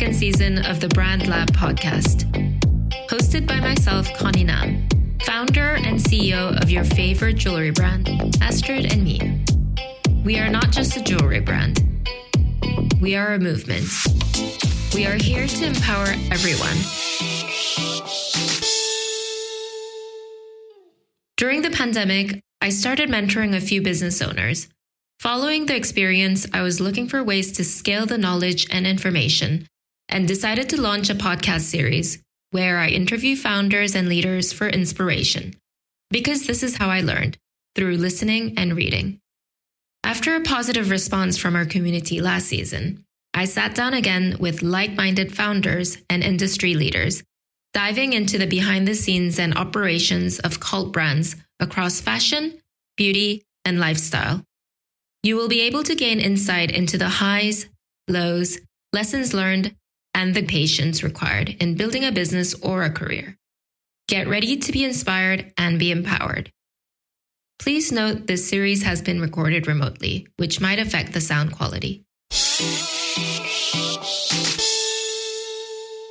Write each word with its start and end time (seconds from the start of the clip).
second 0.00 0.14
season 0.14 0.64
of 0.64 0.80
the 0.80 0.88
Brand 0.88 1.28
Lab 1.28 1.50
podcast, 1.50 2.24
hosted 3.10 3.46
by 3.46 3.60
myself, 3.60 4.10
Connie 4.14 4.44
Nam, 4.44 4.88
founder 5.24 5.74
and 5.74 5.98
CEO 5.98 6.58
of 6.62 6.70
your 6.70 6.84
favorite 6.84 7.34
jewelry 7.34 7.70
brand, 7.70 8.08
Astrid 8.40 8.90
and 8.90 9.06
Miyu. 9.06 10.24
We 10.24 10.38
are 10.38 10.48
not 10.48 10.70
just 10.70 10.96
a 10.96 11.02
jewelry 11.02 11.40
brand, 11.40 11.84
we 13.02 13.14
are 13.14 13.34
a 13.34 13.38
movement. 13.38 13.84
We 14.94 15.04
are 15.04 15.16
here 15.16 15.46
to 15.46 15.66
empower 15.66 16.06
everyone. 16.32 16.78
During 21.36 21.60
the 21.60 21.76
pandemic, 21.76 22.40
I 22.62 22.70
started 22.70 23.10
mentoring 23.10 23.54
a 23.54 23.60
few 23.60 23.82
business 23.82 24.22
owners. 24.22 24.66
Following 25.18 25.66
the 25.66 25.76
experience, 25.76 26.46
I 26.54 26.62
was 26.62 26.80
looking 26.80 27.06
for 27.06 27.22
ways 27.22 27.52
to 27.52 27.64
scale 27.64 28.06
the 28.06 28.16
knowledge 28.16 28.66
and 28.70 28.86
information 28.86 29.66
and 30.10 30.28
decided 30.28 30.68
to 30.68 30.80
launch 30.80 31.08
a 31.08 31.14
podcast 31.14 31.62
series 31.62 32.22
where 32.50 32.78
I 32.78 32.88
interview 32.88 33.36
founders 33.36 33.94
and 33.94 34.08
leaders 34.08 34.52
for 34.52 34.68
inspiration. 34.68 35.54
Because 36.10 36.46
this 36.46 36.62
is 36.62 36.76
how 36.76 36.90
I 36.90 37.00
learned 37.00 37.38
through 37.74 37.96
listening 37.96 38.54
and 38.58 38.76
reading. 38.76 39.20
After 40.02 40.34
a 40.34 40.40
positive 40.40 40.90
response 40.90 41.38
from 41.38 41.54
our 41.54 41.64
community 41.64 42.20
last 42.20 42.46
season, 42.46 43.04
I 43.32 43.44
sat 43.44 43.74
down 43.74 43.94
again 43.94 44.36
with 44.40 44.62
like 44.62 44.92
minded 44.92 45.34
founders 45.34 45.98
and 46.10 46.24
industry 46.24 46.74
leaders, 46.74 47.22
diving 47.72 48.12
into 48.12 48.38
the 48.38 48.46
behind 48.46 48.88
the 48.88 48.94
scenes 48.94 49.38
and 49.38 49.56
operations 49.56 50.40
of 50.40 50.58
cult 50.58 50.92
brands 50.92 51.36
across 51.60 52.00
fashion, 52.00 52.60
beauty, 52.96 53.44
and 53.64 53.78
lifestyle. 53.78 54.42
You 55.22 55.36
will 55.36 55.48
be 55.48 55.60
able 55.60 55.84
to 55.84 55.94
gain 55.94 56.18
insight 56.18 56.70
into 56.70 56.98
the 56.98 57.08
highs, 57.08 57.66
lows, 58.08 58.58
lessons 58.92 59.32
learned, 59.32 59.76
and 60.14 60.34
the 60.34 60.42
patience 60.42 61.02
required 61.02 61.56
in 61.60 61.76
building 61.76 62.04
a 62.04 62.12
business 62.12 62.54
or 62.54 62.82
a 62.82 62.90
career. 62.90 63.36
Get 64.08 64.28
ready 64.28 64.56
to 64.56 64.72
be 64.72 64.84
inspired 64.84 65.52
and 65.56 65.78
be 65.78 65.90
empowered. 65.90 66.50
Please 67.58 67.92
note 67.92 68.26
this 68.26 68.48
series 68.48 68.82
has 68.82 69.02
been 69.02 69.20
recorded 69.20 69.66
remotely, 69.66 70.26
which 70.36 70.60
might 70.60 70.78
affect 70.78 71.12
the 71.12 71.20
sound 71.20 71.52
quality. 71.52 72.04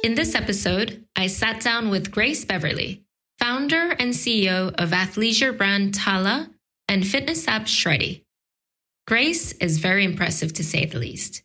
In 0.04 0.16
this 0.16 0.34
episode, 0.36 1.04
I 1.16 1.28
sat 1.28 1.62
down 1.62 1.90
with 1.90 2.12
Grace 2.12 2.46
Beverley, 2.46 3.04
founder 3.38 3.92
and 4.00 4.14
CEO 4.14 4.74
of 4.76 4.92
athleisure 4.92 5.58
brand 5.58 5.94
Tala 5.94 6.50
and 6.88 7.06
fitness 7.06 7.48
app 7.48 7.64
Shreddy. 7.64 8.24
Grace 9.08 9.54
is 9.54 9.80
very 9.80 10.06
impressive 10.06 10.54
to 10.54 10.64
say 10.64 10.86
the 10.86 11.00
least. 11.00 11.44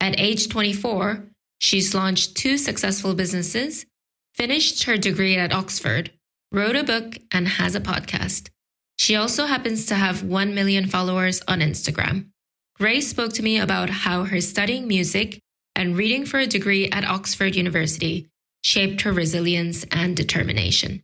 At 0.00 0.20
age 0.20 0.48
24, 0.48 1.24
she's 1.58 1.94
launched 1.94 2.36
two 2.36 2.58
successful 2.58 3.14
businesses, 3.14 3.86
finished 4.34 4.84
her 4.84 4.96
degree 4.96 5.36
at 5.36 5.52
Oxford, 5.52 6.10
wrote 6.52 6.76
a 6.76 6.84
book, 6.84 7.16
and 7.32 7.48
has 7.48 7.74
a 7.74 7.80
podcast. 7.80 8.50
She 8.98 9.14
also 9.14 9.46
happens 9.46 9.86
to 9.86 9.94
have 9.94 10.22
1 10.22 10.54
million 10.54 10.86
followers 10.86 11.42
on 11.46 11.60
Instagram. 11.60 12.30
Grace 12.76 13.08
spoke 13.08 13.32
to 13.34 13.42
me 13.42 13.58
about 13.58 13.90
how 13.90 14.24
her 14.24 14.40
studying 14.40 14.86
music 14.86 15.40
and 15.74 15.96
reading 15.96 16.24
for 16.24 16.38
a 16.38 16.46
degree 16.46 16.88
at 16.90 17.04
Oxford 17.04 17.54
University 17.54 18.28
shaped 18.64 19.02
her 19.02 19.12
resilience 19.12 19.84
and 19.90 20.16
determination. 20.16 21.02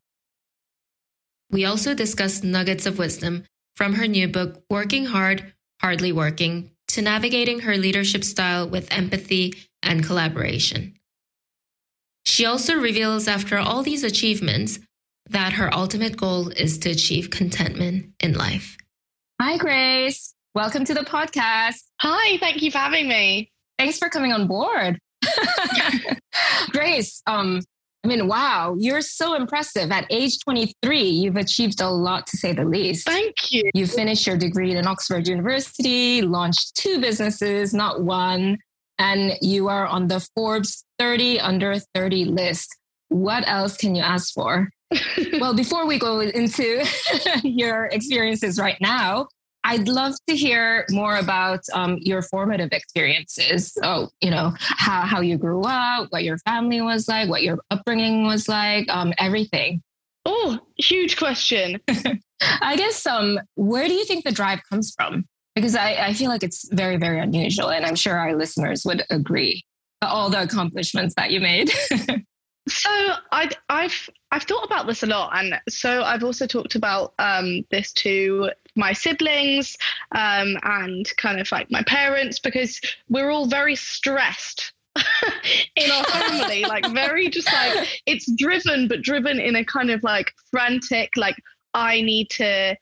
We 1.50 1.64
also 1.66 1.94
discussed 1.94 2.42
nuggets 2.42 2.86
of 2.86 2.98
wisdom 2.98 3.44
from 3.76 3.94
her 3.94 4.06
new 4.06 4.26
book, 4.26 4.62
Working 4.70 5.06
Hard, 5.06 5.52
Hardly 5.80 6.12
Working, 6.12 6.70
to 6.88 7.02
navigating 7.02 7.60
her 7.60 7.76
leadership 7.76 8.24
style 8.24 8.68
with 8.68 8.92
empathy 8.92 9.54
and 9.82 10.04
collaboration. 10.04 10.94
She 12.24 12.46
also 12.46 12.74
reveals, 12.74 13.28
after 13.28 13.58
all 13.58 13.82
these 13.82 14.04
achievements, 14.04 14.78
that 15.28 15.54
her 15.54 15.72
ultimate 15.74 16.16
goal 16.16 16.48
is 16.50 16.78
to 16.78 16.90
achieve 16.90 17.30
contentment 17.30 18.12
in 18.20 18.34
life. 18.34 18.76
Hi, 19.40 19.56
Grace. 19.56 20.34
Welcome 20.54 20.84
to 20.84 20.94
the 20.94 21.00
podcast. 21.00 21.82
Hi, 22.00 22.38
thank 22.38 22.62
you 22.62 22.70
for 22.70 22.78
having 22.78 23.08
me. 23.08 23.50
Thanks 23.78 23.98
for 23.98 24.08
coming 24.08 24.32
on 24.32 24.46
board. 24.46 24.98
Grace, 26.70 27.22
um, 27.26 27.60
I 28.04 28.08
mean, 28.08 28.26
wow, 28.26 28.74
you're 28.78 29.00
so 29.00 29.34
impressive. 29.34 29.92
At 29.92 30.06
age 30.10 30.38
23, 30.40 31.02
you've 31.02 31.36
achieved 31.36 31.80
a 31.80 31.88
lot 31.88 32.26
to 32.28 32.36
say 32.36 32.52
the 32.52 32.64
least. 32.64 33.06
Thank 33.06 33.52
you. 33.52 33.70
You 33.74 33.86
finished 33.86 34.26
your 34.26 34.36
degree 34.36 34.74
in 34.74 34.86
Oxford 34.86 35.28
University, 35.28 36.20
launched 36.20 36.74
two 36.74 37.00
businesses, 37.00 37.72
not 37.72 38.02
one, 38.02 38.58
and 38.98 39.34
you 39.40 39.68
are 39.68 39.86
on 39.86 40.08
the 40.08 40.26
Forbes 40.34 40.84
30 40.98 41.40
under 41.40 41.76
30 41.94 42.26
list. 42.26 42.68
What 43.08 43.44
else 43.46 43.76
can 43.76 43.94
you 43.94 44.02
ask 44.02 44.32
for? 44.32 44.70
well, 45.40 45.54
before 45.54 45.86
we 45.86 45.98
go 45.98 46.20
into 46.20 46.84
your 47.42 47.86
experiences 47.86 48.58
right 48.58 48.78
now, 48.80 49.28
I'd 49.64 49.88
love 49.88 50.14
to 50.28 50.36
hear 50.36 50.86
more 50.90 51.16
about 51.16 51.60
um, 51.72 51.98
your 52.00 52.22
formative 52.22 52.70
experiences. 52.72 53.72
So, 53.72 54.08
you 54.20 54.30
know, 54.30 54.54
how, 54.58 55.02
how 55.02 55.20
you 55.20 55.38
grew 55.38 55.62
up, 55.62 56.08
what 56.10 56.24
your 56.24 56.38
family 56.38 56.80
was 56.80 57.06
like, 57.06 57.28
what 57.28 57.42
your 57.42 57.58
upbringing 57.70 58.24
was 58.24 58.48
like, 58.48 58.88
um, 58.88 59.12
everything. 59.18 59.82
Oh, 60.24 60.58
huge 60.76 61.16
question. 61.16 61.80
I 62.40 62.76
guess, 62.76 63.06
um, 63.06 63.38
where 63.54 63.86
do 63.86 63.94
you 63.94 64.04
think 64.04 64.24
the 64.24 64.32
drive 64.32 64.60
comes 64.68 64.92
from? 64.96 65.26
Because 65.54 65.76
I, 65.76 65.94
I 66.06 66.12
feel 66.14 66.28
like 66.28 66.42
it's 66.42 66.68
very, 66.72 66.96
very 66.96 67.20
unusual. 67.20 67.70
And 67.70 67.84
I'm 67.84 67.94
sure 67.94 68.16
our 68.16 68.34
listeners 68.34 68.84
would 68.84 69.04
agree 69.10 69.64
all 70.00 70.30
the 70.30 70.42
accomplishments 70.42 71.14
that 71.16 71.30
you 71.30 71.40
made. 71.40 71.70
so 72.68 72.90
I, 73.32 73.50
I've 73.68 74.10
I've 74.30 74.44
thought 74.44 74.64
about 74.64 74.86
this 74.86 75.02
a 75.02 75.06
lot, 75.06 75.32
and 75.34 75.60
so 75.68 76.02
I've 76.02 76.24
also 76.24 76.46
talked 76.46 76.74
about 76.74 77.14
um, 77.18 77.64
this 77.70 77.92
to 77.94 78.50
my 78.76 78.92
siblings 78.92 79.76
um, 80.14 80.56
and 80.62 81.10
kind 81.16 81.40
of 81.40 81.50
like 81.52 81.70
my 81.70 81.82
parents 81.82 82.38
because 82.38 82.80
we're 83.08 83.30
all 83.30 83.46
very 83.46 83.76
stressed 83.76 84.72
in 85.76 85.90
our 85.90 86.04
family 86.04 86.64
like 86.68 86.86
very 86.92 87.28
just 87.28 87.52
like 87.52 88.02
it's 88.06 88.30
driven 88.36 88.88
but 88.88 89.02
driven 89.02 89.40
in 89.40 89.56
a 89.56 89.64
kind 89.64 89.90
of 89.90 90.02
like 90.02 90.30
frantic 90.50 91.10
like 91.16 91.36
i 91.74 92.00
need 92.02 92.28
to 92.28 92.76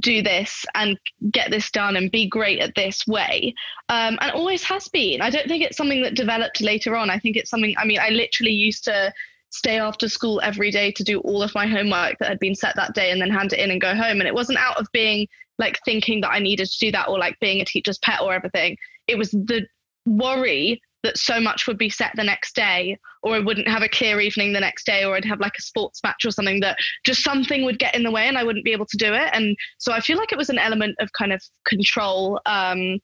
do 0.00 0.22
this 0.22 0.64
and 0.74 0.98
get 1.30 1.50
this 1.50 1.70
done 1.70 1.96
and 1.96 2.10
be 2.10 2.28
great 2.28 2.60
at 2.60 2.74
this 2.74 3.06
way 3.06 3.54
um, 3.88 4.18
and 4.20 4.32
always 4.32 4.64
has 4.64 4.88
been 4.88 5.20
i 5.20 5.30
don't 5.30 5.46
think 5.46 5.62
it's 5.62 5.76
something 5.76 6.02
that 6.02 6.14
developed 6.14 6.60
later 6.60 6.96
on 6.96 7.10
i 7.10 7.18
think 7.18 7.36
it's 7.36 7.50
something 7.50 7.74
i 7.78 7.84
mean 7.84 8.00
i 8.00 8.08
literally 8.08 8.52
used 8.52 8.84
to 8.84 9.12
stay 9.54 9.78
after 9.78 10.08
school 10.08 10.40
every 10.42 10.70
day 10.72 10.90
to 10.90 11.04
do 11.04 11.20
all 11.20 11.40
of 11.40 11.54
my 11.54 11.64
homework 11.64 12.18
that 12.18 12.28
had 12.28 12.40
been 12.40 12.56
set 12.56 12.74
that 12.74 12.92
day 12.92 13.12
and 13.12 13.20
then 13.22 13.30
hand 13.30 13.52
it 13.52 13.60
in 13.60 13.70
and 13.70 13.80
go 13.80 13.94
home. 13.94 14.18
And 14.18 14.26
it 14.26 14.34
wasn't 14.34 14.58
out 14.58 14.78
of 14.78 14.88
being 14.92 15.28
like 15.60 15.78
thinking 15.84 16.20
that 16.22 16.32
I 16.32 16.40
needed 16.40 16.66
to 16.66 16.78
do 16.78 16.90
that 16.90 17.08
or 17.08 17.20
like 17.20 17.38
being 17.38 17.60
a 17.60 17.64
teacher's 17.64 17.98
pet 17.98 18.20
or 18.20 18.34
everything. 18.34 18.76
It 19.06 19.16
was 19.16 19.30
the 19.30 19.64
worry 20.06 20.82
that 21.04 21.18
so 21.18 21.38
much 21.38 21.66
would 21.66 21.78
be 21.78 21.88
set 21.88 22.10
the 22.16 22.24
next 22.24 22.56
day 22.56 22.98
or 23.22 23.36
I 23.36 23.38
wouldn't 23.38 23.68
have 23.68 23.82
a 23.82 23.88
clear 23.88 24.20
evening 24.20 24.52
the 24.52 24.60
next 24.60 24.84
day 24.84 25.04
or 25.04 25.14
I'd 25.14 25.24
have 25.24 25.40
like 25.40 25.54
a 25.56 25.62
sports 25.62 26.00
match 26.02 26.24
or 26.24 26.30
something 26.30 26.60
that 26.60 26.76
just 27.06 27.22
something 27.22 27.64
would 27.64 27.78
get 27.78 27.94
in 27.94 28.02
the 28.02 28.10
way 28.10 28.26
and 28.26 28.36
I 28.36 28.44
wouldn't 28.44 28.64
be 28.64 28.72
able 28.72 28.86
to 28.86 28.96
do 28.96 29.14
it. 29.14 29.30
And 29.32 29.56
so 29.78 29.92
I 29.92 30.00
feel 30.00 30.18
like 30.18 30.32
it 30.32 30.38
was 30.38 30.50
an 30.50 30.58
element 30.58 30.96
of 30.98 31.12
kind 31.12 31.32
of 31.32 31.42
control 31.64 32.40
um, 32.46 32.98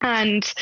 and 0.00 0.52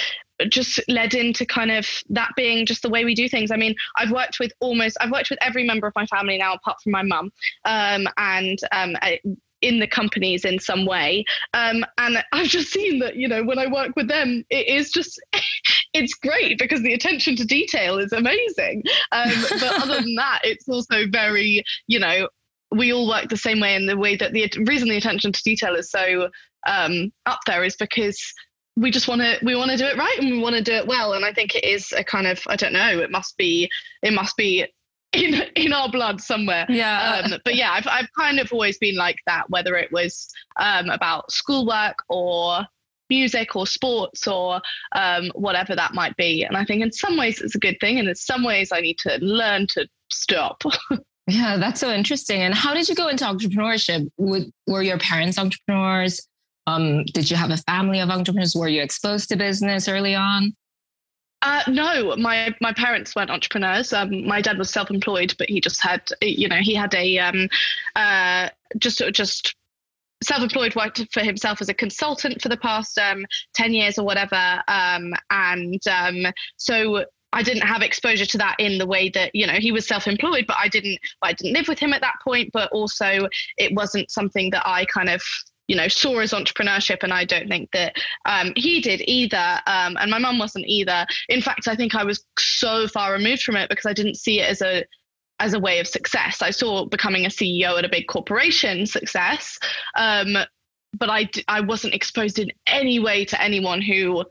just 0.49 0.81
led 0.89 1.15
into 1.15 1.47
kind 1.47 1.71
of 1.71 1.87
that 2.11 2.31
being 2.37 2.67
just 2.67 2.83
the 2.83 2.91
way 2.91 3.05
we 3.05 3.15
do 3.15 3.29
things. 3.29 3.51
I 3.51 3.57
mean, 3.57 3.75
I've 3.97 4.11
worked 4.11 4.39
with 4.41 4.53
almost, 4.61 4.97
I've 5.01 5.13
worked 5.13 5.31
with 5.31 5.39
every 5.41 5.65
member 5.65 5.87
of 5.87 5.93
my 5.95 6.07
family 6.07 6.39
now, 6.39 6.55
apart 6.55 6.79
from 6.83 6.93
my 6.93 7.03
mum, 7.03 7.31
um, 7.65 8.09
and 8.17 8.59
um, 8.73 8.97
I, 9.03 9.21
in 9.63 9.79
the 9.79 9.87
companies 9.87 10.45
in 10.45 10.59
some 10.59 10.85
way. 10.85 11.25
Um, 11.55 11.85
and 11.99 12.23
I've 12.33 12.49
just 12.49 12.73
seen 12.73 12.99
that, 12.99 13.17
you 13.17 13.29
know, 13.29 13.43
when 13.45 13.59
I 13.59 13.69
work 13.69 13.93
with 13.97 14.09
them, 14.09 14.45
it 14.51 14.69
is 14.69 14.91
just, 14.91 15.21
it's 15.95 16.15
great 16.15 16.59
because 16.59 16.83
the 16.83 16.95
attention 16.95 17.37
to 17.37 17.45
detail 17.45 17.99
is 17.99 18.13
amazing. 18.13 18.83
Um, 19.13 19.33
but 19.51 19.83
other 19.83 20.01
than 20.01 20.15
that, 20.17 20.41
it's 20.43 20.69
also 20.69 21.07
very, 21.11 21.63
you 21.87 21.99
know, 21.99 22.29
we 22.71 22.93
all 22.93 23.09
work 23.09 23.29
the 23.29 23.37
same 23.37 23.61
way. 23.61 23.75
And 23.75 23.89
the 23.89 23.97
way 23.97 24.17
that 24.17 24.33
the 24.33 24.51
reason 24.67 24.89
the 24.89 24.97
attention 24.97 25.33
to 25.33 25.43
detail 25.43 25.75
is 25.75 25.91
so 25.91 26.29
um, 26.67 27.13
up 27.27 27.41
there 27.47 27.65
is 27.65 27.77
because 27.77 28.21
we 28.77 28.91
just 28.91 29.09
want 29.09 29.21
to 29.21 29.39
we 29.43 29.55
want 29.55 29.71
to 29.71 29.77
do 29.77 29.85
it 29.85 29.99
right 29.99 30.19
and 30.19 30.31
we 30.31 30.39
want 30.39 30.57
to 30.57 30.63
do 30.63 30.73
it 30.73 30.87
well 30.87 31.13
and 31.13 31.27
i 31.27 31.33
think 31.33 31.55
it 31.55 31.63
is 31.63 31.93
a 31.93 32.03
kind 32.03 32.27
of 32.27 32.41
i 32.47 32.57
don't 32.57 32.73
know 32.73 32.99
it 33.01 33.11
must 33.11 33.37
be 33.37 33.69
it 34.03 34.15
must 34.15 34.35
be 34.37 34.67
in 35.13 35.35
in 35.57 35.75
our 35.75 35.91
blood 35.91 36.23
somewhere 36.23 36.65
yeah 36.71 37.21
um, 37.23 37.39
but 37.45 37.55
yeah 37.55 37.73
I've, 37.73 37.87
I've 37.87 38.09
kind 38.19 38.41
of 38.41 38.51
always 38.51 38.79
been 38.79 38.97
like 38.97 39.19
that 39.27 39.45
whether 39.51 39.77
it 39.77 39.93
was 39.93 40.27
um, 40.59 40.89
about 40.89 41.31
schoolwork 41.31 41.97
or 42.09 42.65
music 43.17 43.55
or 43.57 43.67
sports 43.67 44.27
or 44.27 44.61
um, 44.93 45.31
whatever 45.35 45.75
that 45.77 45.95
might 45.95 46.17
be 46.17 46.45
and 46.45 46.57
i 46.57 46.65
think 46.65 46.83
in 46.83 46.93
some 46.93 47.17
ways 47.17 47.41
it's 47.41 47.55
a 47.55 47.59
good 47.67 47.77
thing 47.81 47.99
and 47.99 48.09
in 48.09 48.15
some 48.15 48.43
ways 48.45 48.73
i 48.73 48.81
need 48.81 48.99
to 48.99 49.19
learn 49.21 49.67
to 49.67 49.87
stop 50.11 50.63
yeah 51.27 51.57
that's 51.57 51.81
so 51.81 51.91
interesting 51.91 52.41
and 52.43 52.55
how 52.55 52.73
did 52.75 52.89
you 52.89 52.95
go 52.95 53.09
into 53.09 53.25
entrepreneurship 53.25 54.09
were 54.19 54.83
your 54.83 54.99
parents 54.99 55.39
entrepreneurs 55.39 56.21
um, 56.67 57.05
did 57.07 57.31
you 57.31 57.37
have 57.37 57.51
a 57.51 57.57
family 57.57 58.01
of 58.01 58.11
entrepreneurs? 58.11 58.55
Were 58.55 58.69
you 58.69 58.83
exposed 58.83 59.29
to 59.31 59.37
business 59.37 59.89
early 59.89 60.15
on? 60.15 60.53
Uh, 61.43 61.63
no, 61.67 62.15
my 62.17 62.55
my 62.61 62.73
parents 62.73 63.17
weren't 63.17 63.31
entrepreneurs. 63.31 63.93
Um, 63.93 64.27
my 64.27 64.41
dad 64.41 64.59
was 64.59 64.71
self-employed, 64.71 65.35
but 65.39 65.49
he 65.49 65.61
just 65.61 65.83
had, 65.83 66.03
you 66.21 66.49
know, 66.49 66.61
he 66.61 66.73
had 66.73 66.95
a 66.95 67.19
um, 67.19 67.49
uh, 67.97 68.49
just 68.79 69.03
just 69.13 69.57
self-employed 70.23 70.75
worked 70.75 71.07
for 71.13 71.21
himself 71.21 71.61
as 71.61 71.69
a 71.69 71.75
consultant 71.75 72.41
for 72.41 72.49
the 72.49 72.57
past 72.57 72.99
um, 72.99 73.25
10 73.55 73.73
years 73.73 73.99
or 73.99 74.05
whatever 74.05 74.63
um, 74.69 75.13
and 75.31 75.81
um, 75.89 76.33
so 76.57 77.05
I 77.33 77.43
didn't 77.43 77.63
have 77.63 77.83
exposure 77.83 78.27
to 78.27 78.39
that 78.39 78.57
in 78.59 78.79
the 78.79 78.87
way 78.87 79.09
that 79.11 79.35
you 79.35 79.47
know 79.47 79.55
he 79.55 79.73
was 79.73 79.87
self-employed, 79.87 80.45
but 80.47 80.57
I 80.61 80.69
didn't 80.69 80.99
I 81.23 81.33
didn't 81.33 81.55
live 81.55 81.67
with 81.67 81.79
him 81.79 81.95
at 81.95 82.03
that 82.03 82.17
point. 82.23 82.51
But 82.53 82.71
also, 82.73 83.27
it 83.57 83.75
wasn't 83.75 84.11
something 84.11 84.51
that 84.51 84.67
I 84.67 84.85
kind 84.85 85.09
of 85.09 85.23
you 85.69 85.77
know 85.77 85.89
saw 85.89 86.19
as 86.19 86.33
entrepreneurship 86.33 87.03
and 87.03 87.13
i 87.13 87.25
don't 87.25 87.49
think 87.49 87.71
that 87.73 87.95
um, 88.25 88.53
he 88.57 88.81
did 88.81 89.01
either 89.07 89.61
um, 89.67 89.97
and 90.01 90.11
my 90.11 90.19
mum 90.19 90.39
wasn't 90.39 90.65
either 90.67 91.07
in 91.29 91.41
fact 91.41 91.69
i 91.69 91.77
think 91.77 91.95
i 91.95 92.05
was 92.05 92.25
so 92.37 92.89
far 92.89 93.13
removed 93.13 93.43
from 93.43 93.57
it 93.57 93.71
because 93.71 93.87
i 93.87 93.93
didn't 93.93 94.17
see 94.17 94.41
it 94.41 94.51
as 94.51 94.61
a 94.61 94.85
as 95.43 95.55
a 95.55 95.59
way 95.59 95.81
of 95.81 95.89
success. 95.89 96.41
I 96.41 96.51
saw 96.51 96.87
becoming 96.87 97.27
a 97.27 97.29
ceo 97.29 97.79
at 97.79 97.85
a 97.85 97.89
big 97.89 98.07
corporation 98.07 98.87
success 98.87 99.59
um, 99.97 100.37
but 100.99 101.09
I, 101.09 101.29
I 101.49 101.61
wasn't 101.61 101.95
exposed 101.95 102.39
in 102.39 102.53
any 102.67 102.99
way 102.99 103.25
to 103.25 103.41
anyone 103.41 103.81
who 103.81 104.25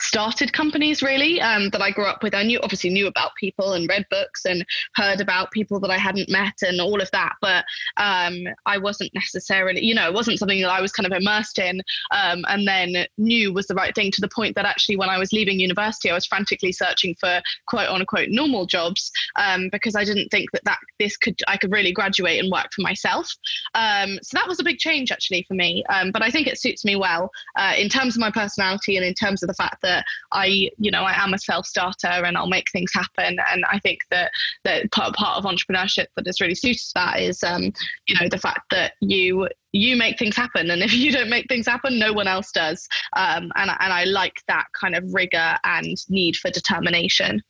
started 0.00 0.52
companies 0.52 1.02
really 1.02 1.40
um, 1.40 1.70
that 1.70 1.82
I 1.82 1.90
grew 1.90 2.06
up 2.06 2.22
with. 2.22 2.34
I 2.34 2.42
knew 2.42 2.60
obviously 2.62 2.90
knew 2.90 3.06
about 3.06 3.32
people 3.38 3.72
and 3.72 3.88
read 3.88 4.06
books 4.10 4.44
and 4.44 4.64
heard 4.94 5.20
about 5.20 5.50
people 5.50 5.80
that 5.80 5.90
I 5.90 5.98
hadn't 5.98 6.28
met 6.28 6.54
and 6.62 6.80
all 6.80 7.00
of 7.00 7.10
that, 7.10 7.34
but 7.40 7.64
um, 7.96 8.44
I 8.66 8.78
wasn't 8.78 9.12
necessarily, 9.14 9.84
you 9.84 9.94
know, 9.94 10.06
it 10.06 10.14
wasn't 10.14 10.38
something 10.38 10.60
that 10.62 10.70
I 10.70 10.80
was 10.80 10.92
kind 10.92 11.06
of 11.06 11.12
immersed 11.12 11.58
in 11.58 11.80
um, 12.12 12.44
and 12.48 12.66
then 12.66 13.06
knew 13.18 13.52
was 13.52 13.66
the 13.66 13.74
right 13.74 13.94
thing 13.94 14.10
to 14.12 14.20
the 14.20 14.28
point 14.28 14.54
that 14.54 14.64
actually 14.64 14.96
when 14.96 15.08
I 15.08 15.18
was 15.18 15.32
leaving 15.32 15.58
university, 15.58 16.10
I 16.10 16.14
was 16.14 16.26
frantically 16.26 16.72
searching 16.72 17.16
for 17.18 17.40
quote 17.66 17.88
unquote 17.88 18.28
normal 18.30 18.66
jobs 18.66 19.10
um, 19.36 19.68
because 19.72 19.96
I 19.96 20.04
didn't 20.04 20.28
think 20.28 20.50
that 20.52 20.64
that 20.64 20.78
this 20.98 21.16
could 21.16 21.40
I 21.48 21.56
could 21.56 21.72
really 21.72 21.92
graduate 21.92 22.40
and 22.40 22.52
work 22.52 22.68
for 22.74 22.82
myself. 22.82 23.30
Um, 23.74 24.18
so 24.22 24.36
that 24.36 24.48
was 24.48 24.60
a 24.60 24.64
big 24.64 24.78
change 24.78 25.10
actually 25.10 25.44
for 25.48 25.54
me, 25.54 25.84
um, 25.88 26.12
but 26.12 26.22
I 26.22 26.30
think 26.30 26.46
it 26.46 26.58
suits 26.58 26.84
me 26.84 26.96
well 26.96 27.30
uh, 27.56 27.74
in 27.76 27.88
terms 27.88 28.16
of 28.16 28.20
my 28.20 28.30
personality 28.30 28.96
and 28.96 29.04
in 29.04 29.14
terms 29.14 29.42
of 29.42 29.48
the 29.48 29.54
fact 29.54 29.82
that 29.82 29.87
that 29.88 30.04
I, 30.32 30.70
you 30.78 30.90
know, 30.90 31.02
I 31.02 31.14
am 31.22 31.34
a 31.34 31.38
self 31.38 31.66
starter 31.66 32.24
and 32.26 32.36
I'll 32.36 32.46
make 32.46 32.70
things 32.70 32.92
happen. 32.92 33.38
And 33.50 33.64
I 33.70 33.78
think 33.80 34.00
that 34.10 34.30
that 34.64 34.90
part 34.92 35.14
part 35.14 35.38
of 35.38 35.44
entrepreneurship 35.44 36.06
that 36.16 36.26
is 36.26 36.40
really 36.40 36.54
suited 36.54 36.78
to 36.78 36.92
that 36.96 37.20
is, 37.20 37.42
um, 37.42 37.72
you 38.06 38.14
know, 38.20 38.28
the 38.28 38.38
fact 38.38 38.70
that 38.70 38.92
you 39.00 39.48
you 39.72 39.96
make 39.96 40.18
things 40.18 40.36
happen. 40.36 40.70
And 40.70 40.82
if 40.82 40.92
you 41.02 41.12
don't 41.12 41.30
make 41.30 41.48
things 41.48 41.66
happen 41.66 41.98
no 41.98 42.12
one 42.12 42.28
else 42.28 42.52
does. 42.52 42.86
Um, 43.16 43.50
and, 43.56 43.70
and 43.80 43.92
i 43.92 44.04
like 44.04 44.42
that 44.48 44.66
kind 44.78 44.94
of 44.94 45.04
rigor 45.12 45.56
and 45.64 45.96
need 46.08 46.36
for 46.36 46.50
determination 46.50 47.42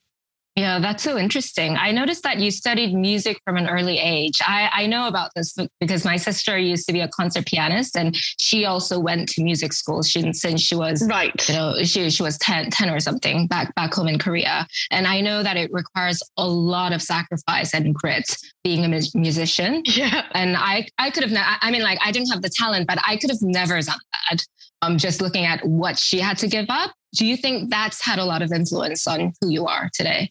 yeah, 0.59 0.81
that's 0.81 1.05
so 1.05 1.17
interesting. 1.17 1.77
I 1.77 1.93
noticed 1.93 2.25
that 2.25 2.41
you 2.41 2.51
studied 2.51 2.93
music 2.93 3.41
from 3.45 3.57
an 3.57 3.69
early 3.69 4.01
age. 4.01 4.41
I, 4.45 4.69
I 4.73 4.87
know 4.87 5.07
about 5.07 5.31
this 5.37 5.57
because 5.79 6.05
my 6.05 6.17
sister 6.17 6.59
used 6.59 6.85
to 6.89 6.93
be 6.93 6.99
a 7.01 7.07
concert 7.07 7.47
pianist 7.47 7.97
and 7.97 8.17
she 8.17 8.65
also 8.65 8.99
went 8.99 9.29
to 9.31 9.45
music 9.45 9.73
school 9.73 10.03
she, 10.03 10.33
since 10.33 10.61
she 10.61 10.75
was 10.75 11.07
right. 11.09 11.49
You 11.49 11.55
know, 11.55 11.75
she, 11.85 12.11
she 12.11 12.25
was 12.25 12.39
10, 12.39 12.71
10 12.71 12.91
or 12.91 12.99
something 12.99 13.47
back 13.47 13.73
back 13.77 13.95
home 13.95 14.09
in 14.09 14.19
Korea. 14.19 14.67
And 14.91 15.07
I 15.07 15.21
know 15.21 15.45
that 15.45 15.57
it 15.57 15.71
requires 15.73 16.21
a 16.37 16.47
lot 16.47 16.93
of 16.93 17.03
sacrifice 17.03 17.73
and 17.73 17.95
grit 17.95 18.37
being 18.65 18.85
a 18.85 18.89
mu- 18.89 19.01
musician. 19.15 19.83
Yeah. 19.99 20.27
And 20.33 20.57
I 20.57 20.87
I 20.99 21.11
could 21.11 21.25
have 21.25 21.33
ne- 21.33 21.43
I 21.43 21.73
mean 21.73 21.83
like 21.83 21.99
I 22.05 22.13
didn't 22.13 22.31
have 22.31 22.41
the 22.43 22.51
talent, 22.51 22.87
but 22.87 22.99
I 23.07 23.17
could 23.17 23.31
have 23.31 23.43
never 23.43 23.81
done 23.81 23.99
that. 24.31 24.45
Um, 24.81 24.97
just 24.97 25.21
looking 25.21 25.45
at 25.45 25.65
what 25.67 25.99
she 25.99 26.21
had 26.21 26.39
to 26.39 26.47
give 26.47 26.67
up. 26.69 26.93
Do 27.15 27.27
you 27.27 27.37
think 27.37 27.71
that's 27.71 28.05
had 28.05 28.21
a 28.21 28.25
lot 28.25 28.43
of 28.43 28.53
influence 28.53 29.09
on 29.09 29.33
who 29.41 29.51
you 29.51 29.67
are 29.67 29.89
today? 29.93 30.31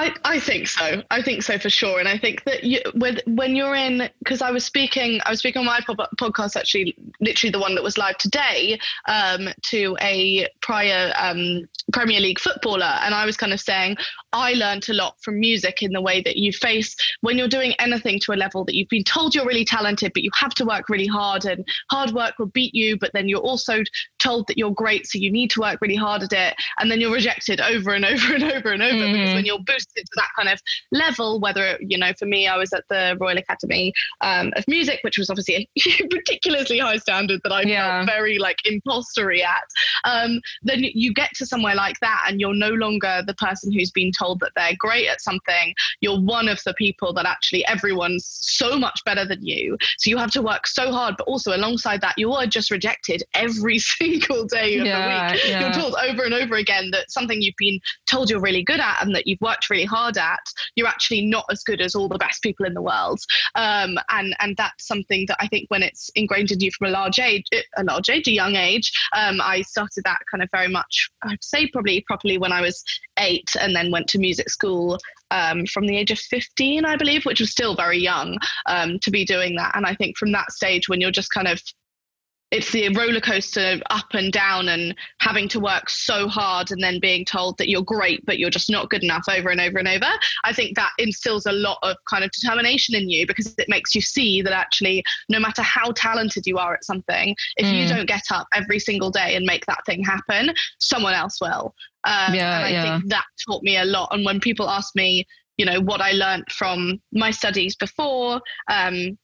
I, 0.00 0.14
I 0.24 0.40
think 0.40 0.66
so. 0.66 1.02
I 1.10 1.20
think 1.20 1.42
so 1.42 1.58
for 1.58 1.68
sure. 1.68 1.98
And 1.98 2.08
I 2.08 2.16
think 2.16 2.44
that 2.44 2.64
you, 2.64 2.80
with, 2.94 3.18
when 3.26 3.54
you're 3.54 3.74
in, 3.74 4.08
because 4.20 4.40
I 4.40 4.50
was 4.50 4.64
speaking, 4.64 5.20
I 5.26 5.30
was 5.30 5.40
speaking 5.40 5.60
on 5.60 5.66
my 5.66 5.80
podcast 5.80 6.56
actually, 6.56 6.96
literally 7.20 7.50
the 7.50 7.58
one 7.58 7.74
that 7.74 7.84
was 7.84 7.98
live 7.98 8.16
today, 8.16 8.80
um, 9.06 9.50
to 9.64 9.98
a 10.00 10.48
prior 10.62 11.12
um, 11.18 11.68
Premier 11.92 12.18
League 12.18 12.40
footballer, 12.40 12.98
and 13.02 13.14
I 13.14 13.26
was 13.26 13.36
kind 13.36 13.52
of 13.52 13.60
saying 13.60 13.98
I 14.32 14.52
learned 14.52 14.88
a 14.88 14.94
lot 14.94 15.16
from 15.22 15.40
music 15.40 15.82
in 15.82 15.92
the 15.92 16.00
way 16.00 16.20
that 16.22 16.36
you 16.36 16.52
face 16.52 16.94
when 17.20 17.38
you're 17.38 17.48
doing 17.48 17.74
anything 17.78 18.20
to 18.20 18.32
a 18.32 18.34
level 18.34 18.64
that 18.64 18.74
you've 18.74 18.88
been 18.88 19.04
told 19.04 19.34
you're 19.34 19.46
really 19.46 19.64
talented, 19.64 20.12
but 20.14 20.22
you 20.22 20.30
have 20.34 20.54
to 20.54 20.64
work 20.64 20.88
really 20.88 21.06
hard, 21.06 21.44
and 21.44 21.66
hard 21.90 22.12
work 22.12 22.38
will 22.38 22.46
beat 22.46 22.74
you. 22.74 22.96
But 22.98 23.10
then 23.12 23.28
you're 23.28 23.40
also 23.40 23.82
told 24.18 24.46
that 24.48 24.58
you're 24.58 24.72
great, 24.72 25.06
so 25.06 25.18
you 25.18 25.30
need 25.30 25.50
to 25.50 25.60
work 25.60 25.80
really 25.80 25.96
hard 25.96 26.22
at 26.22 26.32
it, 26.32 26.54
and 26.78 26.90
then 26.90 27.00
you're 27.00 27.12
rejected 27.12 27.60
over 27.60 27.92
and 27.92 28.04
over 28.10 28.34
and 28.34 28.44
over 28.44 28.72
and 28.72 28.82
over 28.82 28.96
mm-hmm. 28.96 29.12
because 29.12 29.34
when 29.34 29.44
you're 29.44 29.58
boosted 29.58 30.04
to 30.06 30.12
that 30.16 30.28
kind 30.36 30.48
of 30.48 30.60
level, 30.92 31.40
whether 31.40 31.78
you 31.80 31.98
know, 31.98 32.12
for 32.18 32.26
me, 32.26 32.46
I 32.46 32.56
was 32.56 32.72
at 32.72 32.84
the 32.88 33.16
Royal 33.20 33.38
Academy 33.38 33.92
um, 34.20 34.52
of 34.56 34.66
Music, 34.68 35.00
which 35.02 35.18
was 35.18 35.30
obviously 35.30 35.68
a 35.76 36.06
ridiculously 36.12 36.78
high 36.78 36.98
standard 36.98 37.40
that 37.44 37.52
I 37.52 37.62
yeah. 37.62 37.98
felt 37.98 38.10
very 38.10 38.38
like 38.38 38.58
impostery 38.64 39.42
at. 39.42 39.64
Um, 40.04 40.40
then 40.62 40.80
you 40.82 41.12
get 41.12 41.30
to 41.36 41.46
somewhere 41.46 41.74
like 41.74 41.98
that, 42.00 42.26
and 42.28 42.40
you're 42.40 42.54
no 42.54 42.70
longer 42.70 43.22
the 43.26 43.34
person 43.34 43.72
who's 43.72 43.90
been 43.90 44.12
told 44.20 44.40
that 44.40 44.52
they're 44.56 44.76
great 44.78 45.08
at 45.08 45.20
something. 45.20 45.74
You're 46.00 46.20
one 46.20 46.48
of 46.48 46.60
the 46.64 46.74
people 46.74 47.12
that 47.14 47.26
actually 47.26 47.64
everyone's 47.66 48.26
so 48.26 48.78
much 48.78 49.00
better 49.04 49.24
than 49.24 49.44
you. 49.44 49.76
So 49.98 50.10
you 50.10 50.16
have 50.18 50.30
to 50.32 50.42
work 50.42 50.66
so 50.66 50.92
hard, 50.92 51.16
but 51.16 51.26
also 51.26 51.54
alongside 51.54 52.00
that, 52.02 52.14
you 52.16 52.32
are 52.32 52.46
just 52.46 52.70
rejected 52.70 53.22
every 53.34 53.78
single 54.00 54.44
day 54.46 54.78
of 54.78 54.86
yeah, 54.86 55.28
the 55.28 55.32
week. 55.32 55.44
Yeah. 55.44 55.60
You're 55.60 55.72
told 55.72 55.94
over 56.02 56.24
and 56.24 56.34
over 56.34 56.56
again 56.56 56.90
that 56.92 57.10
something 57.10 57.40
you've 57.40 57.54
been 57.56 57.80
told 58.06 58.30
you're 58.30 58.40
really 58.40 58.62
good 58.62 58.80
at 58.80 59.02
and 59.02 59.14
that 59.14 59.26
you've 59.26 59.40
worked 59.40 59.70
really 59.70 59.84
hard 59.84 60.18
at, 60.18 60.40
you're 60.76 60.86
actually 60.86 61.22
not 61.22 61.44
as 61.50 61.62
good 61.62 61.80
as 61.80 61.94
all 61.94 62.08
the 62.08 62.18
best 62.18 62.42
people 62.42 62.66
in 62.66 62.74
the 62.74 62.82
world. 62.82 63.20
Um, 63.54 63.98
and 64.10 64.34
and 64.40 64.56
that's 64.56 64.86
something 64.86 65.24
that 65.28 65.36
I 65.40 65.46
think 65.46 65.66
when 65.70 65.82
it's 65.82 66.10
ingrained 66.14 66.50
in 66.50 66.60
you 66.60 66.70
from 66.76 66.88
a 66.88 66.90
large 66.90 67.18
age, 67.18 67.46
a 67.76 67.84
large 67.84 68.10
age, 68.10 68.28
a 68.28 68.32
young 68.32 68.56
age, 68.56 68.92
um, 69.16 69.40
I 69.40 69.62
started 69.62 70.04
that 70.04 70.18
kind 70.30 70.42
of 70.42 70.48
very 70.52 70.68
much. 70.68 71.10
I'd 71.22 71.42
say 71.42 71.68
probably 71.68 72.02
properly 72.02 72.38
when 72.38 72.52
I 72.52 72.60
was 72.60 72.84
eight, 73.20 73.50
and 73.60 73.74
then 73.74 73.90
went 73.90 74.08
to 74.08 74.18
music 74.18 74.50
school 74.50 74.98
um, 75.30 75.66
from 75.66 75.86
the 75.86 75.96
age 75.96 76.10
of 76.10 76.18
15, 76.18 76.84
I 76.84 76.96
believe, 76.96 77.24
which 77.24 77.40
was 77.40 77.50
still 77.50 77.76
very 77.76 77.98
young 77.98 78.38
um, 78.66 78.98
to 79.00 79.10
be 79.10 79.24
doing 79.24 79.56
that. 79.56 79.76
And 79.76 79.86
I 79.86 79.94
think 79.94 80.16
from 80.18 80.32
that 80.32 80.50
stage, 80.52 80.88
when 80.88 81.00
you're 81.00 81.10
just 81.10 81.30
kind 81.30 81.48
of 81.48 81.62
it's 82.50 82.72
the 82.72 82.88
roller 82.90 83.20
coaster 83.20 83.80
up 83.90 84.08
and 84.12 84.32
down 84.32 84.68
and 84.68 84.94
having 85.20 85.48
to 85.48 85.60
work 85.60 85.88
so 85.88 86.26
hard 86.26 86.70
and 86.70 86.82
then 86.82 86.98
being 86.98 87.24
told 87.24 87.56
that 87.58 87.68
you're 87.68 87.82
great 87.82 88.24
but 88.26 88.38
you're 88.38 88.50
just 88.50 88.70
not 88.70 88.90
good 88.90 89.04
enough 89.04 89.24
over 89.30 89.50
and 89.50 89.60
over 89.60 89.78
and 89.78 89.88
over 89.88 90.06
i 90.44 90.52
think 90.52 90.74
that 90.76 90.90
instills 90.98 91.46
a 91.46 91.52
lot 91.52 91.78
of 91.82 91.96
kind 92.08 92.24
of 92.24 92.30
determination 92.32 92.94
in 92.94 93.08
you 93.08 93.26
because 93.26 93.54
it 93.58 93.68
makes 93.68 93.94
you 93.94 94.00
see 94.00 94.42
that 94.42 94.52
actually 94.52 95.02
no 95.28 95.38
matter 95.38 95.62
how 95.62 95.92
talented 95.92 96.46
you 96.46 96.58
are 96.58 96.74
at 96.74 96.84
something 96.84 97.34
if 97.56 97.66
mm. 97.66 97.82
you 97.82 97.88
don't 97.88 98.08
get 98.08 98.24
up 98.30 98.46
every 98.52 98.78
single 98.78 99.10
day 99.10 99.36
and 99.36 99.46
make 99.46 99.64
that 99.66 99.84
thing 99.86 100.02
happen 100.02 100.52
someone 100.78 101.14
else 101.14 101.40
will 101.40 101.74
um, 102.04 102.34
yeah, 102.34 102.56
and 102.56 102.64
i 102.64 102.70
yeah. 102.70 102.98
think 102.98 103.10
that 103.10 103.24
taught 103.46 103.62
me 103.62 103.76
a 103.76 103.84
lot 103.84 104.08
and 104.12 104.24
when 104.24 104.40
people 104.40 104.68
ask 104.68 104.94
me 104.94 105.26
you 105.58 105.64
know 105.64 105.80
what 105.80 106.00
i 106.00 106.12
learned 106.12 106.44
from 106.50 107.00
my 107.12 107.30
studies 107.30 107.76
before 107.76 108.40
um, 108.70 109.16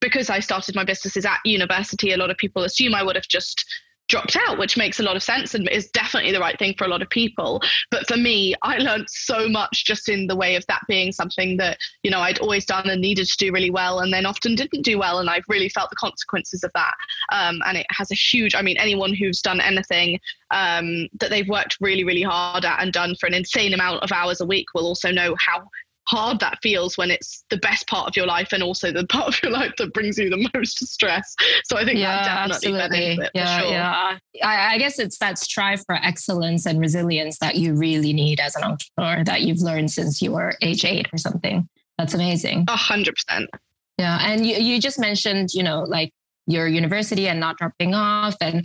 because 0.00 0.30
I 0.30 0.40
started 0.40 0.74
my 0.74 0.84
businesses 0.84 1.24
at 1.24 1.38
university, 1.44 2.12
a 2.12 2.16
lot 2.16 2.30
of 2.30 2.36
people 2.36 2.64
assume 2.64 2.94
I 2.94 3.02
would 3.02 3.16
have 3.16 3.28
just 3.28 3.64
dropped 4.08 4.36
out, 4.48 4.58
which 4.58 4.76
makes 4.76 5.00
a 5.00 5.02
lot 5.02 5.16
of 5.16 5.22
sense 5.22 5.54
and 5.54 5.68
is 5.68 5.90
definitely 5.90 6.32
the 6.32 6.40
right 6.40 6.58
thing 6.58 6.74
for 6.76 6.84
a 6.84 6.88
lot 6.88 7.02
of 7.02 7.10
people. 7.10 7.62
But 7.90 8.06
for 8.06 8.16
me, 8.16 8.54
I 8.62 8.78
learned 8.78 9.06
so 9.08 9.48
much 9.48 9.84
just 9.84 10.08
in 10.08 10.26
the 10.26 10.36
way 10.36 10.56
of 10.56 10.64
that 10.68 10.82
being 10.88 11.12
something 11.12 11.56
that, 11.58 11.78
you 12.02 12.10
know, 12.10 12.20
I'd 12.20 12.38
always 12.38 12.64
done 12.64 12.88
and 12.88 13.00
needed 13.00 13.26
to 13.26 13.36
do 13.36 13.52
really 13.52 13.70
well 13.70 14.00
and 14.00 14.12
then 14.12 14.26
often 14.26 14.54
didn't 14.54 14.82
do 14.82 14.98
well. 14.98 15.18
And 15.18 15.28
I've 15.28 15.44
really 15.48 15.68
felt 15.68 15.90
the 15.90 15.96
consequences 15.96 16.64
of 16.64 16.70
that. 16.74 16.94
Um, 17.32 17.60
and 17.66 17.76
it 17.76 17.86
has 17.90 18.10
a 18.10 18.14
huge, 18.14 18.54
I 18.54 18.62
mean, 18.62 18.78
anyone 18.78 19.14
who's 19.14 19.40
done 19.40 19.60
anything 19.60 20.18
um, 20.50 21.08
that 21.20 21.30
they've 21.30 21.48
worked 21.48 21.76
really, 21.80 22.04
really 22.04 22.22
hard 22.22 22.64
at 22.64 22.82
and 22.82 22.92
done 22.92 23.14
for 23.20 23.26
an 23.26 23.34
insane 23.34 23.74
amount 23.74 24.02
of 24.02 24.10
hours 24.12 24.40
a 24.40 24.46
week 24.46 24.66
will 24.74 24.86
also 24.86 25.10
know 25.10 25.36
how 25.38 25.68
hard 26.08 26.40
that 26.40 26.58
feels 26.62 26.96
when 26.96 27.10
it's 27.10 27.44
the 27.50 27.58
best 27.58 27.86
part 27.86 28.08
of 28.08 28.16
your 28.16 28.26
life 28.26 28.52
and 28.52 28.62
also 28.62 28.90
the 28.90 29.06
part 29.08 29.28
of 29.28 29.42
your 29.42 29.52
life 29.52 29.72
that 29.76 29.92
brings 29.92 30.18
you 30.18 30.30
the 30.30 30.48
most 30.54 30.78
stress. 30.86 31.34
So 31.64 31.76
I 31.76 31.84
think 31.84 31.98
yeah, 31.98 32.24
that 32.24 32.48
definitely 32.48 32.80
absolutely. 32.80 33.28
yeah, 33.34 33.60
sure. 33.60 33.70
yeah. 33.70 34.18
I, 34.42 34.74
I, 34.74 34.78
guess 34.78 34.98
it's 34.98 35.18
that 35.18 35.38
strive 35.38 35.84
for 35.84 35.94
excellence 35.96 36.64
and 36.64 36.80
resilience 36.80 37.38
that 37.40 37.56
you 37.56 37.74
really 37.74 38.12
need 38.12 38.40
as 38.40 38.56
an 38.56 38.64
entrepreneur 38.64 39.22
that 39.24 39.42
you've 39.42 39.60
learned 39.60 39.90
since 39.90 40.22
you 40.22 40.32
were 40.32 40.54
age 40.62 40.84
eight 40.84 41.08
or 41.12 41.18
something. 41.18 41.68
That's 41.98 42.14
amazing. 42.14 42.64
A 42.68 42.76
hundred 42.76 43.14
percent. 43.16 43.50
Yeah. 43.98 44.18
And 44.22 44.46
you, 44.46 44.56
you 44.56 44.80
just 44.80 44.98
mentioned, 44.98 45.52
you 45.52 45.62
know, 45.62 45.82
like 45.82 46.12
your 46.46 46.66
university 46.66 47.28
and 47.28 47.38
not 47.38 47.58
dropping 47.58 47.94
off 47.94 48.36
and 48.40 48.64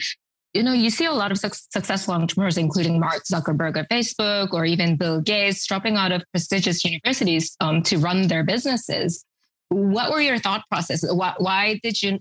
you 0.53 0.61
know, 0.61 0.73
you 0.73 0.89
see 0.89 1.05
a 1.05 1.11
lot 1.11 1.31
of 1.31 1.39
su- 1.39 1.49
successful 1.71 2.13
entrepreneurs, 2.13 2.57
including 2.57 2.99
Mark 2.99 3.23
Zuckerberg 3.23 3.79
of 3.79 3.87
Facebook 3.87 4.53
or 4.53 4.65
even 4.65 4.95
Bill 4.95 5.19
Gates, 5.19 5.65
dropping 5.65 5.97
out 5.97 6.11
of 6.11 6.23
prestigious 6.31 6.85
universities 6.85 7.55
um, 7.59 7.81
to 7.83 7.97
run 7.97 8.27
their 8.27 8.43
businesses. 8.43 9.25
What 9.69 10.11
were 10.11 10.21
your 10.21 10.37
thought 10.37 10.63
processes? 10.69 11.11
Why, 11.11 11.33
why 11.37 11.79
did 11.81 12.01
you 12.01 12.19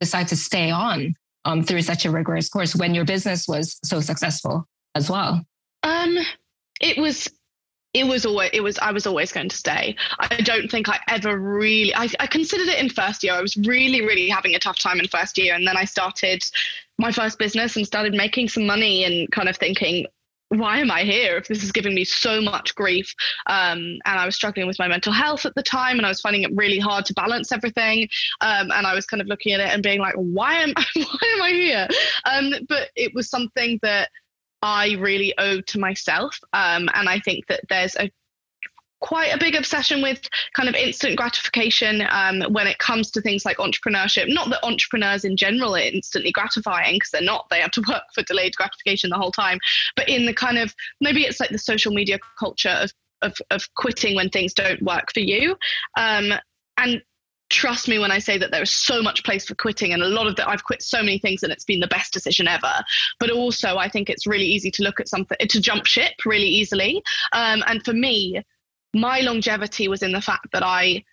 decide 0.00 0.28
to 0.28 0.36
stay 0.36 0.70
on 0.70 1.14
um, 1.46 1.62
through 1.62 1.82
such 1.82 2.04
a 2.04 2.10
rigorous 2.10 2.50
course 2.50 2.76
when 2.76 2.94
your 2.94 3.06
business 3.06 3.48
was 3.48 3.78
so 3.82 4.00
successful 4.00 4.66
as 4.94 5.08
well? 5.08 5.42
Um, 5.82 6.18
it 6.80 6.98
was 6.98 7.28
it 7.92 8.06
was 8.06 8.24
always 8.24 8.50
it 8.52 8.62
was 8.62 8.78
i 8.78 8.92
was 8.92 9.06
always 9.06 9.32
going 9.32 9.48
to 9.48 9.56
stay 9.56 9.96
i 10.20 10.36
don't 10.36 10.70
think 10.70 10.88
i 10.88 10.98
ever 11.08 11.38
really 11.38 11.94
I, 11.94 12.08
I 12.20 12.26
considered 12.26 12.68
it 12.68 12.78
in 12.78 12.88
first 12.88 13.24
year 13.24 13.32
i 13.32 13.40
was 13.40 13.56
really 13.56 14.00
really 14.02 14.28
having 14.28 14.54
a 14.54 14.58
tough 14.58 14.78
time 14.78 15.00
in 15.00 15.08
first 15.08 15.36
year 15.38 15.54
and 15.54 15.66
then 15.66 15.76
i 15.76 15.84
started 15.84 16.44
my 17.00 17.12
first 17.12 17.38
business 17.38 17.76
and 17.76 17.86
started 17.86 18.14
making 18.14 18.48
some 18.48 18.66
money 18.66 19.04
and 19.04 19.30
kind 19.32 19.48
of 19.48 19.56
thinking 19.56 20.06
why 20.50 20.78
am 20.78 20.90
I 20.90 21.04
here 21.04 21.36
if 21.36 21.46
this 21.46 21.62
is 21.62 21.70
giving 21.70 21.94
me 21.94 22.04
so 22.04 22.40
much 22.40 22.74
grief? 22.74 23.14
Um, 23.46 23.98
and 24.04 24.18
I 24.18 24.26
was 24.26 24.34
struggling 24.34 24.66
with 24.66 24.80
my 24.80 24.88
mental 24.88 25.12
health 25.12 25.46
at 25.46 25.54
the 25.54 25.62
time, 25.62 25.96
and 25.96 26.04
I 26.04 26.08
was 26.08 26.20
finding 26.20 26.42
it 26.42 26.50
really 26.54 26.80
hard 26.80 27.04
to 27.06 27.14
balance 27.14 27.52
everything. 27.52 28.08
Um, 28.40 28.72
and 28.72 28.84
I 28.84 28.94
was 28.94 29.06
kind 29.06 29.20
of 29.20 29.28
looking 29.28 29.52
at 29.52 29.60
it 29.60 29.68
and 29.68 29.80
being 29.80 30.00
like, 30.00 30.14
why 30.16 30.54
am 30.54 30.72
why 30.94 31.34
am 31.34 31.42
I 31.42 31.50
here? 31.50 31.88
Um, 32.24 32.52
but 32.68 32.90
it 32.96 33.14
was 33.14 33.30
something 33.30 33.78
that 33.82 34.10
I 34.60 34.96
really 34.98 35.32
owed 35.38 35.68
to 35.68 35.78
myself. 35.78 36.36
Um, 36.52 36.88
and 36.94 37.08
I 37.08 37.20
think 37.20 37.46
that 37.46 37.60
there's 37.68 37.94
a 37.96 38.10
quite 39.00 39.34
a 39.34 39.38
big 39.38 39.54
obsession 39.54 40.02
with 40.02 40.20
kind 40.54 40.68
of 40.68 40.74
instant 40.74 41.16
gratification 41.16 42.02
um, 42.10 42.42
when 42.52 42.66
it 42.66 42.78
comes 42.78 43.10
to 43.10 43.20
things 43.20 43.44
like 43.44 43.56
entrepreneurship. 43.58 44.26
Not 44.28 44.50
that 44.50 44.64
entrepreneurs 44.64 45.24
in 45.24 45.36
general 45.36 45.74
are 45.74 45.80
instantly 45.80 46.32
gratifying 46.32 46.96
because 46.96 47.10
they're 47.10 47.22
not. 47.22 47.46
They 47.50 47.60
have 47.60 47.72
to 47.72 47.82
work 47.88 48.02
for 48.14 48.22
delayed 48.22 48.54
gratification 48.56 49.10
the 49.10 49.18
whole 49.18 49.32
time. 49.32 49.58
But 49.96 50.08
in 50.08 50.26
the 50.26 50.34
kind 50.34 50.58
of 50.58 50.74
maybe 51.00 51.22
it's 51.22 51.40
like 51.40 51.50
the 51.50 51.58
social 51.58 51.92
media 51.92 52.18
culture 52.38 52.68
of 52.68 52.92
of, 53.22 53.36
of 53.50 53.62
quitting 53.74 54.16
when 54.16 54.30
things 54.30 54.54
don't 54.54 54.82
work 54.82 55.12
for 55.12 55.20
you. 55.20 55.54
Um, 55.96 56.32
and 56.78 57.02
trust 57.50 57.88
me 57.88 57.98
when 57.98 58.10
I 58.10 58.18
say 58.18 58.38
that 58.38 58.50
there 58.50 58.62
is 58.62 58.70
so 58.70 59.02
much 59.02 59.24
place 59.24 59.44
for 59.44 59.54
quitting, 59.54 59.92
and 59.92 60.02
a 60.02 60.08
lot 60.08 60.26
of 60.26 60.36
that 60.36 60.48
I've 60.48 60.64
quit 60.64 60.82
so 60.82 60.98
many 61.00 61.18
things, 61.18 61.42
and 61.42 61.52
it's 61.52 61.64
been 61.64 61.80
the 61.80 61.86
best 61.86 62.12
decision 62.12 62.48
ever. 62.48 62.72
But 63.18 63.30
also, 63.30 63.76
I 63.76 63.88
think 63.88 64.08
it's 64.08 64.26
really 64.26 64.46
easy 64.46 64.70
to 64.70 64.82
look 64.82 65.00
at 65.00 65.08
something 65.08 65.36
to 65.40 65.60
jump 65.60 65.86
ship 65.86 66.12
really 66.24 66.46
easily. 66.46 67.02
Um, 67.32 67.62
and 67.66 67.84
for 67.84 67.92
me, 67.92 68.42
my 68.94 69.20
longevity 69.20 69.88
was 69.88 70.02
in 70.02 70.12
the 70.12 70.20
fact 70.20 70.48
that 70.52 70.62
I, 70.64 71.04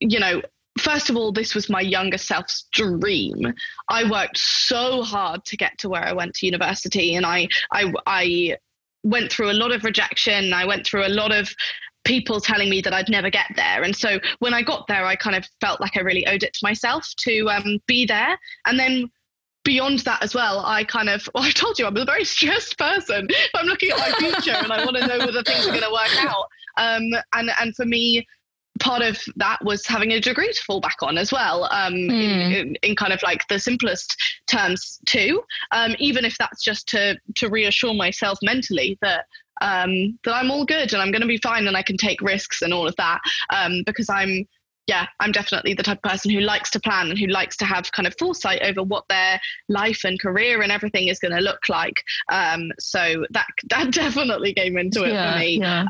you 0.00 0.20
know, 0.20 0.42
first 0.78 1.10
of 1.10 1.16
all, 1.16 1.32
this 1.32 1.54
was 1.54 1.70
my 1.70 1.80
younger 1.80 2.18
self's 2.18 2.66
dream. 2.72 3.54
I 3.88 4.08
worked 4.10 4.38
so 4.38 5.02
hard 5.02 5.44
to 5.46 5.56
get 5.56 5.78
to 5.78 5.88
where 5.88 6.04
I 6.04 6.12
went 6.12 6.34
to 6.34 6.46
university, 6.46 7.14
and 7.14 7.26
I, 7.26 7.48
I, 7.72 7.92
I 8.06 8.56
went 9.02 9.32
through 9.32 9.50
a 9.50 9.54
lot 9.54 9.72
of 9.72 9.84
rejection. 9.84 10.52
I 10.52 10.64
went 10.64 10.86
through 10.86 11.06
a 11.06 11.08
lot 11.08 11.32
of 11.32 11.54
people 12.04 12.40
telling 12.40 12.70
me 12.70 12.80
that 12.80 12.94
I'd 12.94 13.08
never 13.08 13.30
get 13.30 13.46
there. 13.56 13.82
And 13.82 13.94
so 13.94 14.20
when 14.38 14.54
I 14.54 14.62
got 14.62 14.86
there, 14.86 15.04
I 15.04 15.16
kind 15.16 15.34
of 15.36 15.44
felt 15.60 15.80
like 15.80 15.96
I 15.96 16.00
really 16.00 16.26
owed 16.26 16.44
it 16.44 16.54
to 16.54 16.60
myself 16.62 17.06
to 17.24 17.50
um, 17.50 17.78
be 17.86 18.06
there. 18.06 18.38
And 18.64 18.78
then 18.78 19.10
beyond 19.64 19.98
that 20.00 20.22
as 20.22 20.34
well, 20.34 20.64
I 20.64 20.84
kind 20.84 21.08
of, 21.08 21.28
well, 21.34 21.44
I 21.44 21.50
told 21.50 21.78
you 21.78 21.86
I'm 21.86 21.96
a 21.96 22.04
very 22.04 22.24
stressed 22.24 22.78
person. 22.78 23.28
I'm 23.54 23.66
looking 23.66 23.90
at 23.90 23.98
my 23.98 24.12
future 24.12 24.52
and 24.52 24.72
I 24.72 24.84
want 24.84 24.96
to 24.96 25.06
know 25.06 25.18
whether 25.18 25.42
things 25.42 25.66
are 25.66 25.70
going 25.70 25.82
to 25.82 25.92
work 25.92 26.24
out. 26.24 26.46
Um, 26.76 27.04
and, 27.34 27.50
and 27.60 27.74
for 27.74 27.84
me, 27.84 28.26
part 28.78 29.02
of 29.02 29.18
that 29.36 29.58
was 29.64 29.86
having 29.86 30.12
a 30.12 30.20
degree 30.20 30.52
to 30.52 30.62
fall 30.62 30.80
back 30.80 30.96
on 31.02 31.16
as 31.16 31.32
well 31.32 31.64
um, 31.70 31.94
mm. 31.94 32.10
in, 32.10 32.52
in, 32.52 32.76
in, 32.82 32.94
kind 32.94 33.12
of 33.12 33.22
like 33.22 33.40
the 33.48 33.58
simplest 33.58 34.14
terms 34.46 34.98
too 35.06 35.42
um, 35.72 35.94
even 35.98 36.26
if 36.26 36.36
that's 36.36 36.62
just 36.62 36.86
to 36.86 37.16
to 37.34 37.48
reassure 37.48 37.94
myself 37.94 38.38
mentally 38.42 38.98
that 39.00 39.24
um, 39.62 40.18
that 40.24 40.34
I'm 40.34 40.50
all 40.50 40.66
good 40.66 40.92
and 40.92 41.00
I'm 41.00 41.10
going 41.10 41.22
to 41.22 41.26
be 41.26 41.38
fine 41.38 41.66
and 41.66 41.76
I 41.76 41.82
can 41.82 41.96
take 41.96 42.20
risks 42.20 42.60
and 42.60 42.74
all 42.74 42.86
of 42.86 42.94
that 42.96 43.20
um, 43.50 43.82
because 43.86 44.10
I'm 44.10 44.46
yeah, 44.86 45.06
I'm 45.18 45.32
definitely 45.32 45.74
the 45.74 45.82
type 45.82 45.98
of 45.98 46.10
person 46.10 46.30
who 46.30 46.40
likes 46.40 46.70
to 46.70 46.80
plan 46.80 47.10
and 47.10 47.18
who 47.18 47.26
likes 47.26 47.56
to 47.56 47.64
have 47.64 47.90
kind 47.90 48.06
of 48.06 48.14
foresight 48.18 48.62
over 48.62 48.84
what 48.84 49.04
their 49.08 49.40
life 49.68 50.04
and 50.04 50.20
career 50.20 50.62
and 50.62 50.70
everything 50.70 51.08
is 51.08 51.18
going 51.18 51.34
to 51.34 51.40
look 51.40 51.68
like. 51.68 51.96
Um, 52.30 52.70
so 52.78 53.26
that 53.30 53.46
that 53.70 53.90
definitely 53.90 54.54
came 54.54 54.76
into 54.76 55.04
it 55.04 55.12
yeah, 55.12 55.32
for 55.32 55.38
me. 55.38 55.58
Yeah. 55.58 55.84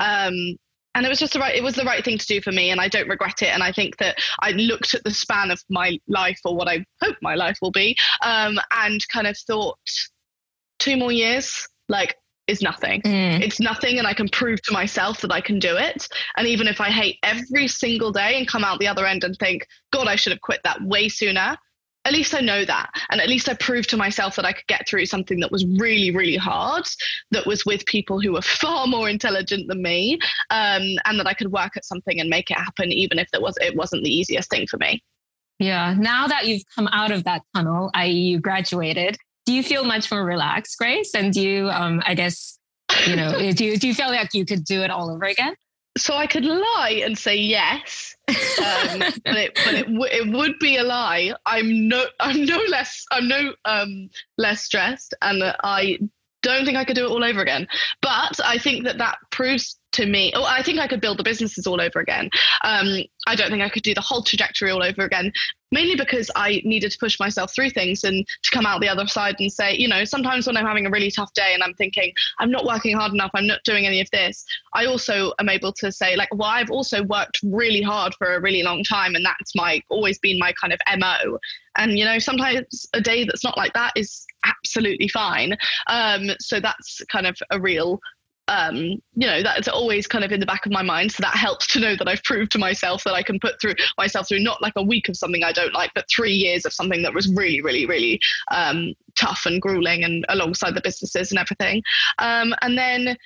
And 0.97 1.05
it 1.05 1.11
was 1.11 1.19
just 1.19 1.35
the 1.35 1.38
right 1.38 1.55
it 1.55 1.62
was 1.62 1.75
the 1.75 1.85
right 1.85 2.03
thing 2.03 2.17
to 2.17 2.26
do 2.26 2.41
for 2.41 2.53
me 2.53 2.71
and 2.71 2.81
i 2.81 2.88
don't 2.88 3.07
regret 3.07 3.43
it 3.43 3.49
and 3.53 3.62
i 3.62 3.71
think 3.71 3.99
that 3.99 4.17
i 4.41 4.53
looked 4.53 4.95
at 4.95 5.05
the 5.05 5.11
span 5.11 5.50
of 5.50 5.62
my 5.69 5.99
life 6.09 6.41
or 6.45 6.57
what 6.57 6.69
i 6.69 6.83
hope 7.03 7.17
my 7.21 7.35
life 7.35 7.59
will 7.61 7.71
be 7.71 7.95
um, 8.25 8.59
and 8.71 9.07
kind 9.09 9.26
of 9.26 9.37
thought 9.47 9.76
two 10.79 10.97
more 10.97 11.12
years 11.12 11.69
like 11.91 12.17
is 12.47 12.62
nothing. 12.62 13.03
Mm. 13.03 13.41
It's 13.41 13.61
nothing, 13.61 13.99
and 13.99 14.07
I 14.07 14.15
can 14.15 14.29
prove 14.29 14.62
to 14.62 14.73
myself 14.73 15.21
that 15.23 15.33
I 15.33 15.41
can 15.41 15.59
do 15.59 15.76
it. 15.76 16.09
And 16.37 16.47
even 16.47 16.69
if 16.69 16.81
I 16.81 16.91
hate 16.91 17.19
every 17.23 17.67
single 17.67 18.12
day 18.12 18.38
and 18.38 18.47
come 18.47 18.65
out 18.65 18.79
the 18.79 18.87
other 18.88 19.07
end 19.07 19.25
and 19.25 19.37
think, 19.37 19.67
God, 19.93 20.07
I 20.07 20.17
should 20.17 20.33
have 20.33 20.41
quit 20.41 20.61
that 20.65 20.81
way 20.83 21.09
sooner, 21.09 21.57
at 22.07 22.13
least 22.13 22.35
I 22.35 22.41
know 22.41 22.65
that. 22.65 22.91
And 23.11 23.21
at 23.21 23.29
least 23.29 23.49
I 23.49 23.55
proved 23.55 23.91
to 23.91 23.97
myself 23.97 24.37
that 24.37 24.45
I 24.45 24.53
could 24.53 24.67
get 24.69 24.89
through 24.89 25.07
something 25.07 25.41
that 25.41 25.51
was 25.51 25.67
really, 25.67 26.15
really 26.15 26.37
hard, 26.37 26.85
that 27.33 27.47
was 27.47 27.67
with 27.67 27.85
people 27.87 28.21
who 28.21 28.33
were 28.33 28.43
far 28.63 28.87
more 28.87 29.09
intelligent 29.09 29.67
than 29.69 29.83
me, 29.83 30.19
um, 30.51 30.83
and 31.05 31.19
that 31.19 31.27
I 31.27 31.35
could 31.35 31.51
work 31.51 31.77
at 31.77 31.85
something 31.85 32.21
and 32.21 32.31
make 32.31 32.51
it 32.51 32.57
happen, 32.57 32.93
even 32.93 33.19
if 33.19 33.29
it, 33.35 33.43
was, 33.43 33.57
it 33.61 33.75
wasn't 33.75 34.05
the 34.05 34.15
easiest 34.15 34.49
thing 34.49 34.69
for 34.69 34.77
me. 34.77 35.03
Yeah. 35.59 35.95
Now 35.99 36.29
that 36.29 36.47
you've 36.47 36.63
come 36.75 36.87
out 36.89 37.11
of 37.11 37.25
that 37.25 37.43
tunnel, 37.55 37.91
i.e., 37.95 38.11
you 38.13 38.39
graduated, 38.39 39.17
do 39.45 39.53
you 39.53 39.63
feel 39.63 39.85
much 39.85 40.11
more 40.11 40.25
relaxed, 40.25 40.79
Grace? 40.79 41.13
And 41.15 41.33
do 41.33 41.41
you, 41.41 41.71
um, 41.71 42.03
I 42.07 42.15
guess, 42.15 42.59
you 43.09 43.17
know, 43.17 43.33
do 43.53 43.77
do 43.77 43.89
you 43.89 43.95
feel 43.95 44.09
like 44.09 44.35
you 44.35 44.45
could 44.45 44.65
do 44.65 44.83
it 44.83 44.91
all 44.91 45.11
over 45.11 45.25
again? 45.25 45.55
So 45.97 46.15
I 46.15 46.26
could 46.26 46.45
lie 46.45 47.00
and 47.05 47.17
say 47.17 47.37
yes, 47.37 48.17
um, 48.29 48.35
but 49.25 49.37
it 49.37 49.53
but 49.65 49.75
it, 49.75 49.87
w- 49.87 50.12
it 50.12 50.31
would 50.33 50.59
be 50.59 50.76
a 50.76 50.83
lie. 50.85 51.33
I'm 51.47 51.88
no 51.88 52.05
I'm 52.21 52.45
no 52.45 52.59
less 52.69 53.05
I'm 53.11 53.29
no 53.29 53.55
um, 53.65 54.11
less 54.37 54.62
stressed, 54.62 55.15
and 55.23 55.43
I 55.65 55.99
don't 56.47 56.65
think 56.65 56.76
I 56.76 56.85
could 56.85 56.97
do 56.97 57.07
it 57.07 57.11
all 57.11 57.25
over 57.25 57.41
again. 57.41 57.67
But 58.03 58.38
I 58.45 58.59
think 58.59 58.85
that 58.85 58.99
that 58.99 59.19
proves 59.31 59.79
to 59.93 60.07
me, 60.07 60.33
oh, 60.35 60.45
I 60.45 60.62
think 60.62 60.79
I 60.79 60.87
could 60.87 61.00
build 61.00 61.19
the 61.19 61.23
businesses 61.23 61.67
all 61.67 61.81
over 61.81 62.00
again. 62.00 62.29
Um, 62.62 63.03
I 63.26 63.35
don't 63.35 63.50
think 63.50 63.62
I 63.62 63.69
could 63.69 63.83
do 63.83 63.95
the 63.95 64.03
whole 64.03 64.23
trajectory 64.23 64.71
all 64.71 64.83
over 64.83 65.03
again, 65.05 65.33
mainly 65.73 65.97
because 65.97 66.31
I 66.37 66.61
needed 66.65 66.93
to 66.93 66.99
push 66.99 67.19
myself 67.19 67.55
through 67.55 67.71
things 67.71 68.05
and 68.05 68.26
to 68.43 68.50
come 68.50 68.67
out 68.67 68.83
the 68.83 68.91
other 68.91 69.07
side 69.07 69.37
and 69.38 69.50
say, 69.50 69.75
you 69.75 69.88
know, 69.88 70.05
sometimes 70.05 70.47
when 70.47 70.57
I'm 70.57 70.67
having 70.67 70.85
a 70.85 70.91
really 70.91 71.11
tough 71.11 71.33
day 71.33 71.55
and 71.55 71.62
I'm 71.62 71.73
thinking, 71.75 72.12
I'm 72.38 72.50
not 72.50 72.67
working 72.67 72.95
hard 72.95 73.12
enough, 73.15 73.31
I'm 73.35 73.47
not 73.47 73.61
doing 73.65 73.87
any 73.87 74.00
of 74.03 74.11
this, 74.11 74.45
I 74.75 74.85
also 74.85 75.33
am 75.38 75.49
able 75.49 75.73
to 75.75 75.91
say, 75.91 76.15
like, 76.15 76.29
well, 76.35 76.50
I've 76.50 76.71
also 76.71 77.03
worked 77.05 77.41
really 77.43 77.83
hard 77.83 78.15
for 78.17 78.35
a 78.35 78.41
really 78.41 78.62
long 78.62 78.85
time 78.85 79.15
and 79.15 79.25
that's 79.25 79.55
my 79.57 79.81
always 79.88 80.19
been 80.19 80.38
my 80.38 80.53
kind 80.61 80.75
of 80.75 80.81
MO. 80.99 81.38
And, 81.79 81.99
you 81.99 82.05
know, 82.05 82.19
sometimes 82.19 82.87
a 82.93 83.00
day 83.00 83.25
that's 83.25 83.45
not 83.45 83.57
like 83.57 83.73
that 83.73 83.93
is 83.97 84.26
absolutely 84.47 85.09
fine. 85.09 85.57
Um, 85.88 86.31
so 86.41 86.61
that's 86.61 87.03
kind 87.11 87.26
of 87.26 87.37
a 87.50 87.61
real 87.61 88.00
um, 88.49 88.76
you 88.76 89.26
know, 89.26 89.43
that's 89.43 89.69
always 89.69 90.07
kind 90.07 90.25
of 90.25 90.31
in 90.31 90.41
the 90.41 90.47
back 90.47 90.67
of 90.67 90.73
my 90.73 90.83
mind. 90.83 91.12
So 91.12 91.21
that 91.23 91.37
helps 91.37 91.67
to 91.69 91.81
know 91.81 91.97
that 91.97 92.09
I've 92.09 92.23
proved 92.23 92.53
to 92.53 92.59
myself 92.59 93.03
that 93.05 93.15
I 93.15 93.23
can 93.23 93.41
put 93.41 93.61
through 93.61 93.75
myself 93.99 94.29
through 94.29 94.41
not 94.41 94.62
like 94.62 94.75
a 94.76 94.83
week 94.83 95.09
of 95.09 95.17
something 95.17 95.43
I 95.43 95.53
don't 95.53 95.75
like, 95.75 95.91
but 95.95 96.05
three 96.15 96.33
years 96.33 96.65
of 96.65 96.73
something 96.73 97.03
that 97.03 97.15
was 97.15 97.29
really, 97.33 97.61
really, 97.61 97.87
really 97.87 98.21
um, 98.53 98.95
tough 99.19 99.43
and 99.47 99.61
grueling 99.61 100.05
and 100.05 100.25
alongside 100.29 100.75
the 100.75 100.81
businesses 100.81 101.33
and 101.33 101.41
everything. 101.41 101.83
Um, 102.19 102.55
and 102.62 102.79
then, 102.79 103.17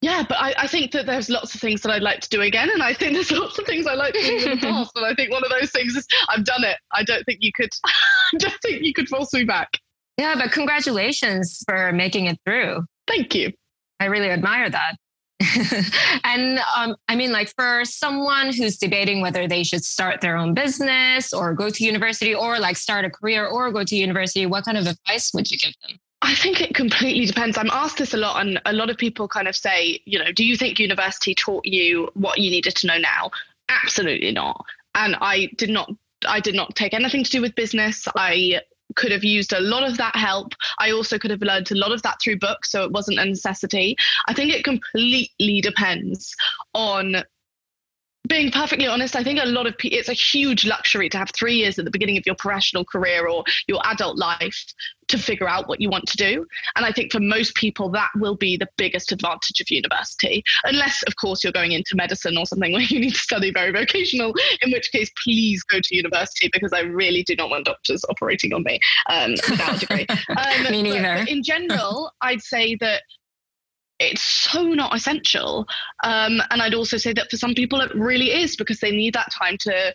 yeah, 0.00 0.22
but 0.28 0.36
I, 0.38 0.54
I, 0.58 0.66
think 0.66 0.92
that 0.92 1.06
there's 1.06 1.30
lots 1.30 1.54
of 1.54 1.60
things 1.60 1.80
that 1.80 1.90
I'd 1.90 2.02
like 2.02 2.20
to 2.20 2.28
do 2.28 2.42
again. 2.42 2.70
And 2.70 2.82
I 2.82 2.92
think 2.92 3.14
there's 3.14 3.32
lots 3.32 3.58
of 3.58 3.66
things 3.66 3.86
I 3.86 3.94
like 3.94 4.14
to 4.14 4.20
do 4.20 4.36
in 4.36 4.50
the 4.50 4.56
past. 4.60 4.92
And 4.94 5.06
I 5.06 5.14
think 5.14 5.32
one 5.32 5.42
of 5.42 5.50
those 5.50 5.72
things 5.72 5.96
is 5.96 6.06
I've 6.28 6.44
done 6.44 6.62
it. 6.62 6.76
I 6.92 7.02
don't 7.02 7.24
think 7.24 7.38
you 7.40 7.50
could, 7.56 7.70
I 7.84 8.36
don't 8.38 8.60
think 8.62 8.82
you 8.82 8.92
could 8.92 9.08
force 9.08 9.32
me 9.32 9.44
back. 9.44 9.70
Yeah, 10.18 10.34
but 10.36 10.52
congratulations 10.52 11.62
for 11.68 11.92
making 11.92 12.26
it 12.26 12.38
through. 12.44 12.84
Thank 13.06 13.34
you. 13.34 13.52
I 14.00 14.06
really 14.06 14.30
admire 14.30 14.70
that. 14.70 14.96
and 16.24 16.58
um, 16.76 16.96
I 17.08 17.16
mean, 17.16 17.30
like 17.30 17.52
for 17.54 17.84
someone 17.84 18.52
who's 18.54 18.78
debating 18.78 19.20
whether 19.20 19.46
they 19.46 19.62
should 19.62 19.84
start 19.84 20.22
their 20.22 20.36
own 20.36 20.54
business 20.54 21.32
or 21.32 21.52
go 21.52 21.68
to 21.68 21.84
university 21.84 22.34
or 22.34 22.58
like 22.58 22.76
start 22.76 23.04
a 23.04 23.10
career 23.10 23.46
or 23.46 23.70
go 23.70 23.84
to 23.84 23.96
university, 23.96 24.46
what 24.46 24.64
kind 24.64 24.78
of 24.78 24.86
advice 24.86 25.32
would 25.34 25.50
you 25.50 25.58
give 25.58 25.74
them? 25.86 25.98
I 26.22 26.34
think 26.34 26.62
it 26.62 26.74
completely 26.74 27.26
depends. 27.26 27.58
I'm 27.58 27.70
asked 27.70 27.98
this 27.98 28.14
a 28.14 28.16
lot, 28.16 28.40
and 28.40 28.60
a 28.64 28.72
lot 28.72 28.88
of 28.88 28.96
people 28.96 29.28
kind 29.28 29.46
of 29.46 29.54
say, 29.54 30.00
you 30.06 30.18
know, 30.18 30.32
do 30.32 30.44
you 30.44 30.56
think 30.56 30.78
university 30.78 31.34
taught 31.34 31.66
you 31.66 32.08
what 32.14 32.38
you 32.38 32.50
needed 32.50 32.74
to 32.76 32.86
know 32.86 32.96
now? 32.96 33.30
Absolutely 33.68 34.32
not. 34.32 34.64
And 34.94 35.16
I 35.20 35.50
did 35.56 35.68
not. 35.68 35.90
I 36.26 36.40
did 36.40 36.54
not 36.54 36.74
take 36.74 36.94
anything 36.94 37.22
to 37.24 37.30
do 37.30 37.42
with 37.42 37.54
business. 37.54 38.08
I 38.16 38.62
could 38.96 39.12
have 39.12 39.24
used 39.24 39.52
a 39.52 39.60
lot 39.60 39.88
of 39.88 39.96
that 39.98 40.16
help. 40.16 40.52
I 40.78 40.90
also 40.90 41.18
could 41.18 41.30
have 41.30 41.42
learned 41.42 41.70
a 41.70 41.76
lot 41.76 41.92
of 41.92 42.02
that 42.02 42.18
through 42.22 42.38
books, 42.38 42.72
so 42.72 42.84
it 42.84 42.92
wasn't 42.92 43.18
a 43.18 43.24
necessity. 43.24 43.96
I 44.28 44.34
think 44.34 44.52
it 44.52 44.64
completely 44.64 45.60
depends 45.60 46.34
on 46.74 47.16
being 48.26 48.50
perfectly 48.50 48.86
honest, 48.86 49.16
I 49.16 49.22
think 49.22 49.40
a 49.42 49.46
lot 49.46 49.66
of 49.66 49.76
people, 49.76 49.98
it's 49.98 50.08
a 50.08 50.14
huge 50.14 50.66
luxury 50.66 51.08
to 51.10 51.18
have 51.18 51.30
three 51.30 51.56
years 51.56 51.78
at 51.78 51.84
the 51.84 51.90
beginning 51.90 52.16
of 52.16 52.24
your 52.26 52.34
professional 52.34 52.84
career 52.84 53.28
or 53.28 53.44
your 53.66 53.80
adult 53.84 54.18
life 54.18 54.64
to 55.08 55.18
figure 55.18 55.48
out 55.48 55.68
what 55.68 55.80
you 55.80 55.88
want 55.88 56.06
to 56.08 56.16
do. 56.16 56.46
And 56.74 56.84
I 56.84 56.92
think 56.92 57.12
for 57.12 57.20
most 57.20 57.54
people, 57.54 57.90
that 57.90 58.10
will 58.16 58.36
be 58.36 58.56
the 58.56 58.68
biggest 58.76 59.12
advantage 59.12 59.60
of 59.60 59.70
university, 59.70 60.42
unless, 60.64 61.02
of 61.04 61.16
course, 61.16 61.44
you're 61.44 61.52
going 61.52 61.72
into 61.72 61.94
medicine 61.94 62.36
or 62.36 62.46
something 62.46 62.72
where 62.74 62.82
you 62.82 63.00
need 63.00 63.14
to 63.14 63.20
study 63.20 63.52
very 63.52 63.72
vocational, 63.72 64.34
in 64.62 64.72
which 64.72 64.90
case, 64.90 65.10
please 65.22 65.62
go 65.62 65.78
to 65.80 65.96
university 65.96 66.48
because 66.52 66.72
I 66.72 66.80
really 66.80 67.22
do 67.22 67.36
not 67.36 67.50
want 67.50 67.66
doctors 67.66 68.04
operating 68.08 68.52
on 68.52 68.62
me 68.64 68.80
um, 69.08 69.32
without 69.48 69.76
a 69.76 69.78
degree. 69.78 70.06
Um, 70.36 70.70
me 70.70 70.82
neither. 70.82 71.24
in 71.28 71.42
general, 71.42 72.12
I'd 72.20 72.42
say 72.42 72.76
that 72.76 73.02
it's 73.98 74.22
so 74.22 74.62
not 74.62 74.94
essential. 74.94 75.66
Um, 76.04 76.40
and 76.50 76.62
I'd 76.62 76.74
also 76.74 76.96
say 76.96 77.12
that 77.14 77.30
for 77.30 77.36
some 77.36 77.54
people 77.54 77.80
it 77.80 77.94
really 77.94 78.32
is 78.32 78.56
because 78.56 78.80
they 78.80 78.90
need 78.90 79.14
that 79.14 79.30
time 79.32 79.56
to, 79.60 79.94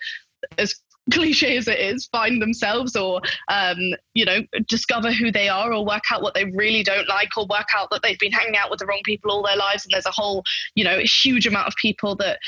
as 0.57 0.75
cliche 1.11 1.57
as 1.57 1.67
it 1.67 1.79
is, 1.79 2.07
find 2.11 2.41
themselves 2.41 2.95
or, 2.95 3.21
um, 3.49 3.77
you 4.13 4.23
know, 4.23 4.39
discover 4.67 5.11
who 5.11 5.31
they 5.31 5.49
are 5.49 5.73
or 5.73 5.85
work 5.85 6.03
out 6.11 6.21
what 6.21 6.35
they 6.35 6.45
really 6.45 6.83
don't 6.83 7.09
like 7.09 7.29
or 7.37 7.45
work 7.49 7.67
out 7.75 7.89
that 7.91 8.01
they've 8.03 8.19
been 8.19 8.31
hanging 8.31 8.55
out 8.55 8.69
with 8.69 8.79
the 8.79 8.85
wrong 8.85 9.01
people 9.03 9.31
all 9.31 9.43
their 9.43 9.57
lives. 9.57 9.83
And 9.83 9.91
there's 9.91 10.05
a 10.05 10.11
whole, 10.11 10.43
you 10.75 10.83
know, 10.83 10.99
huge 10.99 11.47
amount 11.47 11.67
of 11.67 11.73
people 11.75 12.15
that 12.17 12.39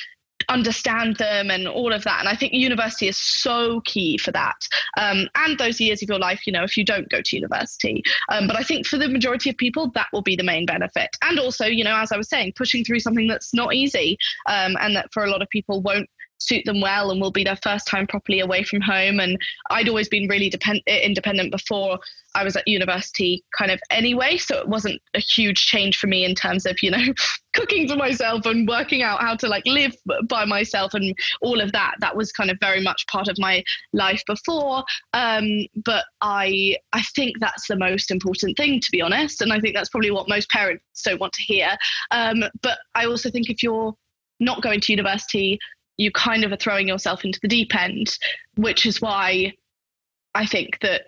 understand 0.49 1.17
them 1.17 1.51
and 1.51 1.67
all 1.67 1.93
of 1.93 2.03
that. 2.03 2.19
And 2.19 2.29
I 2.29 2.35
think 2.35 2.53
university 2.53 3.07
is 3.07 3.17
so 3.17 3.81
key 3.81 4.17
for 4.17 4.31
that. 4.31 4.67
Um, 4.97 5.27
and 5.35 5.57
those 5.57 5.79
years 5.79 6.01
of 6.01 6.09
your 6.09 6.19
life, 6.19 6.45
you 6.45 6.53
know, 6.53 6.63
if 6.63 6.77
you 6.77 6.85
don't 6.85 7.09
go 7.09 7.21
to 7.21 7.35
university. 7.35 8.03
Um, 8.29 8.47
but 8.47 8.57
I 8.57 8.63
think 8.63 8.87
for 8.87 8.97
the 8.97 9.07
majority 9.07 9.49
of 9.49 9.57
people, 9.57 9.91
that 9.91 10.07
will 10.13 10.21
be 10.21 10.35
the 10.35 10.43
main 10.43 10.65
benefit. 10.65 11.15
And 11.21 11.39
also, 11.39 11.65
you 11.65 11.83
know, 11.83 11.95
as 11.95 12.11
I 12.11 12.17
was 12.17 12.29
saying, 12.29 12.53
pushing 12.55 12.83
through 12.83 12.99
something 12.99 13.27
that's 13.27 13.53
not 13.53 13.73
easy 13.73 14.17
um, 14.47 14.75
and 14.79 14.95
that 14.95 15.11
for 15.13 15.23
a 15.23 15.29
lot 15.29 15.41
of 15.41 15.49
people 15.49 15.81
won't 15.81 16.09
suit 16.43 16.65
them 16.65 16.81
well 16.81 17.11
and 17.11 17.21
will 17.21 17.31
be 17.31 17.43
their 17.43 17.59
first 17.63 17.87
time 17.87 18.05
properly 18.07 18.39
away 18.39 18.63
from 18.63 18.81
home. 18.81 19.19
And 19.19 19.37
I'd 19.69 19.89
always 19.89 20.09
been 20.09 20.27
really 20.27 20.49
depend- 20.49 20.83
independent 20.85 21.51
before 21.51 21.99
I 22.35 22.43
was 22.43 22.55
at 22.55 22.67
university, 22.67 23.43
kind 23.57 23.71
of 23.71 23.79
anyway. 23.91 24.37
So 24.37 24.57
it 24.57 24.67
wasn't 24.67 25.01
a 25.13 25.19
huge 25.19 25.65
change 25.65 25.97
for 25.97 26.07
me 26.07 26.25
in 26.25 26.35
terms 26.35 26.65
of, 26.65 26.77
you 26.81 26.91
know, 26.91 27.13
cooking 27.53 27.87
for 27.87 27.95
myself 27.95 28.45
and 28.45 28.67
working 28.67 29.03
out 29.03 29.21
how 29.21 29.35
to 29.35 29.47
like 29.47 29.65
live 29.65 29.95
by 30.27 30.43
myself 30.45 30.93
and 30.93 31.15
all 31.41 31.61
of 31.61 31.71
that. 31.71 31.95
That 31.99 32.15
was 32.15 32.31
kind 32.31 32.49
of 32.49 32.57
very 32.59 32.81
much 32.81 33.05
part 33.07 33.27
of 33.27 33.37
my 33.37 33.63
life 33.93 34.23
before. 34.25 34.83
Um, 35.13 35.67
but 35.85 36.05
I, 36.21 36.77
I 36.91 37.03
think 37.15 37.39
that's 37.39 37.67
the 37.67 37.77
most 37.77 38.11
important 38.11 38.57
thing, 38.57 38.79
to 38.79 38.91
be 38.91 39.01
honest. 39.01 39.41
And 39.41 39.53
I 39.53 39.59
think 39.59 39.75
that's 39.75 39.89
probably 39.89 40.11
what 40.11 40.27
most 40.27 40.49
parents 40.49 40.83
don't 41.03 41.21
want 41.21 41.33
to 41.33 41.43
hear. 41.43 41.69
Um, 42.11 42.43
but 42.61 42.79
I 42.95 43.05
also 43.05 43.29
think 43.29 43.49
if 43.49 43.61
you're 43.61 43.93
not 44.39 44.61
going 44.61 44.81
to 44.81 44.91
university, 44.91 45.59
you 45.97 46.11
kind 46.11 46.43
of 46.43 46.51
are 46.51 46.57
throwing 46.57 46.87
yourself 46.87 47.23
into 47.23 47.39
the 47.41 47.47
deep 47.47 47.75
end, 47.75 48.17
which 48.55 48.85
is 48.85 49.01
why 49.01 49.53
I 50.35 50.47
think 50.47 50.79
that 50.79 51.03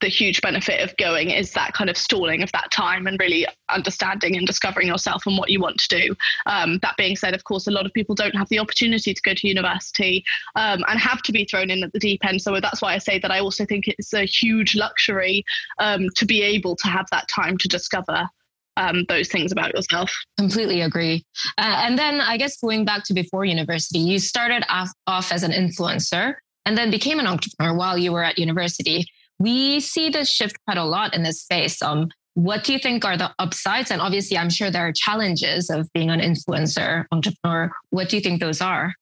the 0.00 0.08
huge 0.08 0.40
benefit 0.40 0.80
of 0.80 0.96
going 0.96 1.30
is 1.30 1.52
that 1.52 1.74
kind 1.74 1.90
of 1.90 1.98
stalling 1.98 2.42
of 2.42 2.50
that 2.52 2.70
time 2.70 3.06
and 3.06 3.20
really 3.20 3.46
understanding 3.68 4.36
and 4.36 4.46
discovering 4.46 4.88
yourself 4.88 5.26
and 5.26 5.36
what 5.36 5.50
you 5.50 5.60
want 5.60 5.78
to 5.80 5.88
do. 5.88 6.16
Um, 6.46 6.78
that 6.80 6.96
being 6.96 7.14
said, 7.14 7.34
of 7.34 7.44
course, 7.44 7.66
a 7.66 7.70
lot 7.70 7.84
of 7.84 7.92
people 7.92 8.14
don't 8.14 8.36
have 8.36 8.48
the 8.48 8.58
opportunity 8.58 9.12
to 9.12 9.22
go 9.22 9.34
to 9.34 9.48
university 9.48 10.24
um, 10.56 10.82
and 10.88 10.98
have 10.98 11.20
to 11.22 11.32
be 11.32 11.44
thrown 11.44 11.70
in 11.70 11.84
at 11.84 11.92
the 11.92 11.98
deep 11.98 12.24
end. 12.24 12.40
So 12.40 12.58
that's 12.58 12.80
why 12.80 12.94
I 12.94 12.98
say 12.98 13.18
that 13.18 13.30
I 13.30 13.40
also 13.40 13.66
think 13.66 13.84
it's 13.86 14.14
a 14.14 14.24
huge 14.24 14.74
luxury 14.74 15.44
um, 15.78 16.08
to 16.16 16.24
be 16.24 16.42
able 16.42 16.74
to 16.76 16.88
have 16.88 17.06
that 17.10 17.28
time 17.28 17.58
to 17.58 17.68
discover 17.68 18.28
um, 18.76 19.04
those 19.08 19.28
things 19.28 19.52
about 19.52 19.74
yourself. 19.74 20.12
Completely 20.38 20.80
agree. 20.80 21.24
Uh, 21.58 21.82
and 21.84 21.98
then 21.98 22.20
I 22.20 22.36
guess 22.36 22.56
going 22.60 22.84
back 22.84 23.04
to 23.04 23.14
before 23.14 23.44
university, 23.44 23.98
you 23.98 24.18
started 24.18 24.64
off, 24.68 24.90
off 25.06 25.32
as 25.32 25.42
an 25.42 25.52
influencer 25.52 26.34
and 26.66 26.76
then 26.76 26.90
became 26.90 27.18
an 27.18 27.26
entrepreneur 27.26 27.74
while 27.74 27.98
you 27.98 28.12
were 28.12 28.24
at 28.24 28.38
university. 28.38 29.06
We 29.38 29.80
see 29.80 30.08
this 30.08 30.30
shift 30.30 30.56
quite 30.64 30.78
a 30.78 30.84
lot 30.84 31.14
in 31.14 31.22
this 31.22 31.42
space. 31.42 31.82
Um, 31.82 32.08
what 32.34 32.64
do 32.64 32.72
you 32.72 32.78
think 32.78 33.04
are 33.04 33.16
the 33.16 33.32
upsides? 33.38 33.90
And 33.90 34.00
obviously, 34.00 34.36
I'm 34.36 34.50
sure 34.50 34.70
there 34.70 34.86
are 34.86 34.92
challenges 34.92 35.70
of 35.70 35.92
being 35.92 36.10
an 36.10 36.20
influencer 36.20 37.04
entrepreneur. 37.12 37.70
What 37.90 38.08
do 38.08 38.16
you 38.16 38.22
think 38.22 38.40
those 38.40 38.60
are? 38.60 38.94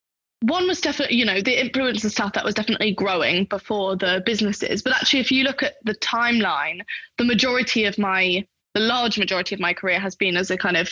one 0.42 0.66
was 0.66 0.80
definitely, 0.80 1.16
you 1.16 1.24
know, 1.24 1.40
the 1.40 1.56
influencer 1.56 2.10
stuff 2.10 2.32
that 2.32 2.44
was 2.44 2.54
definitely 2.54 2.92
growing 2.92 3.44
before 3.44 3.96
the 3.96 4.22
businesses. 4.26 4.82
But 4.82 4.94
actually, 4.94 5.20
if 5.20 5.30
you 5.30 5.44
look 5.44 5.62
at 5.62 5.74
the 5.84 5.94
timeline, 5.94 6.80
the 7.16 7.24
majority 7.24 7.84
of 7.84 7.96
my 7.96 8.44
the 8.74 8.80
large 8.80 9.18
majority 9.18 9.54
of 9.54 9.60
my 9.60 9.74
career 9.74 10.00
has 10.00 10.16
been 10.16 10.36
as 10.36 10.50
a 10.50 10.56
kind 10.56 10.76
of 10.76 10.90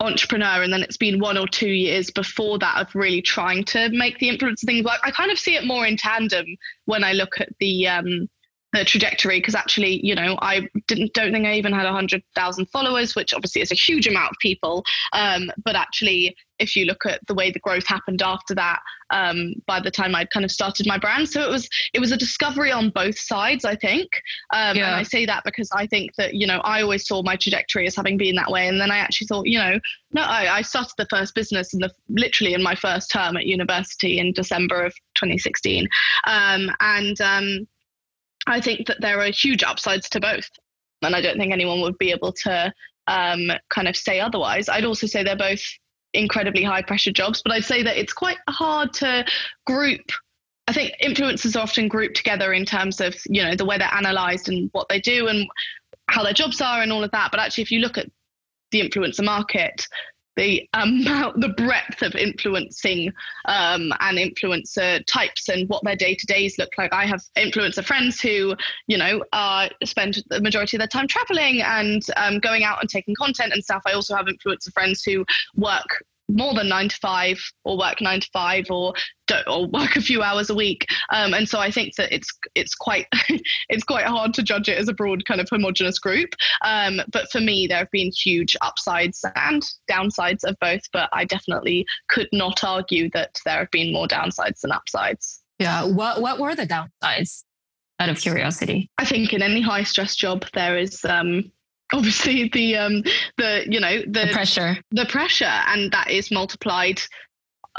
entrepreneur 0.00 0.62
and 0.62 0.72
then 0.72 0.82
it's 0.82 0.96
been 0.96 1.20
one 1.20 1.38
or 1.38 1.46
two 1.46 1.70
years 1.70 2.10
before 2.10 2.58
that 2.58 2.80
of 2.80 2.94
really 2.94 3.22
trying 3.22 3.64
to 3.64 3.88
make 3.90 4.18
the 4.18 4.28
influence 4.28 4.62
things. 4.64 4.84
Work 4.84 5.00
i 5.04 5.10
kind 5.10 5.30
of 5.30 5.38
see 5.38 5.54
it 5.54 5.64
more 5.64 5.86
in 5.86 5.96
tandem 5.96 6.46
when 6.86 7.04
i 7.04 7.12
look 7.12 7.40
at 7.40 7.50
the 7.60 7.86
um 7.86 8.28
the 8.72 8.84
trajectory 8.84 9.38
because 9.38 9.54
actually, 9.54 10.04
you 10.04 10.14
know, 10.14 10.38
I 10.40 10.68
didn't 10.88 11.12
don't 11.12 11.32
think 11.32 11.46
I 11.46 11.54
even 11.54 11.72
had 11.72 11.86
hundred 11.86 12.22
thousand 12.34 12.66
followers, 12.66 13.14
which 13.14 13.34
obviously 13.34 13.60
is 13.60 13.70
a 13.70 13.76
huge 13.76 14.06
amount 14.06 14.30
of 14.30 14.36
people. 14.40 14.84
Um, 15.12 15.50
but 15.62 15.76
actually, 15.76 16.34
if 16.58 16.74
you 16.74 16.86
look 16.86 17.04
at 17.04 17.20
the 17.26 17.34
way 17.34 17.50
the 17.50 17.58
growth 17.58 17.86
happened 17.86 18.22
after 18.22 18.54
that, 18.54 18.80
um, 19.10 19.54
by 19.66 19.80
the 19.80 19.90
time 19.90 20.14
I'd 20.14 20.30
kind 20.30 20.44
of 20.44 20.50
started 20.50 20.86
my 20.86 20.96
brand, 20.96 21.28
so 21.28 21.42
it 21.42 21.50
was 21.50 21.68
it 21.92 22.00
was 22.00 22.12
a 22.12 22.16
discovery 22.16 22.72
on 22.72 22.88
both 22.90 23.18
sides, 23.18 23.64
I 23.66 23.76
think. 23.76 24.08
Um, 24.54 24.76
yeah. 24.76 24.86
And 24.86 24.96
I 24.96 25.02
say 25.02 25.26
that 25.26 25.44
because 25.44 25.68
I 25.72 25.86
think 25.86 26.14
that 26.16 26.34
you 26.34 26.46
know 26.46 26.60
I 26.60 26.80
always 26.80 27.06
saw 27.06 27.22
my 27.22 27.36
trajectory 27.36 27.86
as 27.86 27.96
having 27.96 28.16
been 28.16 28.36
that 28.36 28.50
way, 28.50 28.68
and 28.68 28.80
then 28.80 28.90
I 28.90 28.98
actually 28.98 29.26
thought, 29.26 29.46
you 29.46 29.58
know, 29.58 29.78
no, 30.12 30.22
I, 30.22 30.56
I 30.56 30.62
started 30.62 30.94
the 30.96 31.06
first 31.10 31.34
business 31.34 31.74
in 31.74 31.80
the 31.80 31.90
literally 32.08 32.54
in 32.54 32.62
my 32.62 32.74
first 32.74 33.10
term 33.10 33.36
at 33.36 33.44
university 33.44 34.18
in 34.18 34.32
December 34.32 34.82
of 34.84 34.94
2016, 35.16 35.86
um, 36.26 36.70
and 36.80 37.20
um, 37.20 37.66
I 38.46 38.60
think 38.60 38.86
that 38.86 39.00
there 39.00 39.20
are 39.20 39.30
huge 39.30 39.62
upsides 39.62 40.08
to 40.10 40.20
both. 40.20 40.48
And 41.02 41.16
I 41.16 41.20
don't 41.20 41.38
think 41.38 41.52
anyone 41.52 41.80
would 41.80 41.98
be 41.98 42.10
able 42.10 42.32
to 42.44 42.72
um, 43.06 43.50
kind 43.70 43.88
of 43.88 43.96
say 43.96 44.20
otherwise. 44.20 44.68
I'd 44.68 44.84
also 44.84 45.06
say 45.06 45.22
they're 45.22 45.36
both 45.36 45.62
incredibly 46.14 46.62
high 46.62 46.82
pressure 46.82 47.12
jobs, 47.12 47.42
but 47.42 47.52
I'd 47.52 47.64
say 47.64 47.82
that 47.82 47.96
it's 47.96 48.12
quite 48.12 48.38
hard 48.48 48.92
to 48.94 49.24
group. 49.66 50.02
I 50.68 50.72
think 50.72 50.92
influencers 51.02 51.56
are 51.56 51.62
often 51.62 51.88
grouped 51.88 52.16
together 52.16 52.52
in 52.52 52.64
terms 52.64 53.00
of, 53.00 53.16
you 53.26 53.42
know, 53.42 53.56
the 53.56 53.64
way 53.64 53.78
they're 53.78 53.92
analyzed 53.92 54.48
and 54.48 54.70
what 54.72 54.88
they 54.88 55.00
do 55.00 55.26
and 55.26 55.46
how 56.08 56.22
their 56.22 56.32
jobs 56.32 56.60
are 56.60 56.82
and 56.82 56.92
all 56.92 57.02
of 57.02 57.10
that. 57.10 57.30
But 57.30 57.40
actually, 57.40 57.62
if 57.62 57.72
you 57.72 57.80
look 57.80 57.98
at 57.98 58.06
the 58.70 58.80
influencer 58.80 59.24
market, 59.24 59.86
the 60.36 60.68
amount, 60.74 61.40
the 61.40 61.50
breadth 61.50 62.02
of 62.02 62.14
influencing 62.14 63.12
um, 63.46 63.92
and 64.00 64.18
influencer 64.18 65.04
types 65.06 65.48
and 65.48 65.68
what 65.68 65.82
their 65.84 65.96
day 65.96 66.14
to 66.14 66.26
days 66.26 66.58
look 66.58 66.70
like. 66.78 66.92
I 66.92 67.06
have 67.06 67.22
influencer 67.36 67.84
friends 67.84 68.20
who, 68.20 68.54
you 68.86 68.98
know, 68.98 69.24
uh, 69.32 69.68
spend 69.84 70.22
the 70.30 70.40
majority 70.40 70.76
of 70.76 70.80
their 70.80 70.88
time 70.88 71.06
traveling 71.08 71.62
and 71.62 72.02
um, 72.16 72.38
going 72.38 72.64
out 72.64 72.78
and 72.80 72.88
taking 72.88 73.14
content 73.14 73.52
and 73.52 73.62
stuff. 73.62 73.82
I 73.86 73.92
also 73.92 74.14
have 74.14 74.26
influencer 74.26 74.72
friends 74.72 75.02
who 75.02 75.24
work 75.56 76.04
more 76.32 76.54
than 76.54 76.68
nine 76.68 76.88
to 76.88 76.96
five 76.96 77.38
or 77.64 77.78
work 77.78 78.00
nine 78.00 78.20
to 78.20 78.28
five 78.32 78.66
or 78.70 78.94
or 79.46 79.66
work 79.68 79.96
a 79.96 80.00
few 80.00 80.22
hours 80.22 80.50
a 80.50 80.54
week. 80.54 80.86
Um, 81.10 81.32
and 81.32 81.48
so 81.48 81.58
i 81.58 81.70
think 81.70 81.94
that 81.96 82.12
it's 82.12 82.28
it's 82.54 82.74
quite 82.74 83.06
it's 83.68 83.84
quite 83.84 84.04
hard 84.04 84.34
to 84.34 84.42
judge 84.42 84.68
it 84.68 84.78
as 84.78 84.88
a 84.88 84.92
broad 84.92 85.24
kind 85.24 85.40
of 85.40 85.48
homogenous 85.48 85.98
group. 85.98 86.30
Um, 86.62 87.00
but 87.10 87.30
for 87.30 87.40
me 87.40 87.66
there 87.66 87.78
have 87.78 87.90
been 87.90 88.10
huge 88.12 88.56
upsides 88.60 89.24
and 89.36 89.62
downsides 89.90 90.44
of 90.44 90.56
both 90.60 90.82
but 90.92 91.08
i 91.12 91.24
definitely 91.24 91.86
could 92.08 92.28
not 92.32 92.64
argue 92.64 93.08
that 93.10 93.38
there 93.44 93.58
have 93.58 93.70
been 93.70 93.92
more 93.92 94.06
downsides 94.06 94.60
than 94.60 94.72
upsides. 94.72 95.42
Yeah. 95.58 95.84
What 95.84 96.20
what 96.20 96.38
were 96.38 96.54
the 96.54 96.66
downsides 96.66 97.44
out 98.00 98.08
of 98.08 98.18
curiosity? 98.18 98.90
I 98.98 99.04
think 99.04 99.32
in 99.32 99.42
any 99.42 99.60
high 99.60 99.84
stress 99.84 100.16
job 100.16 100.44
there 100.54 100.76
is 100.76 101.04
um, 101.04 101.52
obviously 101.92 102.48
the 102.52 102.76
um 102.76 103.02
the 103.38 103.64
you 103.68 103.80
know 103.80 104.00
the, 104.02 104.26
the 104.26 104.30
pressure 104.32 104.76
the 104.90 105.06
pressure 105.06 105.44
and 105.44 105.92
that 105.92 106.10
is 106.10 106.30
multiplied 106.30 107.00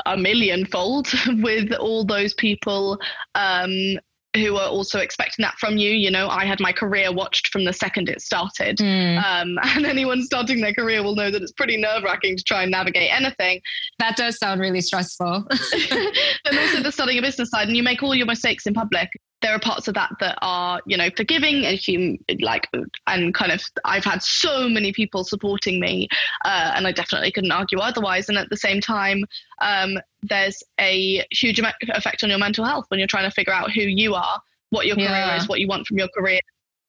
a 0.06 0.17
millionfold 0.17 1.08
with 1.41 1.71
all 1.73 2.06
those 2.06 2.34
people 2.34 2.99
um 3.36 3.97
who 4.36 4.56
are 4.58 4.67
also 4.67 4.99
expecting 4.99 5.43
that 5.43 5.56
from 5.60 5.78
you. 5.78 5.91
You 5.91 6.10
know, 6.10 6.28
I 6.28 6.45
had 6.45 6.60
my 6.60 6.71
career 6.71 7.13
watched 7.13 7.49
from 7.49 7.65
the 7.65 7.73
second 7.73 8.10
it 8.10 8.21
started. 8.21 8.78
Mm. 8.78 9.23
Um, 9.23 9.60
and 9.76 9.86
anyone 9.86 10.23
starting 10.23 10.62
their 10.62 10.73
career 10.73 11.04
will 11.04 11.15
know 11.15 11.30
that 11.30 11.41
it's 11.41 11.52
pretty 11.52 11.78
nerve 11.78 12.04
wracking 12.04 12.38
to 12.38 12.43
try 12.43 12.63
and 12.63 12.71
navigate 12.71 13.12
anything. 13.12 13.62
That 13.99 14.17
does 14.17 14.38
sound 14.38 14.60
really 14.60 14.82
stressful. 14.82 15.47
and 16.45 16.58
also 16.58 16.82
the 16.82 16.91
starting 16.91 17.19
a 17.19 17.21
business 17.21 17.49
side, 17.49 17.67
and 17.67 17.78
you 17.78 17.84
make 17.84 18.02
all 18.02 18.15
your 18.15 18.26
mistakes 18.26 18.65
in 18.65 18.73
public 18.73 19.10
there 19.43 19.53
are 19.53 19.60
parts 19.60 19.88
of 19.88 19.93
that 19.93 20.10
that 20.21 20.39
are 20.41 20.82
you 20.88 20.97
know 20.97 21.10
forgiving 21.15 21.65
and 21.65 21.79
hum- 21.86 22.17
like 22.41 22.67
and 23.06 23.34
kind 23.36 23.51
of 23.51 23.62
I've 23.86 24.03
had 24.03 24.23
so 24.23 24.67
many 24.67 24.91
people 24.91 25.23
supporting 25.23 25.79
me 25.79 26.08
uh, 26.45 26.71
and 26.75 26.88
I 26.88 26.91
definitely 26.91 27.32
couldn't 27.32 27.51
argue 27.51 27.77
otherwise 27.79 28.29
and 28.29 28.38
at 28.38 28.49
the 28.49 28.58
same 28.58 28.82
time 28.82 29.25
um, 29.62 29.99
there's 30.23 30.63
a 30.79 31.23
huge 31.32 31.60
effect 31.89 32.23
on 32.23 32.29
your 32.29 32.39
mental 32.39 32.65
health 32.65 32.86
when 32.88 32.99
you're 32.99 33.08
trying 33.08 33.29
to 33.29 33.36
figure 33.36 33.53
out 33.53 33.71
who 33.71 33.82
you 33.82 34.15
are 34.15 34.41
what 34.71 34.88
your 34.88 34.97
yeah. 34.97 35.08
career 35.08 35.38
is 35.38 35.47
what 35.47 35.60
you 35.60 35.67
want 35.67 35.86
from 35.86 35.97
your 35.97 36.10
career 36.17 36.39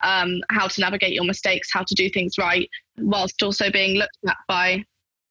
um, 0.02 0.40
how 0.50 0.68
to 0.68 0.80
navigate 0.80 1.12
your 1.12 1.24
mistakes 1.24 1.68
how 1.72 1.82
to 1.82 1.94
do 1.94 2.08
things 2.08 2.38
right 2.38 2.70
whilst 2.98 3.42
also 3.42 3.70
being 3.70 3.98
looked 3.98 4.16
at 4.26 4.36
by 4.48 4.82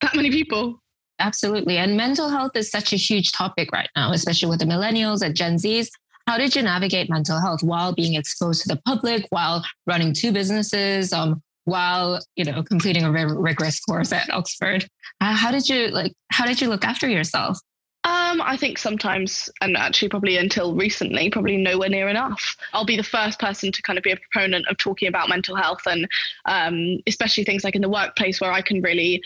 that 0.01 0.15
many 0.15 0.29
people 0.29 0.77
Absolutely. 1.19 1.77
And 1.77 1.95
mental 1.95 2.27
health 2.27 2.53
is 2.55 2.71
such 2.71 2.91
a 2.91 2.95
huge 2.95 3.31
topic 3.31 3.71
right 3.71 3.88
now, 3.95 4.12
especially 4.12 4.49
with 4.49 4.59
the 4.59 4.65
millennials 4.65 5.21
and 5.21 5.36
Gen 5.36 5.57
Zs. 5.57 5.89
How 6.27 6.38
did 6.38 6.55
you 6.55 6.62
navigate 6.62 7.09
mental 7.09 7.39
health 7.39 7.63
while 7.63 7.93
being 7.93 8.15
exposed 8.15 8.62
to 8.63 8.67
the 8.69 8.81
public, 8.86 9.25
while 9.29 9.63
running 9.86 10.13
two 10.13 10.31
businesses, 10.31 11.12
um, 11.12 11.41
while 11.65 12.19
you 12.36 12.45
know 12.45 12.63
completing 12.63 13.03
a 13.03 13.12
rigorous 13.12 13.79
course 13.79 14.12
at 14.12 14.31
Oxford? 14.31 14.88
Uh, 15.21 15.36
how 15.36 15.51
did 15.51 15.67
you 15.67 15.89
like? 15.89 16.13
How 16.31 16.45
did 16.45 16.62
you 16.62 16.69
look 16.69 16.86
after 16.86 17.07
yourself? 17.07 17.59
Um, 18.05 18.41
I 18.41 18.57
think 18.57 18.77
sometimes, 18.77 19.49
and 19.62 19.77
actually 19.77 20.09
probably 20.09 20.38
until 20.38 20.75
recently, 20.75 21.29
probably 21.29 21.55
nowhere 21.55 21.88
near 21.88 22.09
enough. 22.09 22.57
I'll 22.73 22.86
be 22.86 22.97
the 22.97 23.03
first 23.03 23.39
person 23.39 23.71
to 23.71 23.81
kind 23.81 23.97
of 23.97 24.03
be 24.03 24.12
a 24.12 24.17
proponent 24.17 24.67
of 24.67 24.77
talking 24.77 25.07
about 25.07 25.29
mental 25.29 25.55
health 25.55 25.83
and 25.86 26.05
um, 26.45 26.99
especially 27.07 27.45
things 27.45 27.63
like 27.63 27.75
in 27.75 27.81
the 27.81 27.89
workplace 27.89 28.41
where 28.41 28.51
I 28.51 28.62
can 28.62 28.81
really 28.81 29.23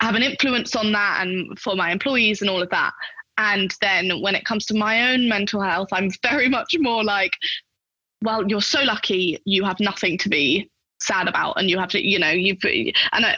have 0.00 0.14
an 0.14 0.22
influence 0.22 0.76
on 0.76 0.92
that 0.92 1.26
and 1.26 1.58
for 1.58 1.74
my 1.74 1.90
employees 1.90 2.42
and 2.42 2.50
all 2.50 2.60
of 2.60 2.68
that. 2.68 2.92
And 3.38 3.74
then 3.80 4.20
when 4.20 4.34
it 4.34 4.44
comes 4.44 4.66
to 4.66 4.74
my 4.74 5.12
own 5.12 5.28
mental 5.28 5.62
health, 5.62 5.88
I'm 5.92 6.10
very 6.22 6.48
much 6.48 6.74
more 6.78 7.02
like, 7.02 7.32
well, 8.22 8.46
you're 8.46 8.60
so 8.60 8.82
lucky 8.82 9.40
you 9.44 9.64
have 9.64 9.80
nothing 9.80 10.18
to 10.18 10.28
be 10.28 10.70
sad 11.00 11.28
about 11.28 11.54
and 11.58 11.70
you 11.70 11.78
have 11.78 11.90
to, 11.90 12.06
you 12.06 12.18
know, 12.18 12.30
you've, 12.30 12.58
and 12.64 13.24
I, 13.24 13.36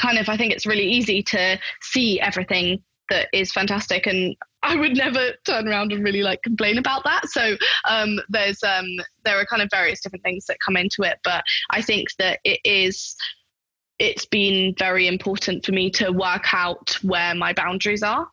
kind 0.00 0.18
of, 0.18 0.28
I 0.28 0.36
think 0.36 0.52
it's 0.52 0.66
really 0.66 0.86
easy 0.86 1.22
to 1.24 1.58
see 1.82 2.20
everything 2.20 2.82
that 3.10 3.28
is 3.32 3.52
fantastic 3.52 4.06
and 4.06 4.36
I 4.62 4.76
would 4.76 4.96
never 4.96 5.32
turn 5.44 5.68
around 5.68 5.92
and 5.92 6.02
really 6.02 6.22
like 6.22 6.42
complain 6.42 6.78
about 6.78 7.04
that. 7.04 7.28
So 7.28 7.56
um, 7.86 8.18
there's 8.30 8.62
um, 8.62 8.86
there 9.24 9.38
are 9.38 9.44
kind 9.44 9.60
of 9.60 9.68
various 9.70 10.00
different 10.00 10.22
things 10.22 10.46
that 10.46 10.56
come 10.64 10.76
into 10.76 11.02
it, 11.02 11.18
but 11.22 11.44
I 11.70 11.82
think 11.82 12.08
that 12.18 12.40
it 12.44 12.60
is 12.64 13.14
it's 13.98 14.24
been 14.24 14.74
very 14.78 15.06
important 15.06 15.64
for 15.64 15.72
me 15.72 15.90
to 15.90 16.10
work 16.10 16.52
out 16.52 16.98
where 17.02 17.34
my 17.34 17.52
boundaries 17.52 18.02
are. 18.02 18.26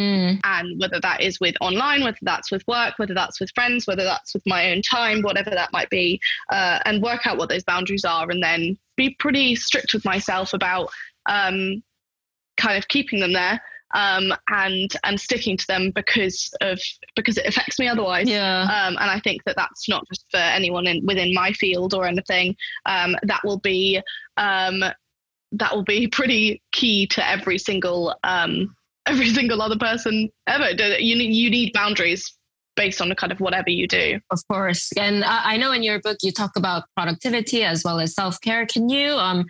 Mm. 0.00 0.40
And 0.44 0.80
whether 0.80 0.98
that 1.00 1.20
is 1.20 1.38
with 1.40 1.54
online, 1.60 2.02
whether 2.02 2.16
that's 2.22 2.50
with 2.50 2.66
work, 2.66 2.94
whether 2.98 3.12
that's 3.12 3.38
with 3.38 3.50
friends, 3.54 3.86
whether 3.86 4.04
that's 4.04 4.32
with 4.32 4.42
my 4.46 4.70
own 4.70 4.80
time, 4.80 5.20
whatever 5.20 5.50
that 5.50 5.72
might 5.72 5.90
be, 5.90 6.20
uh, 6.50 6.78
and 6.86 7.02
work 7.02 7.26
out 7.26 7.36
what 7.36 7.50
those 7.50 7.64
boundaries 7.64 8.04
are, 8.04 8.30
and 8.30 8.42
then 8.42 8.78
be 8.96 9.14
pretty 9.18 9.54
strict 9.54 9.92
with 9.92 10.04
myself 10.04 10.54
about 10.54 10.88
um, 11.26 11.82
kind 12.56 12.78
of 12.78 12.88
keeping 12.88 13.20
them 13.20 13.34
there 13.34 13.60
um, 13.94 14.32
and 14.48 14.90
and 15.04 15.20
sticking 15.20 15.56
to 15.56 15.66
them 15.66 15.90
because 15.90 16.52
of 16.60 16.80
because 17.16 17.36
it 17.36 17.46
affects 17.46 17.78
me 17.78 17.88
otherwise. 17.88 18.28
Yeah. 18.28 18.62
Um, 18.62 18.96
and 18.98 19.10
I 19.10 19.20
think 19.20 19.44
that 19.44 19.56
that's 19.56 19.88
not 19.88 20.06
just 20.08 20.24
for 20.30 20.38
anyone 20.38 20.86
in, 20.86 21.04
within 21.04 21.34
my 21.34 21.52
field 21.52 21.94
or 21.94 22.06
anything. 22.06 22.56
Um, 22.86 23.16
that 23.24 23.40
will 23.44 23.58
be 23.58 24.00
um, 24.36 24.84
that 25.52 25.74
will 25.74 25.84
be 25.84 26.06
pretty 26.12 26.62
key 26.72 27.06
to 27.08 27.28
every 27.28 27.58
single 27.58 28.14
um, 28.24 28.74
every 29.06 29.30
single 29.30 29.62
other 29.62 29.78
person 29.78 30.28
ever. 30.46 30.70
You 30.98 31.16
need 31.16 31.34
you 31.34 31.50
need 31.50 31.72
boundaries 31.72 32.36
based 32.76 33.00
on 33.00 33.08
the 33.08 33.16
kind 33.16 33.32
of 33.32 33.40
whatever 33.40 33.70
you 33.70 33.86
do. 33.86 34.20
Of 34.30 34.40
course. 34.48 34.92
And 34.96 35.24
I 35.24 35.56
know 35.56 35.72
in 35.72 35.82
your 35.82 36.00
book 36.00 36.18
you 36.22 36.32
talk 36.32 36.52
about 36.56 36.84
productivity 36.96 37.64
as 37.64 37.82
well 37.84 38.00
as 38.00 38.14
self 38.14 38.40
care. 38.40 38.64
Can 38.66 38.88
you 38.88 39.12
um, 39.12 39.46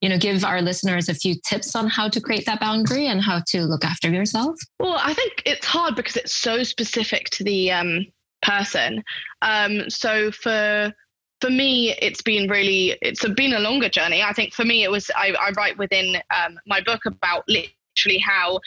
you 0.00 0.08
know 0.08 0.18
give 0.18 0.44
our 0.44 0.62
listeners 0.62 1.08
a 1.08 1.14
few 1.14 1.34
tips 1.46 1.76
on 1.76 1.86
how 1.86 2.08
to 2.08 2.20
create 2.20 2.46
that 2.46 2.60
boundary 2.60 3.06
and 3.06 3.22
how 3.22 3.42
to 3.46 3.62
look 3.62 3.84
after 3.84 4.10
yourself 4.10 4.56
well 4.78 4.98
i 5.02 5.12
think 5.12 5.42
it's 5.44 5.66
hard 5.66 5.94
because 5.94 6.16
it's 6.16 6.32
so 6.32 6.62
specific 6.62 7.28
to 7.30 7.44
the 7.44 7.70
um, 7.70 8.06
person 8.42 9.04
um, 9.42 9.88
so 9.90 10.30
for 10.30 10.92
for 11.40 11.50
me 11.50 11.94
it's 12.00 12.22
been 12.22 12.48
really 12.48 12.96
it's 13.02 13.26
been 13.30 13.52
a 13.52 13.60
longer 13.60 13.88
journey 13.88 14.22
i 14.22 14.32
think 14.32 14.54
for 14.54 14.64
me 14.64 14.82
it 14.84 14.90
was 14.90 15.10
i, 15.16 15.34
I 15.38 15.50
write 15.56 15.76
within 15.78 16.16
um, 16.34 16.58
my 16.66 16.80
book 16.80 17.04
about 17.06 17.44
literally 17.48 18.18
how 18.18 18.60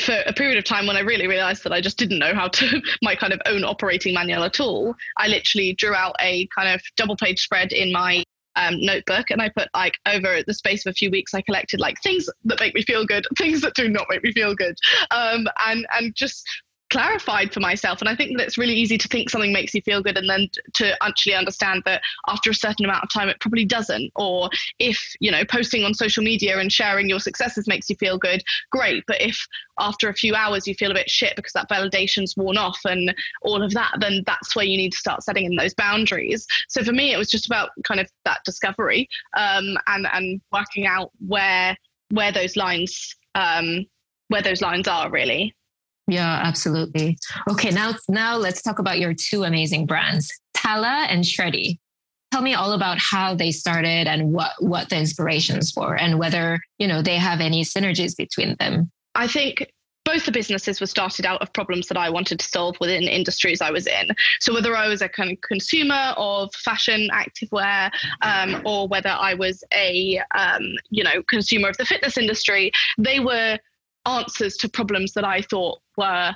for 0.00 0.16
a 0.26 0.32
period 0.32 0.58
of 0.58 0.64
time 0.64 0.86
when 0.86 0.96
I 0.96 1.00
really 1.00 1.26
realized 1.26 1.64
that 1.64 1.72
I 1.72 1.80
just 1.80 1.98
didn't 1.98 2.18
know 2.18 2.34
how 2.34 2.48
to 2.48 2.82
my 3.02 3.14
kind 3.14 3.32
of 3.32 3.40
own 3.46 3.64
operating 3.64 4.14
manual 4.14 4.44
at 4.44 4.60
all, 4.60 4.94
I 5.16 5.28
literally 5.28 5.74
drew 5.74 5.94
out 5.94 6.16
a 6.20 6.48
kind 6.56 6.68
of 6.68 6.80
double 6.96 7.16
page 7.16 7.40
spread 7.40 7.72
in 7.72 7.92
my 7.92 8.22
um, 8.56 8.80
notebook 8.80 9.30
and 9.30 9.40
I 9.40 9.50
put 9.56 9.68
like 9.74 9.94
over 10.06 10.42
the 10.46 10.54
space 10.54 10.84
of 10.84 10.90
a 10.90 10.94
few 10.94 11.10
weeks, 11.10 11.34
I 11.34 11.42
collected 11.42 11.80
like 11.80 12.00
things 12.02 12.28
that 12.44 12.60
make 12.60 12.74
me 12.74 12.82
feel 12.82 13.06
good, 13.06 13.26
things 13.38 13.60
that 13.62 13.74
do 13.74 13.88
not 13.88 14.06
make 14.10 14.22
me 14.22 14.32
feel 14.32 14.54
good, 14.54 14.76
um, 15.10 15.46
and 15.66 15.86
and 15.96 16.14
just 16.14 16.44
clarified 16.90 17.52
for 17.54 17.60
myself. 17.60 18.00
And 18.00 18.08
I 18.08 18.16
think 18.16 18.36
that 18.36 18.46
it's 18.46 18.58
really 18.58 18.74
easy 18.74 18.98
to 18.98 19.08
think 19.08 19.30
something 19.30 19.52
makes 19.52 19.74
you 19.74 19.80
feel 19.82 20.02
good 20.02 20.18
and 20.18 20.28
then 20.28 20.48
to 20.74 20.96
actually 21.02 21.34
understand 21.34 21.82
that 21.86 22.02
after 22.28 22.50
a 22.50 22.54
certain 22.54 22.84
amount 22.84 23.04
of 23.04 23.10
time, 23.12 23.28
it 23.28 23.40
probably 23.40 23.64
doesn't. 23.64 24.10
Or 24.16 24.50
if, 24.78 25.00
you 25.20 25.30
know, 25.30 25.44
posting 25.44 25.84
on 25.84 25.94
social 25.94 26.22
media 26.22 26.58
and 26.58 26.70
sharing 26.70 27.08
your 27.08 27.20
successes 27.20 27.66
makes 27.68 27.88
you 27.88 27.96
feel 27.96 28.18
good, 28.18 28.42
great. 28.70 29.04
But 29.06 29.22
if 29.22 29.38
after 29.78 30.08
a 30.08 30.14
few 30.14 30.34
hours 30.34 30.66
you 30.66 30.74
feel 30.74 30.90
a 30.90 30.94
bit 30.94 31.08
shit 31.08 31.36
because 31.36 31.52
that 31.52 31.68
validation's 31.68 32.36
worn 32.36 32.58
off 32.58 32.78
and 32.84 33.14
all 33.42 33.62
of 33.62 33.72
that, 33.72 33.94
then 34.00 34.22
that's 34.26 34.54
where 34.54 34.64
you 34.64 34.76
need 34.76 34.92
to 34.92 34.98
start 34.98 35.22
setting 35.22 35.44
in 35.44 35.56
those 35.56 35.74
boundaries. 35.74 36.46
So 36.68 36.82
for 36.82 36.92
me, 36.92 37.12
it 37.12 37.18
was 37.18 37.30
just 37.30 37.46
about 37.46 37.70
kind 37.84 38.00
of 38.00 38.10
that 38.24 38.40
discovery 38.44 39.08
um, 39.36 39.78
and, 39.86 40.06
and 40.12 40.40
working 40.52 40.86
out 40.86 41.12
where, 41.26 41.76
where 42.10 42.32
those 42.32 42.56
lines, 42.56 43.14
um, 43.34 43.86
where 44.28 44.42
those 44.42 44.60
lines 44.60 44.88
are 44.88 45.10
really. 45.10 45.54
Yeah, 46.10 46.40
absolutely. 46.42 47.18
Okay, 47.48 47.70
now 47.70 47.94
now 48.08 48.36
let's 48.36 48.62
talk 48.62 48.80
about 48.80 48.98
your 48.98 49.14
two 49.14 49.44
amazing 49.44 49.86
brands, 49.86 50.28
Tala 50.54 51.06
and 51.08 51.22
Shreddy. 51.24 51.78
Tell 52.32 52.42
me 52.42 52.54
all 52.54 52.72
about 52.72 52.98
how 52.98 53.34
they 53.34 53.52
started 53.52 54.08
and 54.08 54.32
what 54.32 54.52
what 54.58 54.88
the 54.88 54.96
inspirations 54.96 55.72
were 55.76 55.94
and 55.94 56.18
whether, 56.18 56.60
you 56.78 56.88
know, 56.88 57.00
they 57.00 57.16
have 57.16 57.40
any 57.40 57.62
synergies 57.62 58.16
between 58.16 58.56
them. 58.58 58.90
I 59.14 59.28
think 59.28 59.70
both 60.04 60.24
the 60.24 60.32
businesses 60.32 60.80
were 60.80 60.86
started 60.86 61.24
out 61.24 61.40
of 61.42 61.52
problems 61.52 61.86
that 61.86 61.96
I 61.96 62.10
wanted 62.10 62.40
to 62.40 62.48
solve 62.48 62.76
within 62.80 63.04
industries 63.04 63.60
I 63.60 63.70
was 63.70 63.86
in. 63.86 64.08
So 64.40 64.52
whether 64.52 64.74
I 64.74 64.88
was 64.88 65.02
a 65.02 65.08
kind 65.08 65.30
of 65.30 65.40
consumer 65.42 66.14
of 66.16 66.52
fashion, 66.54 67.08
activewear, 67.12 67.90
um, 68.22 68.62
or 68.64 68.88
whether 68.88 69.10
I 69.10 69.34
was 69.34 69.62
a 69.72 70.20
um, 70.36 70.62
you 70.88 71.04
know 71.04 71.22
consumer 71.28 71.68
of 71.68 71.76
the 71.76 71.84
fitness 71.84 72.16
industry, 72.16 72.72
they 72.98 73.20
were 73.20 73.58
answers 74.06 74.56
to 74.58 74.68
problems 74.68 75.12
that 75.12 75.24
I 75.24 75.42
thought 75.42 75.80
were 75.96 76.34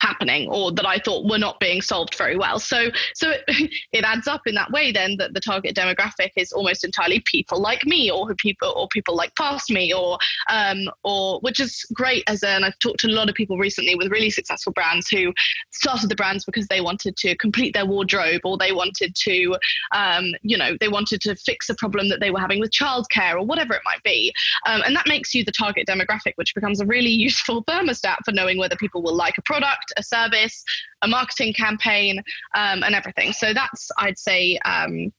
happening 0.00 0.48
or 0.50 0.72
that 0.72 0.86
I 0.86 0.98
thought 0.98 1.28
were 1.28 1.38
not 1.38 1.60
being 1.60 1.80
solved 1.80 2.14
very 2.16 2.36
well. 2.36 2.58
So 2.58 2.90
so 3.14 3.30
it, 3.30 3.42
it, 3.92 4.04
adds 4.04 4.26
up 4.26 4.42
in 4.46 4.54
that 4.54 4.70
way 4.70 4.90
then 4.90 5.16
that 5.18 5.34
the 5.34 5.40
target 5.40 5.76
demographic 5.76 6.30
is 6.36 6.52
almost 6.52 6.84
entirely 6.84 7.20
people 7.20 7.60
like 7.60 7.84
me 7.84 8.10
or 8.10 8.34
people 8.36 8.72
or 8.76 8.88
people 8.88 9.14
like 9.14 9.34
past 9.36 9.70
me 9.70 9.92
or 9.92 10.18
um 10.48 10.88
or 11.04 11.40
which 11.40 11.60
is 11.60 11.84
great 11.92 12.24
as 12.26 12.42
and 12.42 12.64
I've 12.64 12.78
talked 12.78 13.00
to 13.00 13.08
a 13.08 13.12
lot 13.12 13.28
of 13.28 13.34
people 13.34 13.58
recently 13.58 13.94
with 13.96 14.10
really 14.10 14.30
successful 14.30 14.72
brands 14.72 15.08
who 15.08 15.32
started 15.72 16.08
the 16.08 16.16
brands 16.16 16.44
because 16.44 16.66
they 16.68 16.80
wanted 16.80 17.16
to 17.18 17.36
complete 17.36 17.74
their 17.74 17.84
wardrobe 17.84 18.42
or 18.44 18.56
they 18.56 18.72
wanted 18.72 19.14
to 19.14 19.56
um 19.92 20.26
you 20.42 20.56
know 20.56 20.76
they 20.80 20.88
wanted 20.88 21.20
to 21.22 21.36
fix 21.36 21.68
a 21.68 21.74
problem 21.74 22.08
that 22.08 22.20
they 22.20 22.30
were 22.30 22.40
having 22.40 22.60
with 22.60 22.70
childcare 22.70 23.34
or 23.34 23.44
whatever 23.44 23.74
it 23.74 23.82
might 23.84 24.02
be. 24.02 24.32
Um, 24.66 24.82
and 24.82 24.94
that 24.96 25.06
makes 25.06 25.34
you 25.34 25.44
the 25.44 25.52
target 25.52 25.86
demographic 25.86 26.32
which 26.36 26.54
becomes 26.54 26.80
a 26.80 26.86
really 26.86 27.10
useful 27.28 27.64
thermostat 27.64 28.18
for 28.24 28.32
knowing 28.32 28.58
whether 28.58 28.76
people 28.76 29.02
will 29.02 29.14
like 29.14 29.38
a 29.38 29.42
product 29.42 29.87
a 29.96 30.02
service, 30.02 30.62
a 31.02 31.08
marketing 31.08 31.52
campaign, 31.52 32.18
um, 32.54 32.82
and 32.82 32.94
everything. 32.94 33.32
So 33.32 33.52
that's, 33.52 33.88
I'd 33.98 34.18
say, 34.18 34.58
um, 34.64 35.12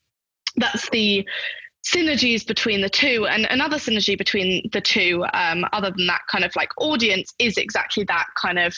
that's 0.56 0.90
the 0.90 1.28
synergies 1.86 2.46
between 2.46 2.82
the 2.82 2.90
two. 2.90 3.26
And 3.28 3.46
another 3.50 3.78
synergy 3.78 4.18
between 4.18 4.70
the 4.74 4.82
two 4.82 5.26
um, 5.34 5.66
other 5.74 5.92
than 5.96 6.08
that 6.08 6.22
kind 6.30 6.44
of 6.44 6.56
like 6.56 6.70
audience 6.78 7.34
is 7.40 7.58
exactly 7.58 8.04
that 8.06 8.28
kind 8.36 8.60
of 8.60 8.76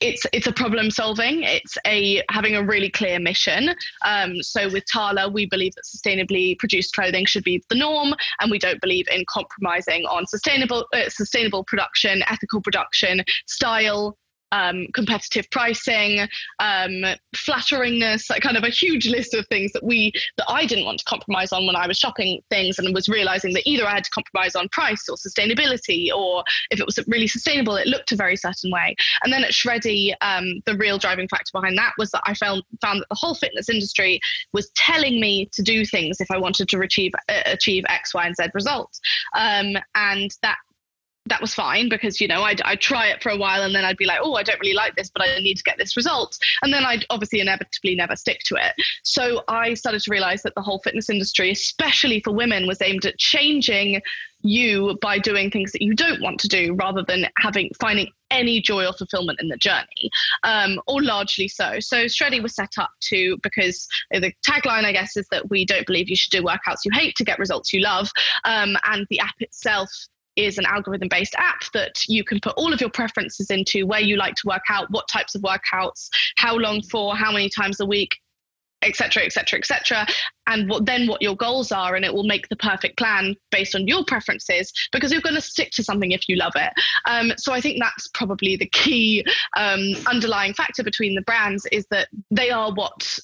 it's 0.00 0.26
it's 0.32 0.46
a 0.46 0.52
problem 0.52 0.90
solving. 0.90 1.42
It's 1.42 1.76
a 1.86 2.22
having 2.28 2.54
a 2.54 2.62
really 2.62 2.90
clear 2.90 3.18
mission. 3.18 3.74
Um, 4.04 4.42
so 4.42 4.68
with 4.68 4.84
tala 4.92 5.28
we 5.28 5.46
believe 5.46 5.72
that 5.74 5.84
sustainably 5.84 6.58
produced 6.58 6.94
clothing 6.94 7.24
should 7.24 7.44
be 7.44 7.62
the 7.68 7.76
norm 7.76 8.14
and 8.40 8.50
we 8.50 8.58
don't 8.58 8.80
believe 8.80 9.06
in 9.10 9.24
compromising 9.28 10.04
on 10.06 10.26
sustainable 10.26 10.86
uh, 10.92 11.08
sustainable 11.08 11.64
production 11.64 12.22
ethical 12.28 12.60
production 12.60 13.22
style 13.46 14.16
um, 14.52 14.86
competitive 14.94 15.48
pricing, 15.50 16.20
um, 16.58 17.04
flatteringness, 17.34 18.30
like 18.30 18.42
kind 18.42 18.56
of 18.56 18.64
a 18.64 18.70
huge 18.70 19.06
list 19.08 19.34
of 19.34 19.46
things 19.48 19.72
that 19.72 19.84
we 19.84 20.12
that 20.36 20.46
I 20.48 20.66
didn't 20.66 20.84
want 20.84 20.98
to 20.98 21.04
compromise 21.04 21.52
on 21.52 21.66
when 21.66 21.76
I 21.76 21.86
was 21.86 21.98
shopping 21.98 22.40
things, 22.50 22.78
and 22.78 22.94
was 22.94 23.08
realizing 23.08 23.52
that 23.54 23.66
either 23.66 23.86
I 23.86 23.94
had 23.94 24.04
to 24.04 24.10
compromise 24.10 24.54
on 24.54 24.68
price 24.70 25.08
or 25.08 25.16
sustainability, 25.16 26.08
or 26.14 26.44
if 26.70 26.80
it 26.80 26.86
was 26.86 26.98
really 27.06 27.28
sustainable, 27.28 27.76
it 27.76 27.86
looked 27.86 28.12
a 28.12 28.16
very 28.16 28.36
certain 28.36 28.70
way. 28.70 28.94
And 29.22 29.32
then 29.32 29.44
at 29.44 29.52
Shreddy, 29.52 30.12
um, 30.20 30.60
the 30.66 30.76
real 30.76 30.98
driving 30.98 31.28
factor 31.28 31.50
behind 31.52 31.78
that 31.78 31.92
was 31.98 32.10
that 32.10 32.22
I 32.24 32.34
found 32.34 32.62
found 32.80 33.00
that 33.00 33.08
the 33.10 33.16
whole 33.16 33.34
fitness 33.34 33.68
industry 33.68 34.20
was 34.52 34.70
telling 34.76 35.20
me 35.20 35.48
to 35.52 35.62
do 35.62 35.84
things 35.84 36.20
if 36.20 36.30
I 36.30 36.38
wanted 36.38 36.68
to 36.68 36.80
achieve 36.80 37.12
uh, 37.28 37.42
achieve 37.46 37.84
X, 37.88 38.14
Y, 38.14 38.26
and 38.26 38.36
Z 38.36 38.44
results, 38.54 39.00
um, 39.36 39.76
and 39.94 40.30
that 40.42 40.56
that 41.26 41.40
was 41.40 41.54
fine 41.54 41.88
because 41.88 42.20
you 42.20 42.26
know 42.26 42.42
I'd, 42.42 42.60
I'd 42.62 42.80
try 42.80 43.08
it 43.08 43.22
for 43.22 43.30
a 43.30 43.36
while 43.36 43.62
and 43.62 43.74
then 43.74 43.84
I'd 43.84 43.96
be 43.96 44.06
like 44.06 44.20
oh 44.22 44.34
I 44.34 44.42
don't 44.42 44.60
really 44.60 44.74
like 44.74 44.96
this 44.96 45.10
but 45.10 45.22
I 45.22 45.38
need 45.38 45.56
to 45.56 45.62
get 45.62 45.78
this 45.78 45.96
result 45.96 46.38
and 46.62 46.72
then 46.72 46.84
I'd 46.84 47.04
obviously 47.10 47.40
inevitably 47.40 47.94
never 47.94 48.16
stick 48.16 48.40
to 48.46 48.56
it 48.56 48.74
so 49.02 49.42
I 49.46 49.74
started 49.74 50.00
to 50.02 50.10
realize 50.10 50.42
that 50.42 50.54
the 50.54 50.62
whole 50.62 50.80
fitness 50.82 51.10
industry 51.10 51.50
especially 51.50 52.20
for 52.20 52.32
women 52.32 52.66
was 52.66 52.80
aimed 52.80 53.04
at 53.04 53.18
changing 53.18 54.00
you 54.42 54.96
by 55.02 55.18
doing 55.18 55.50
things 55.50 55.72
that 55.72 55.82
you 55.82 55.94
don't 55.94 56.22
want 56.22 56.40
to 56.40 56.48
do 56.48 56.74
rather 56.74 57.04
than 57.06 57.26
having 57.38 57.70
finding 57.78 58.08
any 58.30 58.60
joy 58.60 58.86
or 58.86 58.92
fulfillment 58.92 59.40
in 59.40 59.48
the 59.48 59.56
journey, 59.56 60.10
um, 60.44 60.80
or 60.86 61.02
largely 61.02 61.48
so. 61.48 61.80
So 61.80 62.04
Shreddy 62.04 62.42
was 62.42 62.54
set 62.54 62.78
up 62.78 62.90
to 63.08 63.36
because 63.42 63.86
the 64.10 64.32
tagline, 64.46 64.84
I 64.84 64.92
guess, 64.92 65.16
is 65.16 65.26
that 65.30 65.50
we 65.50 65.64
don't 65.64 65.86
believe 65.86 66.08
you 66.08 66.16
should 66.16 66.30
do 66.30 66.42
workouts 66.42 66.84
you 66.84 66.92
hate 66.92 67.16
to 67.16 67.24
get 67.24 67.38
results 67.38 67.72
you 67.72 67.80
love, 67.80 68.10
um, 68.44 68.76
and 68.84 69.06
the 69.10 69.20
app 69.20 69.34
itself 69.40 69.90
is 70.44 70.58
an 70.58 70.66
algorithm 70.66 71.08
based 71.08 71.34
app 71.36 71.60
that 71.74 72.02
you 72.08 72.24
can 72.24 72.40
put 72.40 72.54
all 72.56 72.72
of 72.72 72.80
your 72.80 72.90
preferences 72.90 73.50
into 73.50 73.86
where 73.86 74.00
you 74.00 74.16
like 74.16 74.34
to 74.34 74.46
work 74.46 74.62
out, 74.68 74.90
what 74.90 75.08
types 75.08 75.34
of 75.34 75.42
workouts, 75.42 76.08
how 76.36 76.56
long 76.56 76.82
for, 76.82 77.16
how 77.16 77.32
many 77.32 77.48
times 77.48 77.80
a 77.80 77.86
week, 77.86 78.10
etc 78.82 79.22
etc 79.24 79.58
etc 79.58 80.06
and 80.46 80.68
what 80.68 80.86
then 80.86 81.06
what 81.06 81.20
your 81.20 81.36
goals 81.36 81.70
are 81.70 81.96
and 81.96 82.04
it 82.04 82.12
will 82.12 82.24
make 82.24 82.48
the 82.48 82.56
perfect 82.56 82.96
plan 82.96 83.34
based 83.50 83.74
on 83.74 83.86
your 83.86 84.04
preferences 84.06 84.72
because 84.92 85.12
you're 85.12 85.20
going 85.20 85.34
to 85.34 85.40
stick 85.40 85.70
to 85.70 85.84
something 85.84 86.12
if 86.12 86.28
you 86.28 86.36
love 86.36 86.52
it. 86.56 86.72
Um, 87.06 87.32
so 87.36 87.52
i 87.52 87.60
think 87.60 87.78
that's 87.78 88.08
probably 88.14 88.56
the 88.56 88.66
key 88.66 89.24
um, 89.56 89.80
underlying 90.06 90.54
factor 90.54 90.82
between 90.82 91.14
the 91.14 91.22
brands 91.22 91.66
is 91.72 91.86
that 91.90 92.08
they 92.30 92.50
are 92.50 92.72
what 92.72 93.18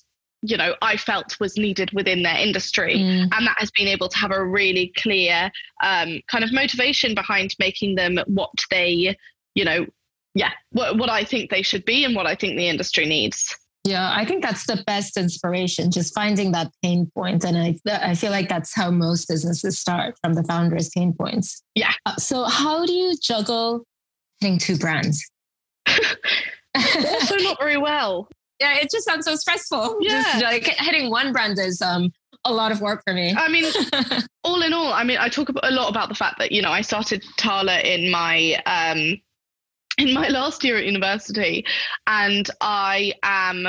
you 0.49 0.57
know 0.57 0.75
i 0.83 0.97
felt 0.97 1.39
was 1.41 1.57
needed 1.57 1.91
within 1.93 2.23
their 2.23 2.37
industry 2.37 2.97
mm. 2.97 3.23
and 3.23 3.47
that 3.47 3.57
has 3.59 3.71
been 3.73 3.89
able 3.89 4.09
to 4.09 4.19
have 4.19 4.31
a 4.31 4.45
really 4.45 4.93
clear 4.97 5.51
um, 5.83 6.21
kind 6.29 6.45
of 6.45 6.53
motivation 6.53 7.15
behind 7.15 7.55
making 7.59 7.95
them 7.95 8.19
what 8.27 8.51
they 8.71 9.17
you 9.55 9.65
know 9.65 9.87
yeah 10.35 10.53
what, 10.73 10.99
what 10.99 11.11
i 11.11 11.25
think 11.25 11.51
they 11.51 11.63
should 11.63 11.85
be 11.85 12.05
and 12.05 12.15
what 12.15 12.27
i 12.27 12.35
think 12.35 12.57
the 12.57 12.69
industry 12.69 13.07
needs 13.07 13.57
yeah, 13.87 14.13
I 14.13 14.25
think 14.25 14.43
that's 14.43 14.67
the 14.67 14.83
best 14.85 15.17
inspiration, 15.17 15.93
just 15.93 16.13
finding 16.13 16.51
that 16.53 16.73
pain 16.83 17.09
point. 17.15 17.45
And 17.45 17.57
I, 17.57 17.77
I 17.89 18.17
feel 18.17 18.33
like 18.33 18.49
that's 18.49 18.75
how 18.75 18.91
most 18.91 19.29
businesses 19.29 19.79
start 19.79 20.17
from 20.21 20.35
the 20.35 20.43
founder's 20.43 20.89
pain 20.89 21.13
points. 21.13 21.63
Yeah. 21.77 21.93
Uh, 22.05 22.17
so, 22.17 22.45
how 22.45 22.85
do 22.85 22.93
you 22.93 23.15
juggle 23.23 23.85
having 24.43 24.59
two 24.59 24.77
brands? 24.77 25.25
also, 25.87 27.37
not 27.37 27.61
very 27.61 27.77
well. 27.77 28.29
Yeah, 28.61 28.77
it 28.79 28.91
just 28.91 29.05
sounds 29.05 29.25
so 29.25 29.37
stressful. 29.37 29.99
Yeah. 30.01 30.23
Just 30.23 30.43
like 30.43 30.65
hitting 30.79 31.11
one 31.11 31.33
brand 31.33 31.59
is 31.59 31.83
um, 31.83 32.13
a 32.45 32.53
lot 32.53 32.73
of 32.73 32.81
work 32.81 33.03
for 33.07 33.13
me. 33.13 33.35
I 33.37 33.49
mean, 33.49 33.71
all 34.45 34.63
in 34.63 34.73
all, 34.73 34.93
I 34.93 35.05
mean, 35.05 35.19
I 35.19 35.29
talk 35.29 35.49
a 35.49 35.71
lot 35.71 35.89
about 35.89 36.09
the 36.09 36.15
fact 36.15 36.39
that, 36.39 36.53
you 36.53 36.63
know, 36.63 36.71
I 36.71 36.81
started 36.81 37.25
Tala 37.37 37.81
in 37.81 38.11
my 38.11 38.61
um, 38.67 39.21
in 39.99 40.13
my 40.13 40.29
last 40.29 40.63
year 40.63 40.77
at 40.77 40.85
university, 40.85 41.65
and 42.07 42.49
I 42.61 43.15
am 43.23 43.67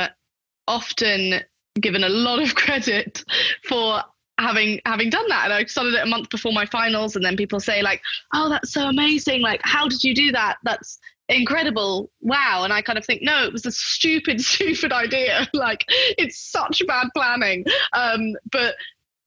often 0.67 1.41
given 1.79 2.03
a 2.03 2.09
lot 2.09 2.41
of 2.41 2.55
credit 2.55 3.23
for 3.67 4.01
having 4.39 4.79
having 4.85 5.09
done 5.09 5.27
that 5.29 5.45
and 5.45 5.53
i 5.53 5.65
started 5.65 5.95
it 5.95 6.03
a 6.03 6.05
month 6.05 6.29
before 6.29 6.53
my 6.53 6.65
finals 6.67 7.15
and 7.15 7.25
then 7.25 7.35
people 7.35 7.59
say 7.59 7.81
like 7.81 7.99
oh 8.35 8.47
that's 8.49 8.71
so 8.71 8.87
amazing 8.87 9.41
like 9.41 9.59
how 9.63 9.87
did 9.87 10.03
you 10.03 10.13
do 10.13 10.31
that 10.31 10.57
that's 10.63 10.99
incredible 11.29 12.09
wow 12.21 12.61
and 12.63 12.71
i 12.71 12.81
kind 12.81 12.97
of 12.97 13.05
think 13.05 13.21
no 13.21 13.43
it 13.43 13.51
was 13.51 13.65
a 13.65 13.71
stupid 13.71 14.39
stupid 14.53 14.91
idea 14.91 15.47
like 15.53 15.83
it's 15.89 16.39
such 16.39 16.81
bad 16.87 17.07
planning 17.15 17.65
um 17.93 18.33
but 18.51 18.75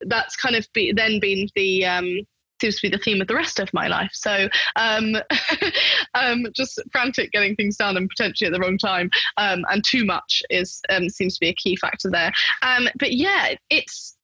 that's 0.07 0.35
kind 0.35 0.55
of 0.55 0.67
be, 0.73 0.91
then 0.91 1.19
been 1.19 1.47
the 1.55 1.85
um 1.85 2.25
seems 2.61 2.75
to 2.75 2.81
be 2.83 2.95
the 2.95 3.03
theme 3.03 3.19
of 3.19 3.27
the 3.27 3.35
rest 3.35 3.59
of 3.59 3.73
my 3.73 3.87
life. 3.87 4.11
So 4.13 4.47
um, 4.75 5.15
um, 6.13 6.45
just 6.53 6.79
frantic 6.91 7.31
getting 7.31 7.55
things 7.55 7.75
done 7.75 7.97
and 7.97 8.07
potentially 8.07 8.47
at 8.47 8.53
the 8.53 8.59
wrong 8.59 8.77
time 8.77 9.09
um, 9.37 9.65
and 9.69 9.83
too 9.83 10.05
much 10.05 10.43
is 10.49 10.81
um, 10.89 11.09
seems 11.09 11.33
to 11.35 11.39
be 11.41 11.49
a 11.49 11.55
key 11.55 11.75
factor 11.75 12.09
there. 12.09 12.31
Um, 12.61 12.87
but 12.99 13.13
yeah, 13.13 13.55
it's 13.69 14.15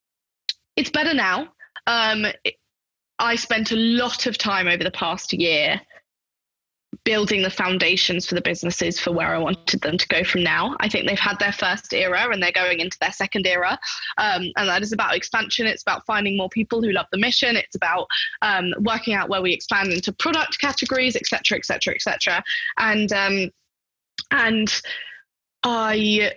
it's 0.77 0.91
better 0.91 1.13
now. 1.13 1.49
Um, 1.87 2.25
it, 2.43 2.55
I 3.19 3.35
spent 3.35 3.71
a 3.71 3.75
lot 3.75 4.27
of 4.27 4.37
time 4.37 4.67
over 4.67 4.83
the 4.83 4.91
past 4.91 5.33
year 5.33 5.81
building 7.03 7.41
the 7.41 7.49
foundations 7.49 8.25
for 8.25 8.35
the 8.35 8.41
businesses 8.41 8.99
for 8.99 9.11
where 9.11 9.33
I 9.33 9.37
wanted 9.37 9.81
them 9.81 9.97
to 9.97 10.07
go 10.07 10.23
from 10.23 10.43
now. 10.43 10.75
I 10.79 10.89
think 10.89 11.07
they've 11.07 11.19
had 11.19 11.39
their 11.39 11.51
first 11.51 11.93
era 11.93 12.27
and 12.31 12.41
they're 12.41 12.51
going 12.51 12.79
into 12.79 12.97
their 12.99 13.11
second 13.11 13.45
era. 13.45 13.77
Um, 14.17 14.51
and 14.55 14.67
that 14.69 14.81
is 14.81 14.93
about 14.93 15.15
expansion. 15.15 15.67
It's 15.67 15.83
about 15.83 16.05
finding 16.05 16.37
more 16.37 16.49
people 16.49 16.81
who 16.81 16.91
love 16.91 17.07
the 17.11 17.17
mission. 17.17 17.55
It's 17.55 17.75
about 17.75 18.07
um, 18.41 18.73
working 18.79 19.13
out 19.13 19.29
where 19.29 19.41
we 19.41 19.53
expand 19.53 19.91
into 19.91 20.13
product 20.13 20.59
categories, 20.59 21.15
etc., 21.15 21.57
etc., 21.57 21.93
etc. 21.95 22.43
And 22.77 23.11
um, 23.13 23.51
and 24.31 24.81
I 25.63 26.33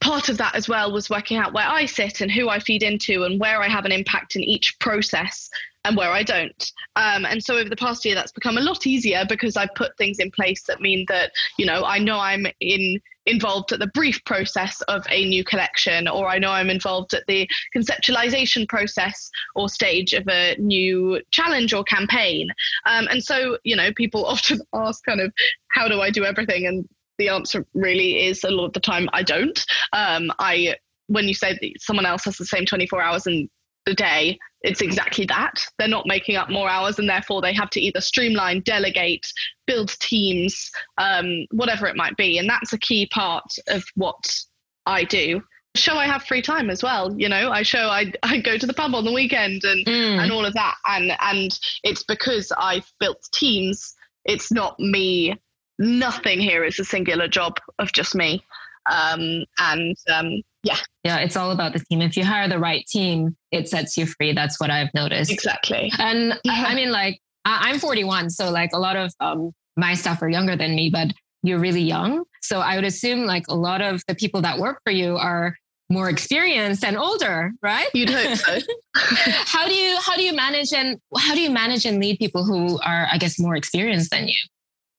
part 0.00 0.28
of 0.28 0.38
that 0.38 0.54
as 0.54 0.68
well 0.68 0.92
was 0.92 1.08
working 1.10 1.36
out 1.36 1.52
where 1.52 1.68
I 1.68 1.86
sit 1.86 2.20
and 2.20 2.30
who 2.30 2.48
I 2.48 2.58
feed 2.58 2.82
into 2.82 3.24
and 3.24 3.38
where 3.40 3.62
I 3.62 3.68
have 3.68 3.84
an 3.84 3.92
impact 3.92 4.36
in 4.36 4.42
each 4.42 4.76
process 4.80 5.48
and 5.84 5.96
where 5.96 6.10
I 6.10 6.22
don't. 6.22 6.72
Um, 6.96 7.24
and 7.24 7.42
so 7.42 7.56
over 7.56 7.68
the 7.68 7.76
past 7.76 8.04
year, 8.04 8.14
that's 8.14 8.32
become 8.32 8.58
a 8.58 8.62
lot 8.62 8.86
easier 8.86 9.24
because 9.28 9.56
I've 9.56 9.74
put 9.74 9.96
things 9.96 10.18
in 10.18 10.30
place 10.30 10.62
that 10.64 10.80
mean 10.80 11.04
that, 11.08 11.32
you 11.58 11.66
know, 11.66 11.84
I 11.84 11.98
know 11.98 12.18
I'm 12.18 12.46
in 12.60 13.00
involved 13.26 13.72
at 13.72 13.78
the 13.78 13.86
brief 13.88 14.22
process 14.24 14.82
of 14.82 15.02
a 15.08 15.24
new 15.26 15.44
collection, 15.44 16.06
or 16.08 16.28
I 16.28 16.38
know 16.38 16.50
I'm 16.50 16.68
involved 16.68 17.14
at 17.14 17.26
the 17.26 17.48
conceptualization 17.74 18.68
process 18.68 19.30
or 19.54 19.68
stage 19.68 20.12
of 20.12 20.28
a 20.28 20.56
new 20.58 21.22
challenge 21.30 21.72
or 21.72 21.84
campaign. 21.84 22.48
Um, 22.84 23.08
and 23.10 23.24
so, 23.24 23.58
you 23.64 23.76
know, 23.76 23.92
people 23.96 24.26
often 24.26 24.60
ask 24.74 25.02
kind 25.04 25.20
of, 25.20 25.32
how 25.70 25.88
do 25.88 26.00
I 26.00 26.10
do 26.10 26.24
everything? 26.24 26.66
And 26.66 26.86
the 27.18 27.28
answer 27.28 27.66
really 27.74 28.26
is 28.26 28.44
a 28.44 28.50
lot 28.50 28.66
of 28.66 28.72
the 28.72 28.80
time 28.80 29.08
I 29.12 29.22
don't. 29.22 29.64
Um, 29.92 30.30
I 30.38 30.76
when 31.06 31.28
you 31.28 31.34
say 31.34 31.52
that 31.52 31.70
someone 31.80 32.06
else 32.06 32.24
has 32.24 32.38
the 32.38 32.46
same 32.46 32.64
24 32.64 33.00
hours 33.00 33.26
in 33.26 33.48
the 33.86 33.94
day, 33.94 34.38
it's 34.62 34.80
exactly 34.80 35.26
that. 35.26 35.66
They're 35.78 35.88
not 35.88 36.06
making 36.06 36.36
up 36.36 36.48
more 36.48 36.68
hours, 36.68 36.98
and 36.98 37.08
therefore 37.08 37.42
they 37.42 37.52
have 37.52 37.70
to 37.70 37.80
either 37.80 38.00
streamline, 38.00 38.60
delegate, 38.60 39.30
build 39.66 39.90
teams, 40.00 40.70
um, 40.96 41.46
whatever 41.50 41.86
it 41.86 41.96
might 41.96 42.16
be. 42.16 42.38
And 42.38 42.48
that's 42.48 42.72
a 42.72 42.78
key 42.78 43.06
part 43.06 43.44
of 43.68 43.84
what 43.94 44.38
I 44.86 45.04
do. 45.04 45.42
Show 45.76 45.96
I 45.96 46.06
have 46.06 46.22
free 46.22 46.40
time 46.40 46.70
as 46.70 46.82
well. 46.82 47.14
You 47.18 47.28
know, 47.28 47.50
I 47.50 47.62
show 47.62 47.88
I 47.88 48.12
I 48.22 48.40
go 48.40 48.56
to 48.56 48.66
the 48.66 48.74
pub 48.74 48.94
on 48.94 49.04
the 49.04 49.12
weekend 49.12 49.64
and 49.64 49.84
mm. 49.84 50.18
and 50.18 50.32
all 50.32 50.46
of 50.46 50.54
that. 50.54 50.76
And 50.86 51.12
and 51.20 51.58
it's 51.82 52.02
because 52.02 52.50
I've 52.56 52.90
built 53.00 53.28
teams. 53.32 53.94
It's 54.24 54.50
not 54.50 54.80
me. 54.80 55.36
Nothing 55.78 56.40
here 56.40 56.64
is 56.64 56.78
a 56.78 56.84
singular 56.84 57.28
job 57.28 57.58
of 57.78 57.92
just 57.92 58.14
me. 58.14 58.44
Um, 58.90 59.44
and 59.58 59.96
um, 60.12 60.42
yeah. 60.62 60.78
Yeah, 61.04 61.18
it's 61.18 61.36
all 61.36 61.50
about 61.50 61.72
the 61.72 61.80
team. 61.80 62.00
If 62.00 62.16
you 62.16 62.24
hire 62.24 62.48
the 62.48 62.58
right 62.58 62.84
team, 62.86 63.36
it 63.50 63.68
sets 63.68 63.96
you 63.96 64.06
free. 64.06 64.32
That's 64.32 64.58
what 64.58 64.70
I've 64.70 64.92
noticed. 64.94 65.30
Exactly. 65.30 65.92
And 65.98 66.38
yeah. 66.44 66.64
I 66.66 66.74
mean, 66.74 66.90
like, 66.90 67.20
I'm 67.44 67.78
41, 67.78 68.30
so 68.30 68.50
like 68.50 68.70
a 68.72 68.78
lot 68.78 68.96
of 68.96 69.12
um, 69.20 69.52
my 69.76 69.94
staff 69.94 70.22
are 70.22 70.28
younger 70.28 70.56
than 70.56 70.74
me, 70.74 70.88
but 70.90 71.08
you're 71.42 71.58
really 71.58 71.82
young. 71.82 72.24
So 72.40 72.60
I 72.60 72.76
would 72.76 72.84
assume 72.84 73.26
like 73.26 73.44
a 73.48 73.54
lot 73.54 73.82
of 73.82 74.02
the 74.08 74.14
people 74.14 74.40
that 74.42 74.58
work 74.58 74.80
for 74.84 74.90
you 74.90 75.16
are 75.16 75.54
more 75.90 76.08
experienced 76.08 76.84
and 76.84 76.96
older, 76.96 77.52
right? 77.62 77.88
You'd 77.92 78.08
hope 78.08 78.36
so. 78.38 78.58
how 78.94 79.66
do 79.66 79.74
you 79.74 79.98
how 80.00 80.16
do 80.16 80.22
you 80.22 80.34
manage 80.34 80.72
and 80.72 80.98
how 81.18 81.34
do 81.34 81.40
you 81.40 81.50
manage 81.50 81.84
and 81.84 82.00
lead 82.00 82.18
people 82.18 82.44
who 82.44 82.78
are, 82.80 83.06
I 83.12 83.18
guess, 83.18 83.38
more 83.38 83.56
experienced 83.56 84.10
than 84.10 84.28
you? 84.28 84.34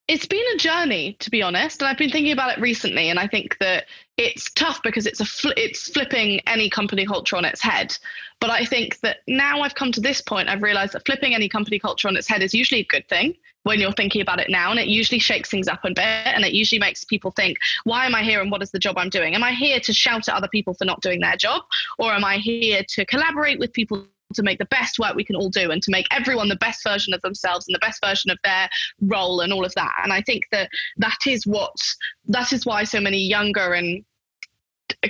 It's 0.08 0.28
been 0.28 0.44
a 0.54 0.58
journey 0.58 1.14
to 1.20 1.32
be 1.32 1.42
honest 1.42 1.82
and 1.82 1.90
i've 1.90 1.98
been 1.98 2.10
thinking 2.10 2.32
about 2.32 2.56
it 2.56 2.62
recently 2.62 3.10
and 3.10 3.20
i 3.20 3.28
think 3.28 3.58
that 3.60 3.86
it's 4.18 4.52
tough 4.52 4.82
because 4.84 5.06
it's 5.06 5.20
a 5.20 5.26
fl- 5.26 5.54
it's 5.58 5.90
flipping 5.90 6.40
any 6.48 6.70
company 6.70 7.06
culture 7.06 7.36
on 7.36 7.44
its 7.44 7.62
head. 7.62 7.98
But 8.40 8.50
i 8.50 8.64
think 8.64 9.00
that 9.00 9.18
now 9.28 9.62
i've 9.62 9.76
come 9.76 9.92
to 9.92 10.02
this 10.02 10.22
point 10.22 10.50
i've 10.50 10.62
realized 10.62 10.94
that 10.94 11.06
flipping 11.06 11.34
any 11.34 11.50
company 11.50 11.80
culture 11.80 12.08
on 12.08 12.16
its 12.16 12.28
head 12.28 12.44
is 12.44 12.54
usually 12.54 12.82
a 12.82 12.86
good 12.86 13.08
thing 13.08 13.36
when 13.64 13.80
you're 13.80 13.92
thinking 13.94 14.22
about 14.22 14.40
it 14.40 14.50
now 14.50 14.70
and 14.70 14.80
it 14.80 14.88
usually 14.88 15.20
shakes 15.20 15.50
things 15.50 15.68
up 15.68 15.84
a 15.84 15.90
bit 15.90 16.00
and 16.00 16.46
it 16.46 16.54
usually 16.54 16.80
makes 16.80 17.04
people 17.04 17.32
think 17.32 17.58
why 17.84 18.06
am 18.06 18.14
i 18.14 18.22
here 18.22 18.42
and 18.42 18.52
what 18.52 18.62
is 18.62 18.72
the 18.72 18.80
job 18.80 18.98
i'm 18.98 19.10
doing? 19.10 19.34
Am 19.34 19.44
i 19.44 19.52
here 19.52 19.80
to 19.80 19.94
shout 19.94 20.28
at 20.30 20.36
other 20.36 20.50
people 20.50 20.74
for 20.74 20.86
not 20.86 21.02
doing 21.02 21.20
their 21.20 21.36
job 21.36 21.64
or 21.98 22.14
am 22.14 22.24
i 22.24 22.38
here 22.38 22.84
to 22.90 23.06
collaborate 23.06 23.58
with 23.58 23.74
people 23.74 24.06
to 24.34 24.44
make 24.44 24.60
the 24.60 24.66
best 24.66 25.00
work 25.00 25.16
we 25.16 25.24
can 25.24 25.36
all 25.36 25.50
do 25.50 25.72
and 25.72 25.82
to 25.84 25.92
make 25.92 26.08
everyone 26.12 26.50
the 26.50 26.56
best 26.58 26.84
version 26.84 27.14
of 27.14 27.22
themselves 27.22 27.68
and 27.68 27.76
the 27.76 27.80
best 27.80 28.04
version 28.04 28.32
of 28.32 28.38
their 28.44 28.68
role 29.02 29.42
and 29.42 29.54
all 29.54 29.66
of 29.66 29.74
that. 29.76 29.94
And 30.04 30.12
I 30.12 30.22
think 30.22 30.44
that 30.52 30.70
that 30.98 31.18
is 31.28 31.46
what 31.46 31.76
that 32.28 32.52
is 32.52 32.66
why 32.66 32.84
so 32.84 33.00
many 33.00 33.20
younger 33.20 33.74
and 33.74 34.04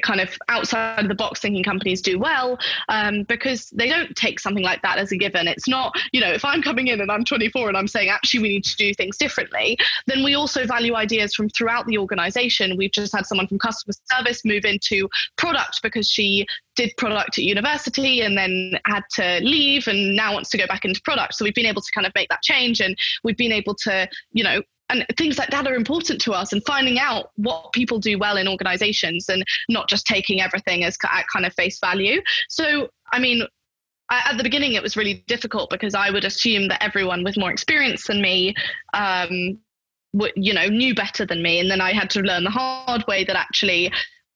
kind 0.03 0.21
of 0.21 0.29
outside 0.49 1.07
the 1.07 1.15
box 1.15 1.39
thinking 1.39 1.63
companies 1.63 2.01
do 2.01 2.19
well 2.19 2.57
um, 2.89 3.23
because 3.23 3.69
they 3.71 3.88
don't 3.88 4.15
take 4.15 4.39
something 4.39 4.63
like 4.63 4.81
that 4.81 4.97
as 4.97 5.11
a 5.11 5.17
given. 5.17 5.47
It's 5.47 5.67
not, 5.67 5.93
you 6.11 6.21
know, 6.21 6.31
if 6.31 6.43
I'm 6.45 6.61
coming 6.61 6.88
in 6.88 7.01
and 7.01 7.11
I'm 7.11 7.23
24 7.23 7.69
and 7.69 7.77
I'm 7.77 7.88
saying 7.88 8.09
actually 8.09 8.41
we 8.41 8.49
need 8.49 8.63
to 8.65 8.75
do 8.77 8.93
things 8.93 9.17
differently, 9.17 9.77
then 10.07 10.23
we 10.23 10.35
also 10.35 10.65
value 10.65 10.95
ideas 10.95 11.33
from 11.33 11.49
throughout 11.49 11.85
the 11.88 11.97
organization. 11.97 12.77
We've 12.77 12.91
just 12.91 13.15
had 13.15 13.25
someone 13.25 13.47
from 13.47 13.59
customer 13.59 13.93
service 14.11 14.43
move 14.45 14.65
into 14.65 15.09
product 15.38 15.79
because 15.81 16.09
she 16.09 16.45
did 16.75 16.91
product 16.97 17.38
at 17.38 17.43
university 17.43 18.21
and 18.21 18.38
then 18.38 18.73
had 18.85 19.03
to 19.13 19.39
leave 19.41 19.88
and 19.88 20.15
now 20.15 20.33
wants 20.33 20.49
to 20.49 20.57
go 20.57 20.67
back 20.67 20.85
into 20.85 21.01
product. 21.03 21.35
So 21.35 21.45
we've 21.45 21.55
been 21.55 21.65
able 21.65 21.81
to 21.81 21.91
kind 21.93 22.05
of 22.05 22.13
make 22.15 22.29
that 22.29 22.41
change 22.41 22.81
and 22.81 22.97
we've 23.23 23.38
been 23.38 23.53
able 23.53 23.75
to, 23.83 24.07
you 24.31 24.43
know, 24.43 24.61
and 24.89 25.06
things 25.17 25.38
like 25.38 25.50
that 25.50 25.67
are 25.67 25.76
important 25.76 26.21
to 26.21 26.32
us 26.32 26.54
and 26.54 26.63
finding 26.65 27.00
out 27.00 27.32
what 27.36 27.71
people 27.74 28.00
do 28.00 28.17
well 28.17 28.38
in 28.38 28.48
organizations 28.48 29.30
and 29.30 29.43
not 29.69 29.89
just 29.89 30.06
taking 30.06 30.41
everything 30.41 30.84
as 30.84 30.98
at 31.12 31.26
kind 31.32 31.45
of 31.45 31.54
face 31.54 31.80
value. 31.80 32.21
So 32.50 32.89
i 33.12 33.19
mean 33.19 33.43
at 34.12 34.38
the 34.38 34.43
beginning 34.43 34.74
it 34.74 34.84
was 34.84 34.95
really 34.95 35.24
difficult 35.28 35.69
because 35.69 35.95
i 35.95 36.12
would 36.12 36.26
assume 36.26 36.67
that 36.67 36.84
everyone 36.84 37.24
with 37.24 37.38
more 37.38 37.52
experience 37.52 38.06
than 38.06 38.21
me 38.21 38.54
um, 38.93 39.58
you 40.36 40.54
know 40.54 40.67
knew 40.67 40.95
better 40.95 41.26
than 41.26 41.41
me. 41.41 41.60
And 41.60 41.69
then 41.69 41.82
i 41.82 41.91
had 41.91 42.10
to 42.12 42.21
learn 42.21 42.43
the 42.43 42.50
hard 42.50 43.06
way 43.08 43.24
that 43.24 43.36
actually 43.36 43.91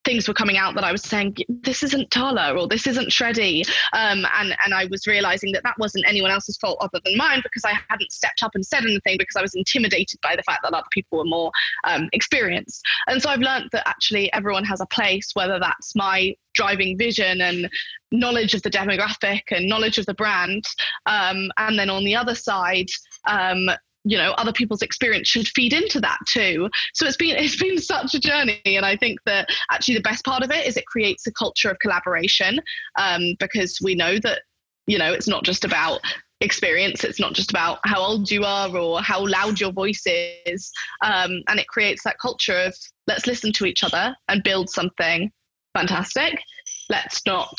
things 0.06 0.28
were 0.28 0.34
coming 0.34 0.58
out 0.58 0.76
that 0.76 0.84
I 0.84 0.92
was 0.92 1.04
saying, 1.04 1.36
this 1.50 1.84
isn't 1.84 2.10
Tala 2.10 2.54
or 2.54 2.68
this 2.68 2.88
isn't 2.88 3.10
Shreddy. 3.10 3.68
Um, 3.94 4.26
and, 4.38 4.56
and 4.66 4.74
I 4.74 4.88
was 4.90 5.06
realizing 5.08 5.52
that 5.54 5.64
that 5.64 5.76
wasn't 5.78 6.06
anyone 6.08 6.32
else's 6.32 6.58
fault 6.58 6.78
other 6.82 7.00
than 7.04 7.18
mine 7.18 7.42
because 7.44 7.66
I 7.66 7.74
hadn't 7.90 8.12
stepped 8.12 8.42
up 8.42 8.52
and 8.56 8.66
said 8.66 8.84
anything 8.84 9.18
because 9.18 9.36
I 9.36 9.42
was 9.42 9.56
intimidated 9.56 10.20
by 10.22 10.36
the 10.36 10.44
fact 10.44 10.62
that 10.64 10.74
other 10.74 10.86
people 10.92 11.20
were 11.20 11.26
more 11.26 11.52
um, 11.84 12.10
experienced. 12.14 12.82
And 13.08 13.22
so 13.22 13.30
I've 13.30 13.40
learned 13.40 13.70
that 13.72 13.88
actually 13.88 14.32
everyone 14.34 14.64
has 14.66 14.82
a 14.82 14.86
place, 14.88 15.32
whether 15.34 15.60
that's 15.60 15.96
my 15.96 16.36
driving 16.54 16.98
vision 16.98 17.42
and 17.42 17.70
knowledge 18.12 18.54
of 18.54 18.62
the 18.64 18.70
demographic 18.70 19.42
and 19.52 19.68
knowledge 19.68 19.98
of 19.98 20.06
the 20.06 20.14
brand. 20.14 20.66
Um, 21.06 21.52
and 21.58 21.78
then 21.78 21.90
on 21.90 22.04
the 22.04 22.16
other 22.16 22.36
side, 22.36 22.90
um, 23.28 23.70
you 24.04 24.18
know 24.18 24.32
other 24.32 24.54
people's 24.54 24.82
experience 24.82 25.28
should 25.28 25.48
feed 25.48 25.74
into 25.74 26.00
that 26.02 26.18
too. 26.28 26.70
So 26.94 27.06
it's 27.06 27.18
been 27.18 27.36
it's 27.38 27.62
been 27.62 27.78
such 27.80 28.14
a 28.14 28.20
journey. 28.20 28.62
And 28.66 28.86
i 28.86 28.96
think 28.96 29.20
that 29.26 29.50
actually 29.72 29.96
the 29.96 30.02
best 30.02 30.26
part 30.26 30.44
of 30.44 30.52
it 30.52 30.66
is 30.66 30.78
it 30.78 30.86
creates 30.86 31.28
a 31.28 31.32
culture 31.32 31.70
of 31.70 31.80
collaboration 31.80 32.60
um, 32.98 33.36
because 33.40 33.80
we 33.84 33.96
know 33.96 34.18
that 34.20 34.42
you 34.88 34.98
know 34.98 35.14
it's 35.14 35.28
not 35.28 35.44
just 35.44 35.66
about 35.66 36.02
experience. 36.42 37.04
It's 37.04 37.20
not 37.20 37.34
just 37.34 37.50
about 37.50 37.80
how 37.84 38.02
old 38.02 38.32
you 38.32 38.44
are 38.44 38.76
or 38.76 39.02
how 39.02 39.28
loud 39.28 39.60
your 39.60 39.72
voice 39.72 40.04
is. 40.06 40.72
Um, 41.02 41.42
and 41.48 41.60
it 41.60 41.68
creates 41.68 42.04
that 42.04 42.18
culture 42.22 42.58
of 42.58 42.76
let's 43.08 43.28
listen 43.28 43.52
to 43.54 43.66
each 43.66 43.84
other 43.84 44.16
and 44.30 44.44
build 44.44 44.70
something 44.70 45.32
fantastic. 45.78 46.42
Let's 46.90 47.22
not 47.26 47.54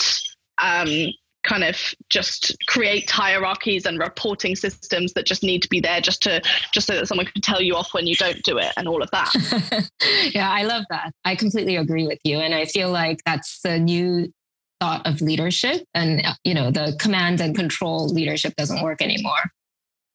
um, 0.63 0.89
kind 1.43 1.65
of 1.65 1.77
just 2.09 2.55
create 2.67 3.11
hierarchies 3.11 3.87
and 3.87 3.99
reporting 3.99 4.55
systems 4.55 5.13
that 5.15 5.25
just 5.25 5.43
need 5.43 5.63
to 5.63 5.69
be 5.69 5.81
there 5.81 6.01
just 6.01 6.23
to 6.23 6.43
just 6.73 6.87
so 6.87 6.95
that 6.95 7.07
someone 7.07 7.27
can 7.27 7.41
tell 7.41 7.63
you 7.63 7.75
off 7.75 7.95
when 7.95 8.07
you 8.07 8.15
don't 8.17 8.43
do 8.43 8.59
it 8.59 8.73
and 8.77 8.87
all 8.87 9.03
of 9.03 9.11
that. 9.11 9.91
Yeah 10.35 10.51
i 10.51 10.63
love 10.63 10.85
that. 10.91 11.13
I 11.25 11.35
completely 11.35 11.77
agree 11.77 12.07
with 12.07 12.19
you 12.25 12.39
and 12.39 12.55
i 12.55 12.65
feel 12.65 12.91
like 12.91 13.21
that's 13.25 13.61
the 13.63 13.79
new 13.79 14.33
thought 14.81 15.07
of 15.07 15.21
leadership 15.21 15.85
and 15.95 16.23
you 16.45 16.55
know 16.55 16.71
the 16.71 16.97
command 16.99 17.41
and 17.41 17.55
control 17.55 18.09
leadership 18.09 18.55
doesn't 18.57 18.83
work 18.83 19.03
anymore. 19.03 19.51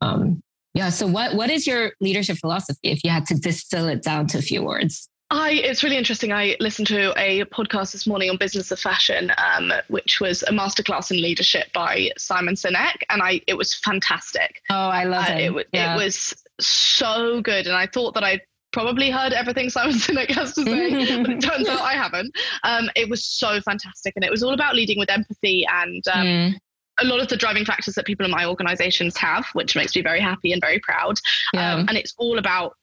Um, 0.02 0.42
yeah 0.74 0.90
so 0.90 1.08
what 1.08 1.36
what 1.36 1.50
is 1.50 1.66
your 1.66 1.94
leadership 2.02 2.38
philosophy 2.38 2.92
if 2.92 3.04
you 3.04 3.10
had 3.10 3.26
to 3.28 3.36
distill 3.36 3.88
it 3.88 4.04
down 4.04 4.28
to 4.28 4.38
a 4.38 4.42
few 4.42 4.64
words 4.64 5.10
I, 5.32 5.54
it's 5.54 5.84
really 5.84 5.98
interesting. 5.98 6.32
I 6.32 6.56
listened 6.60 6.88
to 6.90 7.12
a 7.20 7.46
podcast 7.46 7.94
this 7.94 8.06
morning 8.06 8.30
on 8.30 8.38
business 8.38 8.72
of 8.72 8.80
fashion, 8.80 9.32
um, 9.38 9.74
which 9.88 10.20
was 10.22 10.44
a 10.44 10.52
masterclass 10.52 11.10
in 11.10 11.22
leadership 11.22 11.74
by 11.74 12.12
Simon 12.18 12.54
Sinek, 12.54 12.98
and 13.10 13.24
I 13.24 13.42
it 13.48 13.56
was 13.56 13.74
fantastic. 13.74 14.62
Oh, 14.70 14.76
I 14.76 15.06
love 15.06 15.28
uh, 15.28 15.34
it. 15.34 15.56
It, 15.56 15.68
yeah. 15.74 15.96
it 15.96 16.04
was 16.04 16.34
so 16.60 17.42
good, 17.42 17.66
and 17.66 17.76
I 17.76 17.88
thought 17.88 18.14
that 18.14 18.24
I 18.24 18.42
probably 18.72 19.10
heard 19.10 19.34
everything 19.34 19.70
Simon 19.72 19.96
Sinek 19.96 20.30
has 20.30 20.54
to 20.54 20.64
say, 20.64 21.22
but 21.22 21.32
it 21.32 21.42
turns 21.42 21.68
out 21.68 21.82
I 21.82 21.94
haven't. 21.94 22.32
Um, 22.64 22.92
it 22.96 23.10
was 23.10 23.26
so 23.26 23.60
fantastic, 23.62 24.14
and 24.16 24.24
it 24.24 24.30
was 24.30 24.44
all 24.44 24.54
about 24.54 24.76
leading 24.76 25.00
with 25.00 25.10
empathy 25.10 25.66
and. 25.70 26.04
Um, 26.08 26.26
mm. 26.26 26.54
A 27.00 27.04
lot 27.04 27.20
of 27.20 27.28
the 27.28 27.36
driving 27.36 27.66
factors 27.66 27.96
that 27.96 28.06
people 28.06 28.26
in 28.26 28.32
my 28.32 28.46
organizations 28.46 29.18
have, 29.18 29.46
which 29.52 29.76
makes 29.76 29.94
me 29.98 30.02
very 30.02 30.22
happy 30.22 30.54
and 30.54 30.62
very 30.62 30.80
proud. 30.80 31.18
Yeah. 31.54 31.74
Um, 31.74 31.90
and 31.90 31.98
it's 31.98 32.14
all 32.18 32.38
about 32.38 32.78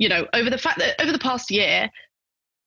you 0.00 0.08
know, 0.08 0.26
over 0.32 0.50
the 0.50 0.58
fact 0.58 0.78
that 0.80 1.00
over 1.00 1.12
the 1.12 1.18
past 1.18 1.50
year, 1.50 1.88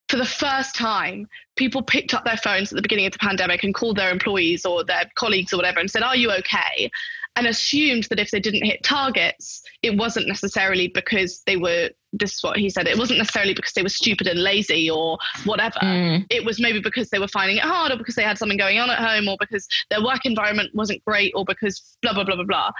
for 0.08 0.18
the 0.18 0.26
first 0.26 0.76
time, 0.76 1.28
people 1.56 1.82
picked 1.82 2.14
up 2.14 2.24
their 2.24 2.38
phones 2.38 2.72
at 2.72 2.76
the 2.76 2.82
beginning 2.84 3.08
of 3.08 3.14
the 3.14 3.20
pandemic 3.20 3.64
and 3.64 3.74
called 3.74 3.98
their 3.98 4.12
employees 4.12 4.66
or 4.66 4.84
their 4.84 5.06
colleagues 5.16 5.52
or 5.52 5.58
whatever 5.58 5.80
and 5.80 5.90
said, 5.90 6.04
Are 6.04 6.16
you 6.16 6.32
okay? 6.32 6.92
And 7.36 7.48
assumed 7.48 8.04
that 8.12 8.20
if 8.20 8.30
they 8.30 8.40
didn't 8.40 8.64
hit 8.64 8.84
targets, 8.84 9.64
it 9.82 9.98
wasn't 9.98 10.28
necessarily 10.28 10.90
because 10.90 11.42
they 11.48 11.58
were, 11.58 11.90
this 12.12 12.36
is 12.36 12.44
what 12.44 12.58
he 12.58 12.70
said, 12.70 12.88
it 12.88 13.00
wasn't 13.00 13.18
necessarily 13.18 13.56
because 13.56 13.74
they 13.74 13.82
were 13.82 13.90
stupid 13.90 14.28
and 14.28 14.44
lazy 14.44 14.88
or 14.88 15.18
whatever. 15.46 15.80
Mm. 15.82 16.28
It 16.30 16.46
was 16.46 16.62
maybe 16.62 16.80
because 16.80 17.10
they 17.10 17.18
were 17.18 17.28
finding 17.28 17.58
it 17.58 17.64
hard 17.64 17.92
or 17.92 17.98
because 17.98 18.14
they 18.14 18.22
had 18.22 18.38
something 18.38 18.60
going 18.60 18.78
on 18.78 18.92
at 18.92 19.00
home 19.00 19.28
or 19.28 19.38
because 19.40 19.68
their 19.90 20.04
work 20.04 20.26
environment 20.26 20.70
wasn't 20.76 21.04
great 21.06 21.32
or 21.36 21.44
because 21.46 21.98
blah, 22.04 22.14
blah, 22.14 22.24
blah, 22.24 22.36
blah, 22.36 22.46
blah. 22.46 22.72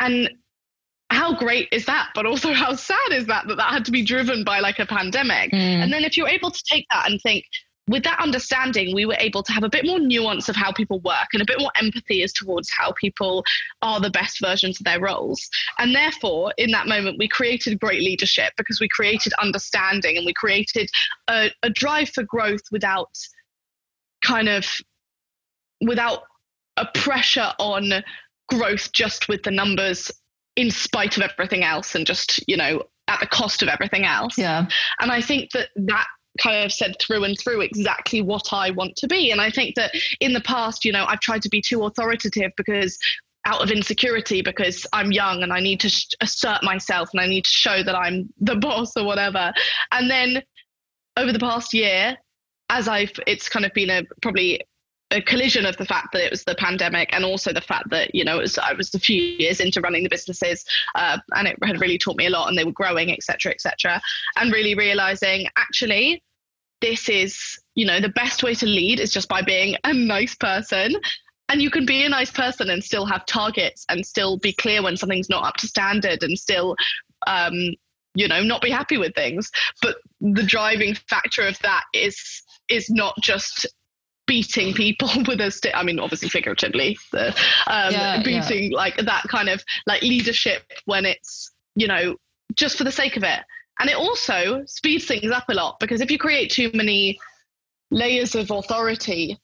And 0.00 0.30
how 1.12 1.34
great 1.34 1.68
is 1.72 1.86
that? 1.86 2.10
But 2.14 2.26
also 2.26 2.52
how 2.62 2.74
sad 2.74 3.12
is 3.12 3.26
that 3.26 3.46
that 3.48 3.56
that 3.56 3.72
had 3.72 3.84
to 3.86 3.92
be 3.92 4.04
driven 4.04 4.44
by 4.44 4.60
like 4.60 4.78
a 4.78 4.86
pandemic? 4.86 5.52
Mm. 5.52 5.82
and 5.82 5.92
then 5.92 6.04
if 6.04 6.16
you're 6.16 6.28
able 6.28 6.50
to 6.50 6.62
take 6.68 6.86
that 6.90 7.10
and 7.10 7.20
think 7.20 7.44
with 7.88 8.04
that 8.04 8.20
understanding 8.20 8.94
we 8.94 9.04
were 9.04 9.16
able 9.18 9.42
to 9.42 9.52
have 9.52 9.64
a 9.64 9.68
bit 9.68 9.84
more 9.84 9.98
nuance 9.98 10.48
of 10.48 10.54
how 10.54 10.72
people 10.72 11.00
work 11.00 11.28
and 11.32 11.42
a 11.42 11.44
bit 11.44 11.58
more 11.58 11.72
empathy 11.76 12.22
as 12.22 12.32
towards 12.32 12.70
how 12.70 12.92
people 12.92 13.44
are 13.82 14.00
the 14.00 14.10
best 14.10 14.40
versions 14.40 14.80
of 14.80 14.84
their 14.84 15.00
roles. 15.00 15.48
And 15.78 15.94
therefore 15.94 16.54
in 16.58 16.70
that 16.70 16.86
moment 16.86 17.18
we 17.18 17.28
created 17.28 17.80
great 17.80 18.00
leadership 18.00 18.52
because 18.56 18.80
we 18.80 18.88
created 18.88 19.32
understanding 19.42 20.16
and 20.16 20.24
we 20.24 20.32
created 20.32 20.88
a, 21.28 21.50
a 21.62 21.70
drive 21.70 22.10
for 22.10 22.22
growth 22.22 22.62
without 22.70 23.10
kind 24.24 24.48
of 24.48 24.64
without 25.80 26.22
a 26.76 26.86
pressure 26.94 27.52
on 27.58 28.04
growth 28.48 28.92
just 28.92 29.28
with 29.28 29.42
the 29.42 29.50
numbers 29.50 30.10
in 30.56 30.70
spite 30.70 31.16
of 31.16 31.22
everything 31.22 31.64
else 31.64 31.94
and 31.94 32.06
just, 32.06 32.46
you 32.48 32.56
know, 32.56 32.82
at 33.08 33.20
the 33.20 33.26
cost 33.26 33.62
of 33.62 33.68
everything 33.68 34.04
else. 34.04 34.36
Yeah. 34.38 34.66
And 35.00 35.10
I 35.10 35.20
think 35.20 35.50
that 35.52 35.68
that 35.76 36.06
kind 36.40 36.64
of 36.64 36.72
said 36.72 36.96
through 37.00 37.24
and 37.24 37.38
through 37.38 37.60
exactly 37.60 38.22
what 38.22 38.52
I 38.52 38.70
want 38.70 38.96
to 38.96 39.06
be. 39.06 39.30
And 39.30 39.40
I 39.40 39.50
think 39.50 39.74
that 39.76 39.92
in 40.20 40.32
the 40.32 40.40
past, 40.40 40.84
you 40.84 40.92
know, 40.92 41.04
I've 41.06 41.20
tried 41.20 41.42
to 41.42 41.48
be 41.48 41.60
too 41.60 41.84
authoritative 41.84 42.52
because 42.56 42.98
out 43.44 43.62
of 43.62 43.70
insecurity 43.70 44.40
because 44.40 44.86
I'm 44.92 45.10
young 45.10 45.42
and 45.42 45.52
I 45.52 45.60
need 45.60 45.80
to 45.80 45.88
sh- 45.88 46.08
assert 46.20 46.62
myself 46.62 47.10
and 47.12 47.20
I 47.20 47.26
need 47.26 47.44
to 47.44 47.50
show 47.50 47.82
that 47.82 47.94
I'm 47.94 48.32
the 48.40 48.56
boss 48.60 48.96
or 48.96 49.04
whatever. 49.04 49.52
And 49.90 50.10
then 50.10 50.42
over 51.16 51.32
the 51.32 51.38
past 51.38 51.74
year, 51.74 52.16
as 52.70 52.88
I've, 52.88 53.12
it's 53.26 53.48
kind 53.48 53.66
of 53.66 53.72
been 53.74 53.90
a 53.90 54.04
probably 54.22 54.60
a 55.12 55.22
collision 55.22 55.66
of 55.66 55.76
the 55.76 55.84
fact 55.84 56.08
that 56.12 56.24
it 56.24 56.30
was 56.30 56.42
the 56.44 56.54
pandemic 56.54 57.10
and 57.12 57.24
also 57.24 57.52
the 57.52 57.60
fact 57.60 57.90
that 57.90 58.14
you 58.14 58.24
know 58.24 58.38
was, 58.38 58.58
I 58.58 58.72
was 58.72 58.94
a 58.94 58.98
few 58.98 59.22
years 59.22 59.60
into 59.60 59.80
running 59.80 60.02
the 60.02 60.08
businesses 60.08 60.64
uh, 60.94 61.18
and 61.36 61.46
it 61.46 61.56
had 61.62 61.80
really 61.80 61.98
taught 61.98 62.16
me 62.16 62.26
a 62.26 62.30
lot 62.30 62.48
and 62.48 62.58
they 62.58 62.64
were 62.64 62.72
growing 62.72 63.12
etc 63.12 63.52
etc 63.52 64.00
and 64.36 64.52
really 64.52 64.74
realizing 64.74 65.46
actually 65.56 66.22
this 66.82 67.08
is 67.08 67.58
you 67.74 67.86
know 67.86 68.00
the 68.00 68.10
best 68.10 68.42
way 68.42 68.54
to 68.54 68.66
lead 68.66 69.00
is 69.00 69.10
just 69.10 69.28
by 69.28 69.40
being 69.40 69.76
a 69.84 69.94
nice 69.94 70.34
person. 70.34 70.94
And 71.48 71.60
you 71.60 71.70
can 71.70 71.84
be 71.84 72.04
a 72.04 72.08
nice 72.08 72.30
person 72.30 72.70
and 72.70 72.82
still 72.82 73.04
have 73.04 73.26
targets 73.26 73.84
and 73.88 74.06
still 74.06 74.38
be 74.38 74.52
clear 74.52 74.82
when 74.82 74.96
something's 74.96 75.28
not 75.28 75.44
up 75.44 75.56
to 75.56 75.66
standard 75.66 76.22
and 76.22 76.38
still 76.38 76.76
um, 77.26 77.74
you 78.14 78.28
know 78.28 78.42
not 78.42 78.62
be 78.62 78.70
happy 78.70 78.98
with 78.98 79.14
things. 79.14 79.50
But 79.80 79.96
the 80.20 80.42
driving 80.42 80.94
factor 80.94 81.46
of 81.46 81.58
that 81.60 81.84
is 81.94 82.42
is 82.68 82.90
not 82.90 83.14
just 83.20 83.66
beating 84.26 84.74
people 84.74 85.08
with 85.26 85.40
a 85.40 85.50
stick. 85.50 85.72
I 85.74 85.82
mean, 85.82 85.98
obviously 85.98 86.28
figuratively, 86.28 86.98
the 87.12 87.28
um, 87.66 87.92
yeah, 87.92 88.22
beating 88.22 88.72
yeah. 88.72 88.76
like 88.76 88.96
that 88.96 89.24
kind 89.28 89.48
of 89.48 89.64
like 89.86 90.02
leadership 90.02 90.62
when 90.84 91.06
it's 91.06 91.50
you 91.74 91.86
know 91.86 92.16
just 92.54 92.76
for 92.76 92.84
the 92.84 92.92
sake 92.92 93.16
of 93.16 93.24
it. 93.24 93.40
And 93.80 93.90
it 93.90 93.96
also 93.96 94.62
speeds 94.66 95.06
things 95.06 95.30
up 95.30 95.44
a 95.48 95.54
lot 95.54 95.80
because 95.80 96.00
if 96.00 96.10
you 96.10 96.18
create 96.18 96.50
too 96.50 96.70
many 96.74 97.18
layers 97.90 98.34
of 98.34 98.50
authority 98.50 99.38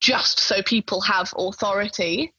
just 0.00 0.40
so 0.40 0.62
people 0.62 1.00
have 1.00 1.32
authority, 1.36 2.32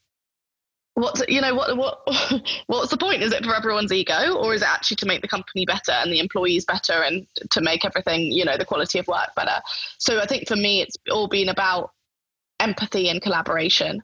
what's 0.99 1.21
you 1.27 1.41
know 1.41 1.55
what 1.55 1.75
what 1.77 1.99
what's 2.67 2.91
the 2.91 2.97
point 2.97 3.23
is 3.23 3.31
it 3.31 3.43
for 3.43 3.55
everyone's 3.55 3.91
ego 3.91 4.35
or 4.35 4.53
is 4.53 4.62
it 4.62 4.67
actually 4.67 4.97
to 4.97 5.05
make 5.05 5.21
the 5.21 5.27
company 5.27 5.65
better 5.65 5.91
and 5.91 6.12
the 6.12 6.19
employees 6.19 6.65
better 6.65 7.03
and 7.03 7.25
to 7.49 7.62
make 7.62 7.85
everything 7.85 8.31
you 8.31 8.45
know 8.45 8.57
the 8.57 8.65
quality 8.65 8.99
of 8.99 9.07
work 9.07 9.33
better 9.35 9.62
so 9.97 10.19
i 10.19 10.25
think 10.25 10.47
for 10.47 10.55
me 10.55 10.81
it's 10.81 10.95
all 11.12 11.27
been 11.27 11.49
about 11.49 11.91
empathy 12.59 13.09
and 13.09 13.21
collaboration 13.21 14.01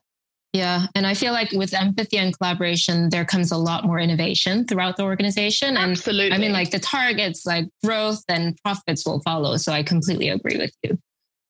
yeah. 0.53 0.85
And 0.95 1.05
I 1.05 1.15
feel 1.15 1.33
like 1.33 1.51
with 1.51 1.73
empathy 1.73 2.15
and 2.15 2.37
collaboration, 2.37 3.09
there 3.09 3.25
comes 3.25 3.51
a 3.51 3.57
lot 3.57 3.83
more 3.83 3.99
innovation 3.99 4.65
throughout 4.65 4.95
the 4.95 5.03
organization. 5.03 5.75
And 5.75 5.91
Absolutely. 5.91 6.31
I 6.31 6.37
mean, 6.37 6.53
like 6.53 6.71
the 6.71 6.79
targets, 6.79 7.45
like 7.45 7.65
growth 7.83 8.23
and 8.29 8.57
profits 8.63 9.05
will 9.05 9.19
follow. 9.19 9.57
So 9.57 9.73
I 9.73 9.83
completely 9.83 10.29
agree 10.29 10.55
with 10.55 10.71
you. 10.81 10.97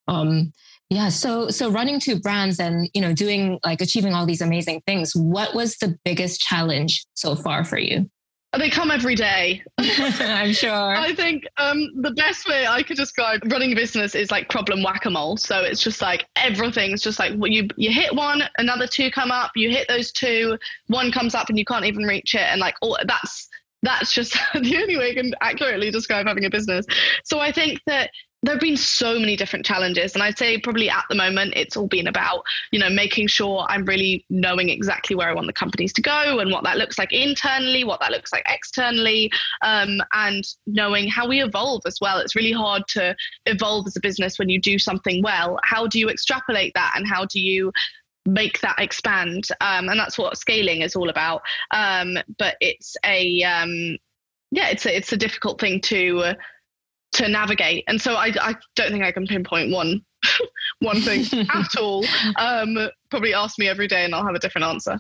Um, 0.07 0.53
yeah. 0.89 1.09
So, 1.09 1.49
so 1.49 1.69
running 1.69 1.99
two 1.99 2.19
brands 2.19 2.59
and, 2.59 2.89
you 2.93 3.01
know, 3.01 3.13
doing 3.13 3.59
like 3.65 3.81
achieving 3.81 4.13
all 4.13 4.25
these 4.25 4.41
amazing 4.41 4.81
things, 4.85 5.15
what 5.15 5.55
was 5.55 5.77
the 5.77 5.97
biggest 6.05 6.41
challenge 6.41 7.05
so 7.15 7.35
far 7.35 7.63
for 7.63 7.77
you? 7.77 8.09
They 8.57 8.69
come 8.69 8.89
every 8.89 9.15
day. 9.15 9.63
I'm 9.77 10.53
sure. 10.53 10.71
I 10.71 11.13
think 11.13 11.45
um, 11.57 11.89
the 12.01 12.11
best 12.11 12.47
way 12.47 12.65
I 12.65 12.83
could 12.83 12.95
describe 12.95 13.41
running 13.51 13.73
a 13.73 13.75
business 13.75 14.15
is 14.15 14.31
like 14.31 14.49
problem 14.49 14.81
whack 14.81 15.05
a 15.05 15.09
mole. 15.09 15.35
So 15.35 15.61
it's 15.61 15.81
just 15.81 16.01
like 16.01 16.25
everything's 16.37 17.01
just 17.01 17.19
like 17.19 17.33
well, 17.35 17.51
you 17.51 17.67
you 17.75 17.91
hit 17.91 18.15
one, 18.15 18.43
another 18.57 18.87
two 18.87 19.11
come 19.11 19.29
up. 19.29 19.51
You 19.55 19.71
hit 19.71 19.89
those 19.89 20.11
two, 20.13 20.57
one 20.87 21.11
comes 21.11 21.35
up, 21.35 21.49
and 21.49 21.59
you 21.59 21.65
can't 21.65 21.83
even 21.83 22.03
reach 22.03 22.33
it. 22.33 22.41
And 22.41 22.61
like 22.61 22.75
all 22.81 22.97
that's 23.05 23.49
that's 23.83 24.13
just 24.13 24.33
the 24.53 24.77
only 24.77 24.97
way 24.97 25.11
I 25.11 25.13
can 25.13 25.33
accurately 25.41 25.91
describe 25.91 26.27
having 26.27 26.45
a 26.45 26.49
business. 26.49 26.85
So 27.23 27.39
I 27.39 27.51
think 27.51 27.81
that 27.87 28.11
there 28.45 28.55
have 28.55 28.61
been 28.61 28.77
so 28.77 29.19
many 29.19 29.35
different 29.35 29.65
challenges 29.65 30.13
and 30.13 30.23
i'd 30.23 30.37
say 30.37 30.57
probably 30.57 30.89
at 30.89 31.05
the 31.09 31.15
moment 31.15 31.53
it's 31.55 31.75
all 31.75 31.87
been 31.87 32.07
about 32.07 32.43
you 32.71 32.79
know 32.79 32.89
making 32.89 33.27
sure 33.27 33.65
i'm 33.69 33.85
really 33.85 34.25
knowing 34.29 34.69
exactly 34.69 35.15
where 35.15 35.29
i 35.29 35.33
want 35.33 35.47
the 35.47 35.53
companies 35.53 35.91
to 35.91 36.01
go 36.01 36.39
and 36.39 36.51
what 36.51 36.63
that 36.63 36.77
looks 36.77 36.97
like 36.97 37.11
internally 37.11 37.83
what 37.83 37.99
that 37.99 38.11
looks 38.11 38.31
like 38.31 38.43
externally 38.47 39.31
um, 39.61 40.01
and 40.13 40.43
knowing 40.67 41.07
how 41.07 41.27
we 41.27 41.41
evolve 41.41 41.81
as 41.85 41.97
well. 42.01 42.19
It's 42.19 42.35
really 42.35 42.51
hard 42.51 42.83
to 42.89 43.15
evolve 43.45 43.87
as 43.87 43.95
a 43.95 44.01
business 44.01 44.39
when 44.39 44.49
you 44.49 44.59
do 44.59 44.77
something 44.79 45.21
well. 45.21 45.59
How 45.63 45.87
do 45.87 45.99
you 45.99 46.09
extrapolate 46.09 46.73
that 46.75 46.93
and 46.95 47.07
how 47.07 47.25
do 47.25 47.39
you 47.39 47.71
make 48.25 48.59
that 48.61 48.75
expand? 48.79 49.47
Um, 49.61 49.89
and 49.89 49.99
that's 49.99 50.17
what 50.17 50.37
scaling 50.37 50.81
is 50.81 50.95
all 50.95 51.09
about. 51.09 51.41
Um, 51.71 52.17
but 52.37 52.55
it's 52.59 52.95
a 53.05 53.43
um, 53.43 53.97
yeah 54.51 54.69
it's 54.69 54.85
a, 54.85 54.95
it's 54.95 55.11
a 55.11 55.17
difficult 55.17 55.59
thing 55.59 55.81
to 55.81 56.19
uh, 56.19 56.33
to 57.15 57.27
navigate. 57.29 57.83
And 57.87 58.01
so 58.01 58.15
I, 58.15 58.33
I 58.39 58.55
don't 58.75 58.91
think 58.91 59.03
I 59.03 59.11
can 59.11 59.25
pinpoint 59.25 59.71
one 59.71 60.01
one 60.79 61.01
thing 61.01 61.25
at 61.53 61.75
all. 61.79 62.05
Um, 62.37 62.77
probably 63.09 63.33
ask 63.33 63.57
me 63.57 63.67
every 63.67 63.87
day 63.87 64.05
and 64.05 64.13
I'll 64.13 64.25
have 64.25 64.35
a 64.35 64.39
different 64.39 64.65
answer. 64.65 64.99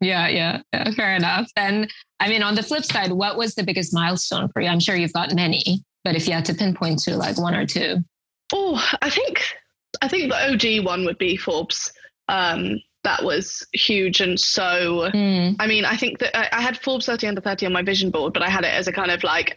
Yeah, 0.00 0.28
yeah, 0.28 0.60
yeah, 0.72 0.90
fair 0.90 1.14
enough. 1.14 1.50
And 1.56 1.90
I 2.20 2.28
mean, 2.28 2.42
on 2.42 2.54
the 2.54 2.62
flip 2.62 2.84
side, 2.84 3.12
what 3.12 3.38
was 3.38 3.54
the 3.54 3.62
biggest 3.62 3.94
milestone 3.94 4.48
for 4.50 4.60
you? 4.60 4.68
I'm 4.68 4.80
sure 4.80 4.94
you've 4.94 5.12
got 5.12 5.34
many, 5.34 5.82
but 6.04 6.16
if 6.16 6.26
you 6.26 6.34
had 6.34 6.44
to 6.46 6.54
pinpoint 6.54 7.00
to 7.00 7.16
like 7.16 7.38
one 7.38 7.54
or 7.54 7.66
two. 7.66 8.04
Oh, 8.52 8.82
I 9.00 9.10
think 9.10 9.42
I 10.02 10.08
think 10.08 10.30
the 10.30 10.52
OG 10.52 10.84
one 10.84 11.04
would 11.06 11.18
be 11.18 11.36
Forbes. 11.36 11.92
Um, 12.28 12.80
that 13.04 13.22
was 13.22 13.64
huge 13.72 14.20
and 14.20 14.38
so 14.38 15.08
mm. 15.14 15.54
i 15.60 15.66
mean 15.68 15.84
i 15.84 15.96
think 15.96 16.18
that 16.18 16.36
I, 16.36 16.58
I, 16.58 16.60
had 16.60 16.76
forbes 16.76 17.06
30 17.06 17.28
under 17.28 17.40
30 17.40 17.66
on 17.66 17.72
my 17.72 17.82
vision 17.82 18.10
board 18.10 18.32
but 18.32 18.42
i 18.42 18.48
had 18.48 18.64
it 18.64 18.74
as 18.74 18.88
a 18.88 18.92
kind 18.92 19.12
of 19.12 19.22
like 19.22 19.56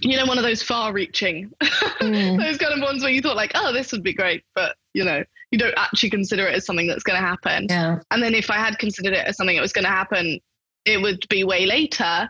you 0.00 0.16
know, 0.16 0.26
one 0.26 0.38
of 0.38 0.44
those 0.44 0.62
far 0.62 0.92
reaching, 0.92 1.52
mm. 1.62 2.38
those 2.42 2.58
kind 2.58 2.74
of 2.74 2.80
ones 2.80 3.02
where 3.02 3.12
you 3.12 3.20
thought 3.20 3.36
like, 3.36 3.52
oh, 3.54 3.72
this 3.72 3.92
would 3.92 4.02
be 4.02 4.12
great, 4.12 4.44
but 4.54 4.76
you 4.92 5.04
know, 5.04 5.22
you 5.50 5.58
don't 5.58 5.74
actually 5.76 6.10
consider 6.10 6.46
it 6.46 6.54
as 6.54 6.66
something 6.66 6.86
that's 6.86 7.02
going 7.02 7.20
to 7.20 7.26
happen. 7.26 7.66
Yeah. 7.68 8.00
And 8.10 8.22
then 8.22 8.34
if 8.34 8.50
I 8.50 8.56
had 8.56 8.78
considered 8.78 9.12
it 9.12 9.26
as 9.26 9.36
something 9.36 9.56
that 9.56 9.62
was 9.62 9.72
going 9.72 9.84
to 9.84 9.90
happen, 9.90 10.40
it 10.84 11.00
would 11.00 11.26
be 11.28 11.44
way 11.44 11.66
later. 11.66 12.28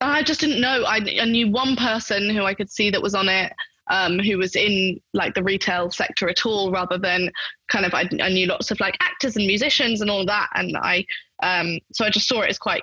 I 0.00 0.22
just 0.22 0.40
didn't 0.40 0.60
know. 0.60 0.84
I, 0.84 0.96
I 1.20 1.24
knew 1.24 1.50
one 1.50 1.76
person 1.76 2.28
who 2.30 2.44
I 2.44 2.54
could 2.54 2.70
see 2.70 2.90
that 2.90 3.02
was 3.02 3.14
on 3.14 3.28
it, 3.28 3.52
um, 3.90 4.18
who 4.18 4.38
was 4.38 4.56
in 4.56 5.00
like 5.12 5.34
the 5.34 5.42
retail 5.42 5.90
sector 5.90 6.28
at 6.28 6.44
all, 6.44 6.70
rather 6.72 6.98
than 6.98 7.30
kind 7.70 7.86
of 7.86 7.94
I, 7.94 8.08
I 8.20 8.28
knew 8.28 8.46
lots 8.46 8.70
of 8.70 8.80
like 8.80 8.96
actors 9.00 9.36
and 9.36 9.46
musicians 9.46 10.00
and 10.00 10.10
all 10.10 10.26
that, 10.26 10.48
and 10.54 10.76
I 10.76 11.04
um, 11.42 11.78
so 11.92 12.04
I 12.04 12.10
just 12.10 12.28
saw 12.28 12.40
it 12.42 12.50
as 12.50 12.58
quite 12.58 12.82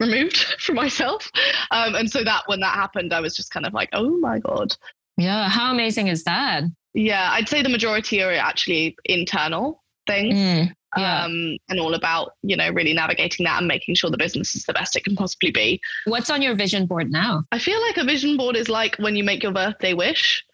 removed 0.00 0.36
from 0.58 0.76
myself. 0.76 1.30
Um, 1.70 1.94
and 1.94 2.10
so 2.10 2.24
that 2.24 2.42
when 2.46 2.60
that 2.60 2.74
happened, 2.74 3.12
I 3.12 3.20
was 3.20 3.36
just 3.36 3.52
kind 3.52 3.66
of 3.66 3.72
like, 3.72 3.90
oh 3.92 4.16
my 4.18 4.38
God. 4.38 4.74
Yeah. 5.16 5.48
How 5.48 5.70
amazing 5.72 6.08
is 6.08 6.24
that? 6.24 6.64
Yeah. 6.94 7.28
I'd 7.32 7.48
say 7.48 7.62
the 7.62 7.68
majority 7.68 8.22
are 8.22 8.32
actually 8.32 8.96
internal 9.04 9.82
things. 10.06 10.34
Mm, 10.34 10.72
yeah. 10.96 11.24
um, 11.24 11.56
and 11.68 11.78
all 11.78 11.94
about, 11.94 12.32
you 12.42 12.56
know, 12.56 12.70
really 12.70 12.92
navigating 12.92 13.44
that 13.44 13.58
and 13.58 13.68
making 13.68 13.94
sure 13.94 14.10
the 14.10 14.16
business 14.16 14.54
is 14.56 14.64
the 14.64 14.72
best 14.72 14.96
it 14.96 15.04
can 15.04 15.14
possibly 15.14 15.50
be. 15.50 15.80
What's 16.06 16.30
on 16.30 16.42
your 16.42 16.54
vision 16.54 16.86
board 16.86 17.12
now? 17.12 17.44
I 17.52 17.58
feel 17.58 17.80
like 17.80 17.96
a 17.96 18.04
vision 18.04 18.36
board 18.36 18.56
is 18.56 18.68
like 18.68 18.96
when 18.96 19.14
you 19.14 19.22
make 19.22 19.42
your 19.42 19.52
birthday 19.52 19.94
wish 19.94 20.44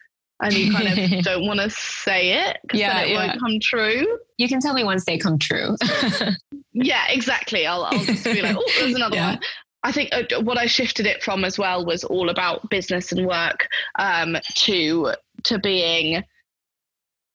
and 0.42 0.52
you 0.52 0.72
kind 0.72 0.88
of 0.88 1.24
don't 1.24 1.46
want 1.46 1.60
to 1.60 1.70
say 1.70 2.32
it 2.46 2.58
because 2.62 2.80
yeah, 2.80 2.94
then 2.94 3.04
it 3.04 3.10
yeah. 3.12 3.26
won't 3.26 3.40
come 3.40 3.58
true. 3.60 4.18
You 4.38 4.48
can 4.48 4.60
tell 4.60 4.74
me 4.74 4.84
once 4.84 5.04
they 5.04 5.18
come 5.18 5.38
true. 5.38 5.76
yeah, 6.72 7.06
exactly. 7.08 7.66
I'll, 7.66 7.84
I'll 7.84 8.04
just 8.04 8.24
be 8.24 8.42
like, 8.42 8.56
oh, 8.56 8.70
there's 8.78 8.94
another 8.94 9.16
yeah. 9.16 9.30
one. 9.30 9.40
I 9.82 9.92
think 9.92 10.10
uh, 10.12 10.42
what 10.42 10.58
I 10.58 10.66
shifted 10.66 11.06
it 11.06 11.22
from 11.22 11.44
as 11.44 11.58
well 11.58 11.86
was 11.86 12.02
all 12.04 12.28
about 12.28 12.68
business 12.70 13.12
and 13.12 13.26
work 13.26 13.68
um, 13.98 14.36
to 14.54 15.12
to 15.44 15.58
being 15.58 16.24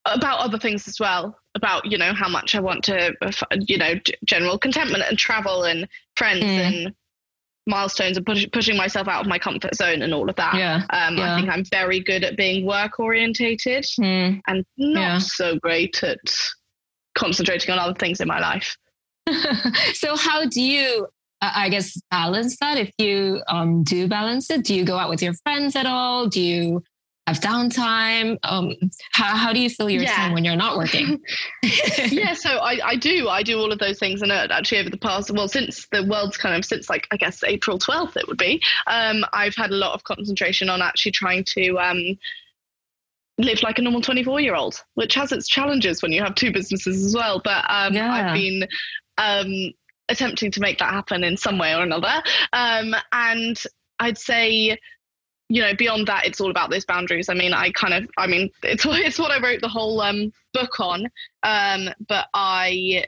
about 0.05 0.39
other 0.39 0.57
things 0.57 0.87
as 0.87 0.99
well 0.99 1.37
about 1.55 1.85
you 1.85 1.97
know 1.97 2.13
how 2.13 2.27
much 2.27 2.55
I 2.55 2.59
want 2.59 2.83
to 2.85 3.13
you 3.59 3.77
know 3.77 3.93
general 4.25 4.57
contentment 4.57 5.03
and 5.07 5.17
travel 5.17 5.63
and 5.63 5.87
friends 6.15 6.43
mm. 6.43 6.47
and 6.47 6.95
milestones 7.67 8.17
and 8.17 8.25
push, 8.25 8.45
pushing 8.51 8.77
myself 8.77 9.07
out 9.07 9.21
of 9.21 9.27
my 9.27 9.39
comfort 9.39 9.75
zone 9.75 10.01
and 10.01 10.13
all 10.13 10.29
of 10.29 10.35
that. 10.35 10.55
Yeah, 10.55 10.83
um, 10.89 11.17
yeah. 11.17 11.33
I 11.33 11.35
think 11.37 11.49
I'm 11.49 11.63
very 11.65 11.99
good 11.99 12.23
at 12.23 12.37
being 12.37 12.65
work 12.65 12.99
orientated 12.99 13.85
mm. 13.99 14.41
and 14.47 14.65
not 14.77 15.01
yeah. 15.01 15.17
so 15.19 15.57
great 15.59 16.03
at 16.03 16.19
concentrating 17.15 17.71
on 17.71 17.79
other 17.79 17.93
things 17.93 18.19
in 18.21 18.27
my 18.27 18.39
life. 18.39 18.75
so, 19.93 20.15
how 20.15 20.45
do 20.45 20.61
you, 20.61 21.07
I 21.41 21.69
guess, 21.69 21.99
balance 22.09 22.57
that? 22.57 22.77
If 22.77 22.91
you 22.97 23.41
um, 23.47 23.83
do 23.83 24.07
balance 24.07 24.49
it, 24.49 24.63
do 24.63 24.73
you 24.73 24.83
go 24.83 24.97
out 24.97 25.09
with 25.09 25.21
your 25.21 25.33
friends 25.43 25.75
at 25.75 25.85
all? 25.85 26.27
Do 26.27 26.41
you 26.41 26.83
have 27.33 27.41
downtime? 27.41 28.37
Um, 28.43 28.75
how, 29.11 29.35
how 29.35 29.53
do 29.53 29.59
you 29.59 29.69
fill 29.69 29.89
your 29.89 30.03
yeah. 30.03 30.15
time 30.15 30.33
when 30.33 30.43
you're 30.43 30.55
not 30.55 30.77
working? 30.77 31.21
yeah, 31.63 32.33
so 32.33 32.57
I, 32.57 32.79
I 32.83 32.95
do. 32.95 33.27
I 33.27 33.43
do 33.43 33.57
all 33.59 33.71
of 33.71 33.79
those 33.79 33.99
things. 33.99 34.21
And 34.21 34.31
uh, 34.31 34.47
actually, 34.51 34.79
over 34.79 34.89
the 34.89 34.97
past, 34.97 35.31
well, 35.31 35.47
since 35.47 35.87
the 35.91 36.05
world's 36.05 36.37
kind 36.37 36.55
of, 36.55 36.65
since 36.65 36.89
like, 36.89 37.07
I 37.11 37.17
guess 37.17 37.43
April 37.43 37.79
12th, 37.79 38.17
it 38.17 38.27
would 38.27 38.37
be, 38.37 38.61
um, 38.87 39.23
I've 39.33 39.55
had 39.55 39.71
a 39.71 39.75
lot 39.75 39.93
of 39.93 40.03
concentration 40.03 40.69
on 40.69 40.81
actually 40.81 41.11
trying 41.11 41.43
to 41.45 41.79
um, 41.79 42.17
live 43.37 43.63
like 43.63 43.79
a 43.79 43.81
normal 43.81 44.01
24 44.01 44.39
year 44.41 44.55
old, 44.55 44.83
which 44.95 45.15
has 45.15 45.31
its 45.31 45.47
challenges 45.47 46.01
when 46.01 46.11
you 46.11 46.21
have 46.21 46.35
two 46.35 46.51
businesses 46.51 47.05
as 47.05 47.15
well. 47.15 47.41
But 47.43 47.65
um, 47.69 47.93
yeah. 47.93 48.11
I've 48.11 48.33
been 48.33 48.67
um, 49.17 49.73
attempting 50.09 50.51
to 50.51 50.59
make 50.59 50.79
that 50.79 50.91
happen 50.91 51.23
in 51.23 51.37
some 51.37 51.57
way 51.57 51.73
or 51.73 51.83
another. 51.83 52.21
Um, 52.53 52.95
and 53.11 53.61
I'd 53.99 54.17
say 54.17 54.77
you 55.51 55.61
know 55.61 55.75
beyond 55.75 56.07
that 56.07 56.25
it's 56.25 56.39
all 56.39 56.49
about 56.49 56.69
those 56.69 56.85
boundaries. 56.85 57.27
I 57.29 57.33
mean 57.33 57.53
i 57.53 57.71
kind 57.71 57.93
of 57.93 58.09
i 58.17 58.25
mean 58.25 58.49
it's 58.63 58.85
it's 58.85 59.19
what 59.19 59.31
i 59.31 59.41
wrote 59.41 59.61
the 59.61 59.67
whole 59.67 60.01
um, 60.01 60.31
book 60.53 60.79
on. 60.79 61.07
Um, 61.43 61.89
but 62.07 62.27
i 62.33 63.05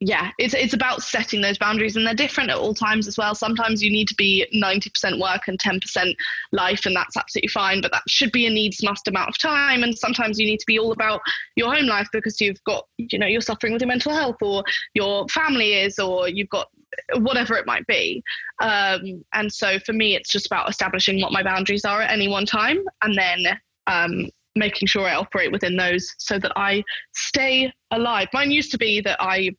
yeah 0.00 0.30
it's 0.36 0.52
it's 0.52 0.74
about 0.74 1.02
setting 1.02 1.40
those 1.40 1.56
boundaries 1.56 1.96
and 1.96 2.06
they're 2.06 2.12
different 2.12 2.50
at 2.50 2.58
all 2.58 2.74
times 2.74 3.08
as 3.08 3.16
well. 3.16 3.34
Sometimes 3.34 3.82
you 3.82 3.90
need 3.90 4.06
to 4.08 4.14
be 4.14 4.46
90% 4.54 5.18
work 5.18 5.48
and 5.48 5.58
10% 5.58 6.14
life 6.52 6.84
and 6.84 6.94
that's 6.94 7.16
absolutely 7.16 7.48
fine 7.48 7.80
but 7.80 7.92
that 7.92 8.02
should 8.06 8.30
be 8.30 8.46
a 8.46 8.50
needs 8.50 8.82
must 8.82 9.08
amount 9.08 9.30
of 9.30 9.38
time. 9.38 9.82
And 9.82 9.96
sometimes 9.96 10.38
you 10.38 10.46
need 10.46 10.60
to 10.60 10.66
be 10.66 10.78
all 10.78 10.92
about 10.92 11.22
your 11.56 11.74
home 11.74 11.86
life 11.86 12.08
because 12.12 12.38
you've 12.42 12.62
got 12.64 12.86
you 12.98 13.18
know 13.18 13.26
you're 13.26 13.40
suffering 13.40 13.72
with 13.72 13.80
your 13.80 13.88
mental 13.88 14.12
health 14.12 14.36
or 14.42 14.62
your 14.92 15.26
family 15.28 15.72
is 15.72 15.98
or 15.98 16.28
you've 16.28 16.50
got 16.50 16.68
whatever 17.18 17.56
it 17.56 17.66
might 17.66 17.86
be. 17.86 18.22
Um, 18.60 19.24
and 19.34 19.52
so 19.52 19.78
for 19.80 19.92
me, 19.92 20.14
it's 20.14 20.30
just 20.30 20.46
about 20.46 20.68
establishing 20.68 21.20
what 21.20 21.32
my 21.32 21.42
boundaries 21.42 21.84
are 21.84 22.02
at 22.02 22.10
any 22.10 22.28
one 22.28 22.46
time 22.46 22.84
and 23.02 23.16
then 23.16 23.58
um, 23.86 24.28
making 24.54 24.88
sure 24.88 25.06
I 25.06 25.14
operate 25.14 25.52
within 25.52 25.76
those 25.76 26.14
so 26.18 26.38
that 26.38 26.52
I 26.56 26.82
stay 27.14 27.72
alive. 27.90 28.28
Mine 28.32 28.50
used 28.50 28.72
to 28.72 28.78
be 28.78 29.00
that 29.02 29.18
I 29.20 29.50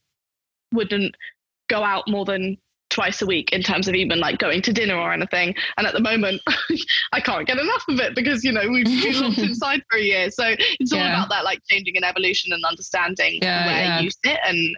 wouldn't 0.74 1.16
go 1.70 1.84
out 1.84 2.08
more 2.08 2.26
than 2.26 2.58
twice 2.90 3.22
a 3.22 3.26
week 3.26 3.52
in 3.52 3.62
terms 3.62 3.88
of 3.88 3.96
even 3.96 4.20
like 4.20 4.40
going 4.40 4.62
to 4.62 4.74
dinner 4.74 4.96
or 4.96 5.14
anything. 5.14 5.54
And 5.78 5.86
at 5.86 5.94
the 5.94 6.00
moment, 6.00 6.42
I 7.12 7.20
can't 7.20 7.46
get 7.46 7.60
enough 7.60 7.84
of 7.90 8.00
it 8.00 8.16
because, 8.16 8.44
you 8.44 8.52
know, 8.52 8.68
we've 8.68 8.86
been 8.86 9.22
locked 9.22 9.38
inside 9.38 9.82
for 9.90 9.98
a 9.98 10.02
year. 10.02 10.32
So 10.32 10.56
it's 10.80 10.94
all 10.94 11.00
yeah. 11.00 11.18
about 11.18 11.30
that 11.30 11.44
like 11.44 11.60
changing 11.70 11.96
and 11.96 12.06
evolution 12.06 12.54
and 12.54 12.64
understanding 12.66 13.40
yeah, 13.42 13.66
where 13.66 13.84
yeah. 13.84 14.00
you 14.00 14.10
sit 14.10 14.40
and 14.46 14.76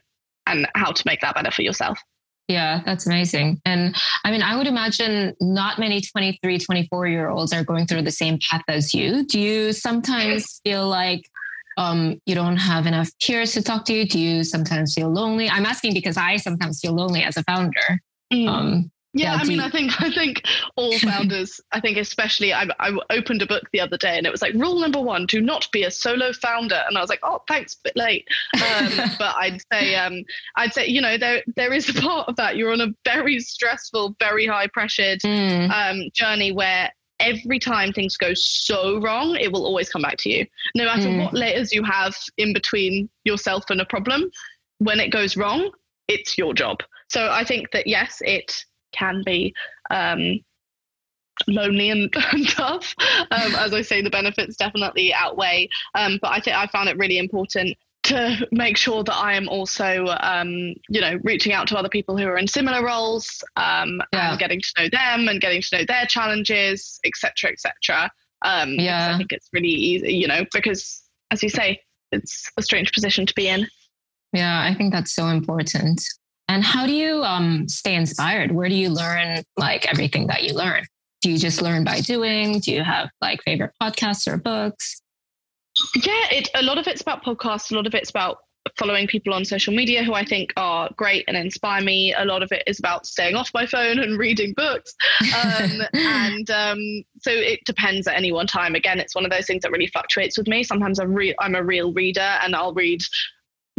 and 0.47 0.67
how 0.75 0.91
to 0.91 1.03
make 1.05 1.21
that 1.21 1.35
better 1.35 1.51
for 1.51 1.61
yourself. 1.61 1.99
Yeah, 2.49 2.81
that's 2.83 3.05
amazing. 3.05 3.61
And 3.63 3.95
I 4.25 4.31
mean, 4.31 4.41
I 4.41 4.57
would 4.57 4.65
imagine 4.65 5.35
not 5.39 5.77
many 5.77 6.01
23, 6.01 6.57
24 6.57 7.07
year 7.07 7.29
olds 7.29 7.53
are 7.53 7.63
going 7.63 7.85
through 7.85 8.01
the 8.01 8.11
same 8.11 8.39
path 8.49 8.63
as 8.67 8.91
you. 8.91 9.23
Do 9.23 9.39
you 9.39 9.71
sometimes 9.71 10.59
feel 10.63 10.89
like 10.89 11.29
um, 11.77 12.19
you 12.25 12.33
don't 12.33 12.57
have 12.57 12.87
enough 12.87 13.11
peers 13.21 13.51
to 13.51 13.61
talk 13.61 13.85
to 13.85 13.93
you? 13.93 14.07
Do 14.07 14.19
you 14.19 14.43
sometimes 14.43 14.95
feel 14.95 15.09
lonely? 15.09 15.47
I'm 15.47 15.67
asking 15.67 15.93
because 15.93 16.17
I 16.17 16.37
sometimes 16.37 16.79
feel 16.79 16.93
lonely 16.93 17.21
as 17.21 17.37
a 17.37 17.43
founder. 17.43 18.01
Mm. 18.33 18.47
Um, 18.47 18.91
yeah, 19.13 19.33
yeah 19.33 19.39
I 19.41 19.43
mean, 19.43 19.57
you... 19.57 19.63
I 19.63 19.69
think 19.69 20.01
I 20.01 20.11
think 20.11 20.43
all 20.75 20.97
founders. 20.99 21.59
I 21.71 21.79
think 21.79 21.97
especially 21.97 22.53
I, 22.53 22.67
I 22.79 22.91
opened 23.09 23.41
a 23.41 23.47
book 23.47 23.63
the 23.73 23.81
other 23.81 23.97
day 23.97 24.17
and 24.17 24.25
it 24.27 24.31
was 24.31 24.41
like 24.41 24.53
rule 24.53 24.79
number 24.79 25.01
one: 25.01 25.25
do 25.25 25.41
not 25.41 25.67
be 25.71 25.83
a 25.83 25.91
solo 25.91 26.31
founder. 26.33 26.83
And 26.87 26.97
I 26.97 27.01
was 27.01 27.09
like, 27.09 27.21
oh, 27.23 27.41
thanks, 27.47 27.75
bit 27.75 27.95
late. 27.95 28.27
Um, 28.55 28.91
but 29.19 29.35
I'd 29.37 29.61
say 29.71 29.95
um, 29.95 30.23
I'd 30.55 30.73
say 30.73 30.87
you 30.87 31.01
know 31.01 31.17
there 31.17 31.43
there 31.55 31.73
is 31.73 31.89
a 31.89 32.01
part 32.01 32.29
of 32.29 32.35
that. 32.35 32.55
You're 32.55 32.71
on 32.71 32.81
a 32.81 32.93
very 33.05 33.39
stressful, 33.39 34.15
very 34.19 34.45
high 34.45 34.67
pressured 34.67 35.19
mm. 35.21 35.69
um, 35.71 36.09
journey 36.13 36.51
where 36.51 36.91
every 37.19 37.59
time 37.59 37.91
things 37.91 38.15
go 38.15 38.33
so 38.33 38.99
wrong, 39.01 39.35
it 39.35 39.51
will 39.51 39.65
always 39.65 39.89
come 39.89 40.01
back 40.01 40.17
to 40.17 40.29
you. 40.29 40.45
No 40.75 40.85
matter 40.85 41.09
mm. 41.09 41.23
what 41.23 41.33
layers 41.33 41.73
you 41.73 41.83
have 41.83 42.15
in 42.37 42.53
between 42.53 43.09
yourself 43.25 43.65
and 43.69 43.81
a 43.81 43.85
problem, 43.85 44.29
when 44.77 44.99
it 44.99 45.09
goes 45.09 45.35
wrong, 45.35 45.71
it's 46.07 46.37
your 46.37 46.53
job. 46.53 46.79
So 47.09 47.29
I 47.29 47.43
think 47.43 47.71
that 47.71 47.87
yes, 47.87 48.21
it 48.21 48.63
can 48.91 49.23
be 49.25 49.53
um, 49.89 50.39
lonely 51.47 51.89
and, 51.89 52.13
and 52.31 52.47
tough. 52.49 52.95
Um, 53.31 53.55
as 53.55 53.73
I 53.73 53.81
say, 53.81 54.01
the 54.01 54.09
benefits 54.09 54.55
definitely 54.57 55.13
outweigh. 55.13 55.69
Um, 55.95 56.19
but 56.21 56.31
I 56.31 56.39
think 56.39 56.55
I 56.55 56.67
found 56.67 56.89
it 56.89 56.97
really 56.97 57.17
important 57.17 57.77
to 58.03 58.47
make 58.51 58.77
sure 58.77 59.03
that 59.03 59.15
I 59.15 59.33
am 59.33 59.49
also, 59.49 60.05
um, 60.21 60.73
you 60.89 61.01
know, 61.01 61.19
reaching 61.23 61.53
out 61.53 61.67
to 61.67 61.77
other 61.77 61.89
people 61.89 62.17
who 62.17 62.25
are 62.25 62.37
in 62.37 62.47
similar 62.47 62.83
roles 62.83 63.43
um, 63.57 64.01
yeah. 64.13 64.31
and 64.31 64.39
getting 64.39 64.61
to 64.61 64.71
know 64.77 64.89
them 64.89 65.27
and 65.27 65.41
getting 65.41 65.61
to 65.61 65.77
know 65.77 65.83
their 65.87 66.05
challenges, 66.05 66.99
etc., 67.03 67.51
etc. 67.51 68.09
Um, 68.43 68.73
yeah. 68.73 69.13
I 69.13 69.17
think 69.17 69.31
it's 69.31 69.49
really 69.51 69.67
easy, 69.67 70.13
you 70.13 70.27
know, 70.27 70.45
because 70.53 71.03
as 71.31 71.43
you 71.43 71.49
say, 71.49 71.81
it's 72.11 72.49
a 72.57 72.61
strange 72.61 72.91
position 72.93 73.25
to 73.25 73.33
be 73.35 73.47
in. 73.47 73.67
Yeah, 74.33 74.61
I 74.61 74.73
think 74.73 74.93
that's 74.93 75.13
so 75.13 75.27
important. 75.27 76.01
And 76.49 76.63
how 76.63 76.87
do 76.87 76.91
you 76.91 77.23
um, 77.23 77.69
stay 77.69 77.93
inspired? 77.93 78.51
Where 78.51 78.67
do 78.67 78.75
you 78.75 78.89
learn 78.89 79.43
like 79.55 79.87
everything 79.87 80.25
that 80.27 80.43
you 80.43 80.55
learn? 80.55 80.83
Do 81.21 81.31
you 81.31 81.37
just 81.37 81.61
learn 81.61 81.83
by 81.83 82.01
doing? 82.01 82.59
Do 82.59 82.71
you 82.71 82.83
have 82.83 83.09
like 83.21 83.43
favorite 83.43 83.71
podcasts 83.81 84.27
or 84.27 84.37
books? 84.37 84.99
Yeah, 85.95 86.25
it 86.31 86.49
a 86.55 86.63
lot 86.63 86.79
of 86.79 86.87
it's 86.87 87.01
about 87.01 87.23
podcasts. 87.23 87.71
A 87.71 87.75
lot 87.75 87.85
of 87.85 87.93
it's 87.93 88.09
about 88.09 88.39
following 88.77 89.05
people 89.05 89.33
on 89.33 89.45
social 89.45 89.73
media 89.73 90.03
who 90.03 90.13
I 90.13 90.25
think 90.25 90.51
are 90.57 90.89
great 90.97 91.23
and 91.27 91.37
inspire 91.37 91.83
me. 91.83 92.15
A 92.17 92.25
lot 92.25 92.41
of 92.41 92.51
it 92.51 92.63
is 92.65 92.79
about 92.79 93.05
staying 93.05 93.35
off 93.35 93.51
my 93.53 93.67
phone 93.67 93.99
and 93.99 94.17
reading 94.17 94.53
books. 94.57 94.95
Um, 95.35 95.81
and 95.93 96.49
um, 96.49 97.03
so 97.21 97.31
it 97.31 97.59
depends 97.65 98.07
at 98.07 98.15
any 98.15 98.31
one 98.31 98.47
time. 98.47 98.73
Again, 98.73 98.99
it's 98.99 99.13
one 99.13 99.23
of 99.23 99.31
those 99.31 99.45
things 99.45 99.61
that 99.61 99.71
really 99.71 99.87
fluctuates 99.87 100.35
with 100.35 100.47
me. 100.47 100.63
Sometimes 100.63 100.99
I'm, 100.99 101.13
re- 101.13 101.35
I'm 101.39 101.53
a 101.53 101.63
real 101.63 101.93
reader 101.93 102.21
and 102.21 102.55
I'll 102.55 102.73
read 102.73 103.01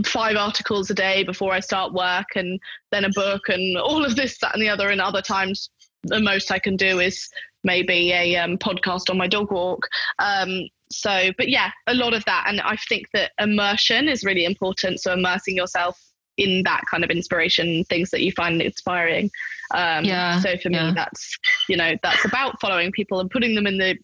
five 0.06 0.36
articles 0.36 0.90
a 0.90 0.94
day 0.94 1.24
before 1.24 1.52
I 1.52 1.60
start 1.60 1.92
work 1.92 2.26
and 2.34 2.60
then 2.90 3.04
a 3.04 3.10
book 3.10 3.48
and 3.48 3.76
all 3.76 4.04
of 4.04 4.16
this, 4.16 4.38
that, 4.38 4.54
and 4.54 4.62
the 4.62 4.68
other. 4.68 4.90
And 4.90 5.00
other 5.00 5.22
times, 5.22 5.70
the 6.02 6.20
most 6.20 6.50
I 6.50 6.58
can 6.58 6.76
do 6.76 7.00
is 7.00 7.28
maybe 7.64 8.12
a 8.12 8.36
um, 8.36 8.58
podcast 8.58 9.10
on 9.10 9.18
my 9.18 9.26
dog 9.26 9.50
walk. 9.50 9.86
Um, 10.18 10.68
so, 10.90 11.30
but 11.36 11.48
yeah, 11.48 11.70
a 11.86 11.94
lot 11.94 12.14
of 12.14 12.24
that. 12.24 12.46
And 12.48 12.60
I 12.60 12.76
think 12.88 13.06
that 13.12 13.32
immersion 13.38 14.08
is 14.08 14.24
really 14.24 14.44
important. 14.44 15.00
So, 15.00 15.12
immersing 15.12 15.56
yourself 15.56 15.98
in 16.36 16.62
that 16.64 16.82
kind 16.90 17.04
of 17.04 17.10
inspiration, 17.10 17.84
things 17.84 18.10
that 18.10 18.22
you 18.22 18.32
find 18.32 18.60
inspiring. 18.62 19.30
Um, 19.72 20.04
yeah. 20.04 20.40
So, 20.40 20.56
for 20.56 20.70
me, 20.70 20.76
yeah. 20.76 20.92
that's, 20.94 21.38
you 21.68 21.76
know, 21.76 21.92
that's 22.02 22.24
about 22.24 22.60
following 22.60 22.92
people 22.92 23.20
and 23.20 23.30
putting 23.30 23.54
them 23.54 23.66
in 23.66 23.78
the 23.78 23.98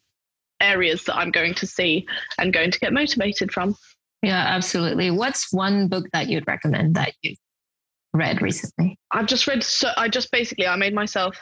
areas 0.61 1.05
that 1.05 1.17
I'm 1.17 1.31
going 1.31 1.55
to 1.55 1.67
see 1.67 2.07
and 2.39 2.53
going 2.53 2.71
to 2.71 2.79
get 2.79 2.93
motivated 2.93 3.53
from. 3.53 3.77
Yeah, 4.23 4.43
absolutely. 4.43 5.11
What's 5.11 5.53
one 5.53 5.89
book 5.89 6.07
that 6.13 6.29
you'd 6.29 6.47
recommend 6.47 6.97
that 6.97 7.13
you've 7.23 7.39
read 8.13 8.43
recently? 8.43 8.99
I've 9.13 9.27
just 9.27 9.47
read, 9.47 9.63
so 9.63 9.91
I 9.97 10.09
just 10.09 10.31
basically, 10.33 10.67
I 10.67 10.77
made 10.77 10.95
myself 10.95 11.37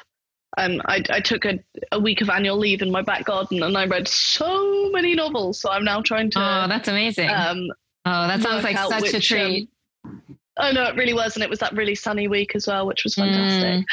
um, 0.57 0.81
I, 0.85 1.03
I, 1.11 1.21
took 1.21 1.45
a, 1.45 1.59
a, 1.91 1.99
week 1.99 2.21
of 2.21 2.31
annual 2.31 2.57
leave 2.57 2.83
in 2.83 2.91
my 2.91 3.03
back 3.03 3.25
garden 3.25 3.63
and 3.63 3.77
I 3.77 3.87
read 3.87 4.07
so 4.07 4.91
many 4.91 5.15
novels. 5.15 5.61
So 5.61 5.71
I'm 5.71 5.85
now 5.85 6.01
trying 6.01 6.31
to. 6.31 6.39
Oh, 6.39 6.69
that's 6.69 6.89
amazing. 6.89 7.29
Um, 7.29 7.71
oh, 8.05 8.29
that 8.29 8.41
sounds 8.41 8.63
like 8.63 8.77
such 8.77 9.03
which, 9.03 9.15
a 9.15 9.21
treat. 9.21 9.69
Um, 10.05 10.23
oh, 10.59 10.71
no, 10.73 10.85
it 10.85 10.97
really 10.97 11.15
was. 11.15 11.35
And 11.35 11.43
it 11.43 11.51
was 11.51 11.59
that 11.59 11.73
really 11.73 11.95
sunny 11.95 12.29
week 12.29 12.55
as 12.55 12.67
well, 12.67 12.87
which 12.87 13.03
was 13.05 13.15
fantastic. 13.15 13.85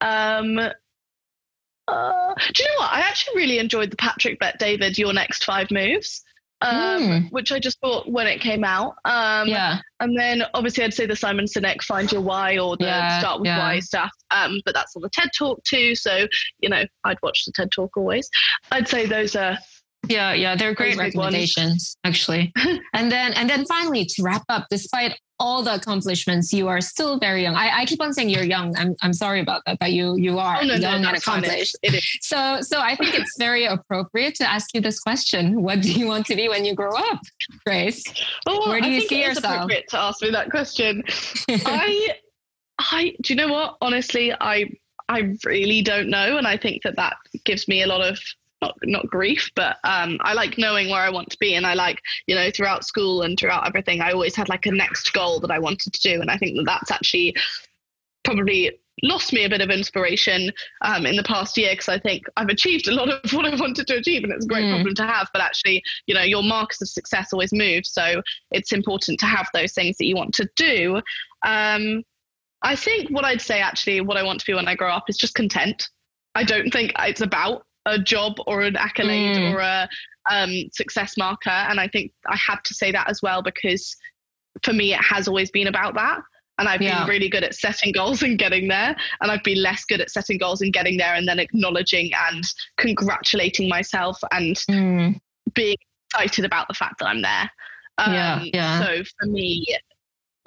Mm. 0.00 0.58
Um, 0.60 0.72
uh, 1.88 2.34
do 2.52 2.62
you 2.62 2.68
know 2.68 2.78
what? 2.78 2.92
I 2.92 3.00
actually 3.00 3.36
really 3.36 3.58
enjoyed 3.58 3.90
the 3.90 3.96
Patrick 3.96 4.38
Bet 4.38 4.58
David 4.58 4.98
Your 4.98 5.12
Next 5.12 5.44
Five 5.44 5.70
Moves 5.70 6.22
um, 6.60 7.02
mm. 7.02 7.32
which 7.32 7.52
I 7.52 7.58
just 7.58 7.80
bought 7.80 8.10
when 8.10 8.26
it 8.26 8.40
came 8.40 8.64
out. 8.64 8.96
Um, 9.04 9.48
yeah. 9.48 9.80
And 10.00 10.18
then 10.18 10.42
obviously 10.54 10.84
I'd 10.84 10.94
say 10.94 11.06
the 11.06 11.16
Simon 11.16 11.46
Sinek 11.46 11.82
Find 11.82 12.10
Your 12.10 12.20
Why 12.20 12.58
or 12.58 12.76
the 12.76 12.84
yeah, 12.84 13.18
Start 13.20 13.40
with 13.40 13.46
yeah. 13.46 13.58
Why 13.58 13.80
stuff. 13.80 14.10
Um, 14.30 14.60
but 14.64 14.74
that's 14.74 14.94
on 14.96 15.02
the 15.02 15.10
TED 15.10 15.30
Talk 15.36 15.62
too. 15.64 15.94
So, 15.94 16.26
you 16.60 16.68
know, 16.68 16.84
I'd 17.04 17.18
watch 17.22 17.44
the 17.44 17.52
TED 17.52 17.70
Talk 17.74 17.96
always. 17.96 18.28
I'd 18.70 18.88
say 18.88 19.06
those 19.06 19.36
are 19.36 19.58
yeah, 20.06 20.32
yeah, 20.32 20.56
they're 20.56 20.74
great 20.74 20.96
recommendations 20.96 21.96
actually. 22.04 22.52
and 22.94 23.10
then 23.10 23.32
and 23.34 23.50
then 23.50 23.66
finally 23.66 24.04
to 24.04 24.22
wrap 24.22 24.44
up, 24.48 24.66
despite 24.70 25.18
all 25.40 25.62
the 25.62 25.74
accomplishments, 25.74 26.52
you 26.52 26.66
are 26.68 26.80
still 26.80 27.18
very 27.18 27.42
young. 27.42 27.54
I, 27.54 27.80
I 27.80 27.84
keep 27.84 28.00
on 28.00 28.12
saying 28.12 28.28
you're 28.28 28.44
young. 28.44 28.76
I'm 28.76 28.94
I'm 29.02 29.12
sorry 29.12 29.40
about 29.40 29.62
that, 29.66 29.78
but 29.78 29.92
you 29.92 30.16
you 30.16 30.38
are 30.38 30.58
oh, 30.60 30.66
no, 30.66 30.74
young 30.74 31.02
no, 31.02 31.08
and 31.08 31.18
accomplished. 31.18 31.76
It 31.82 31.94
is. 31.94 32.18
So 32.22 32.60
so 32.60 32.80
I 32.80 32.96
think 32.96 33.14
it's 33.14 33.36
very 33.38 33.64
appropriate 33.64 34.34
to 34.36 34.48
ask 34.48 34.74
you 34.74 34.80
this 34.80 35.00
question: 35.00 35.62
What 35.62 35.82
do 35.82 35.92
you 35.92 36.06
want 36.06 36.26
to 36.26 36.36
be 36.36 36.48
when 36.48 36.64
you 36.64 36.74
grow 36.74 36.94
up, 36.94 37.20
Grace? 37.66 38.02
Oh, 38.46 38.68
Where 38.68 38.80
do 38.80 38.86
I 38.86 38.90
you 38.90 39.00
see 39.02 39.22
yourself? 39.22 39.44
appropriate 39.44 39.88
to 39.90 39.98
ask 39.98 40.22
me 40.22 40.30
that 40.30 40.50
question. 40.50 41.02
I 41.48 42.14
I 42.78 43.16
do 43.22 43.34
you 43.34 43.36
know 43.36 43.52
what? 43.52 43.76
Honestly, 43.80 44.32
I 44.32 44.70
I 45.08 45.34
really 45.44 45.82
don't 45.82 46.08
know, 46.08 46.36
and 46.36 46.46
I 46.46 46.56
think 46.56 46.82
that 46.82 46.96
that 46.96 47.16
gives 47.44 47.68
me 47.68 47.82
a 47.82 47.86
lot 47.86 48.00
of 48.00 48.18
not 48.60 48.76
not 48.82 49.06
grief, 49.06 49.50
but 49.54 49.76
um, 49.84 50.18
I 50.20 50.34
like 50.34 50.58
knowing 50.58 50.88
where 50.88 51.00
I 51.00 51.10
want 51.10 51.30
to 51.30 51.38
be, 51.38 51.54
and 51.54 51.66
I 51.66 51.74
like 51.74 52.00
you 52.26 52.34
know 52.34 52.50
throughout 52.50 52.84
school 52.84 53.22
and 53.22 53.38
throughout 53.38 53.66
everything, 53.66 54.00
I 54.00 54.12
always 54.12 54.34
had 54.34 54.48
like 54.48 54.66
a 54.66 54.72
next 54.72 55.12
goal 55.12 55.40
that 55.40 55.50
I 55.50 55.58
wanted 55.58 55.92
to 55.92 56.00
do, 56.00 56.20
and 56.20 56.30
I 56.30 56.36
think 56.36 56.56
that 56.56 56.64
that's 56.66 56.90
actually 56.90 57.34
probably 58.24 58.78
lost 59.02 59.32
me 59.32 59.44
a 59.44 59.48
bit 59.48 59.60
of 59.60 59.70
inspiration 59.70 60.50
um, 60.82 61.06
in 61.06 61.16
the 61.16 61.22
past 61.22 61.56
year 61.56 61.70
because 61.70 61.88
I 61.88 61.98
think 61.98 62.24
I've 62.36 62.48
achieved 62.48 62.88
a 62.88 62.92
lot 62.92 63.08
of 63.08 63.32
what 63.32 63.46
I 63.46 63.54
wanted 63.54 63.86
to 63.86 63.96
achieve, 63.96 64.24
and 64.24 64.32
it's 64.32 64.44
a 64.44 64.48
great 64.48 64.64
mm. 64.64 64.74
problem 64.74 64.94
to 64.96 65.06
have. 65.06 65.28
But 65.32 65.42
actually, 65.42 65.82
you 66.06 66.14
know, 66.14 66.22
your 66.22 66.42
markers 66.42 66.82
of 66.82 66.88
success 66.88 67.32
always 67.32 67.52
move, 67.52 67.86
so 67.86 68.22
it's 68.50 68.72
important 68.72 69.20
to 69.20 69.26
have 69.26 69.48
those 69.54 69.72
things 69.72 69.96
that 69.98 70.06
you 70.06 70.16
want 70.16 70.34
to 70.34 70.48
do. 70.56 71.00
Um, 71.44 72.02
I 72.62 72.74
think 72.74 73.10
what 73.10 73.24
I'd 73.24 73.40
say 73.40 73.60
actually, 73.60 74.00
what 74.00 74.16
I 74.16 74.22
want 74.22 74.40
to 74.40 74.46
be 74.46 74.54
when 74.54 74.68
I 74.68 74.74
grow 74.74 74.90
up 74.90 75.04
is 75.08 75.16
just 75.16 75.34
content. 75.34 75.88
I 76.34 76.44
don't 76.44 76.70
think 76.70 76.92
it's 76.98 77.20
about 77.20 77.64
a 77.88 77.98
job 77.98 78.34
or 78.46 78.62
an 78.62 78.76
accolade 78.76 79.36
mm. 79.36 79.54
or 79.54 79.58
a 79.60 79.88
um, 80.30 80.52
success 80.72 81.16
marker. 81.16 81.50
And 81.50 81.80
I 81.80 81.88
think 81.88 82.12
I 82.26 82.36
had 82.36 82.58
to 82.64 82.74
say 82.74 82.92
that 82.92 83.08
as 83.08 83.20
well 83.22 83.42
because 83.42 83.96
for 84.62 84.72
me, 84.72 84.92
it 84.92 85.00
has 85.00 85.28
always 85.28 85.50
been 85.50 85.66
about 85.66 85.94
that. 85.94 86.20
And 86.58 86.68
I've 86.68 86.82
yeah. 86.82 87.00
been 87.00 87.08
really 87.08 87.28
good 87.28 87.44
at 87.44 87.54
setting 87.54 87.92
goals 87.92 88.22
and 88.22 88.36
getting 88.36 88.66
there. 88.66 88.96
And 89.20 89.30
I've 89.30 89.44
been 89.44 89.62
less 89.62 89.84
good 89.84 90.00
at 90.00 90.10
setting 90.10 90.38
goals 90.38 90.60
and 90.60 90.72
getting 90.72 90.96
there 90.96 91.14
and 91.14 91.26
then 91.26 91.38
acknowledging 91.38 92.10
and 92.28 92.44
congratulating 92.78 93.68
myself 93.68 94.18
and 94.32 94.56
mm. 94.68 95.20
being 95.54 95.76
excited 96.12 96.44
about 96.44 96.66
the 96.66 96.74
fact 96.74 96.98
that 96.98 97.06
I'm 97.06 97.22
there. 97.22 97.50
Um, 97.98 98.12
yeah, 98.12 98.42
yeah. 98.52 98.80
So 98.80 99.04
for 99.20 99.28
me, 99.28 99.66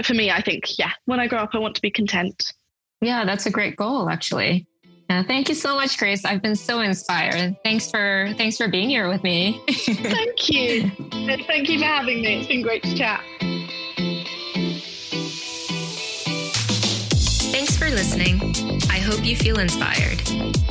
for 0.04 0.14
me, 0.14 0.32
I 0.32 0.42
think, 0.42 0.78
yeah, 0.78 0.92
when 1.06 1.20
I 1.20 1.28
grow 1.28 1.40
up, 1.40 1.52
I 1.54 1.60
want 1.60 1.76
to 1.76 1.82
be 1.82 1.92
content. 1.92 2.54
Yeah, 3.00 3.24
that's 3.26 3.46
a 3.46 3.52
great 3.52 3.78
goal, 3.78 4.10
actually. 4.10 4.68
Yeah, 5.12 5.24
thank 5.24 5.50
you 5.50 5.56
so 5.56 5.76
much, 5.76 5.98
Grace. 5.98 6.24
I've 6.24 6.42
been 6.42 6.56
so 6.56 6.80
inspired. 6.80 7.58
Thanks 7.66 7.92
for 7.92 8.34
thanks 8.38 8.56
for 8.56 8.70
being 8.70 8.88
here 8.88 9.10
with 9.10 9.24
me. 9.24 9.62
thank 9.70 10.50
you. 10.50 10.90
Thank 11.12 11.68
you 11.68 11.80
for 11.80 11.86
having 11.86 12.22
me. 12.22 12.40
It's 12.40 12.48
been 12.48 12.62
great 12.62 12.82
to 12.84 12.96
chat. 12.96 13.22
Thanks 17.52 17.78
for 17.78 17.90
listening. 17.90 18.40
I 18.90 19.00
hope 19.00 19.26
you 19.26 19.36
feel 19.36 19.60
inspired. 19.60 20.22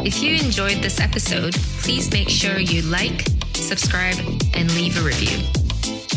If 0.06 0.22
you 0.22 0.36
enjoyed 0.36 0.78
this 0.78 1.00
episode, 1.00 1.52
please 1.82 2.10
make 2.10 2.30
sure 2.30 2.58
you 2.58 2.80
like, 2.80 3.26
subscribe, 3.52 4.16
and 4.54 4.74
leave 4.74 4.96
a 4.96 5.02
review. 5.02 5.36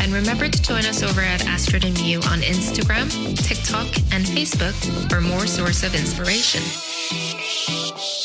And 0.00 0.14
remember 0.14 0.48
to 0.48 0.62
join 0.62 0.86
us 0.86 1.02
over 1.02 1.20
at 1.20 1.46
Astrid 1.46 1.84
and 1.84 1.94
Miyu 1.98 2.26
on 2.32 2.38
Instagram, 2.38 3.10
TikTok, 3.36 3.84
and 4.14 4.24
Facebook 4.24 5.10
for 5.10 5.20
more 5.20 5.46
source 5.46 5.82
of 5.82 5.94
inspiration. 5.94 6.62
Thank 7.66 8.18
you. 8.18 8.23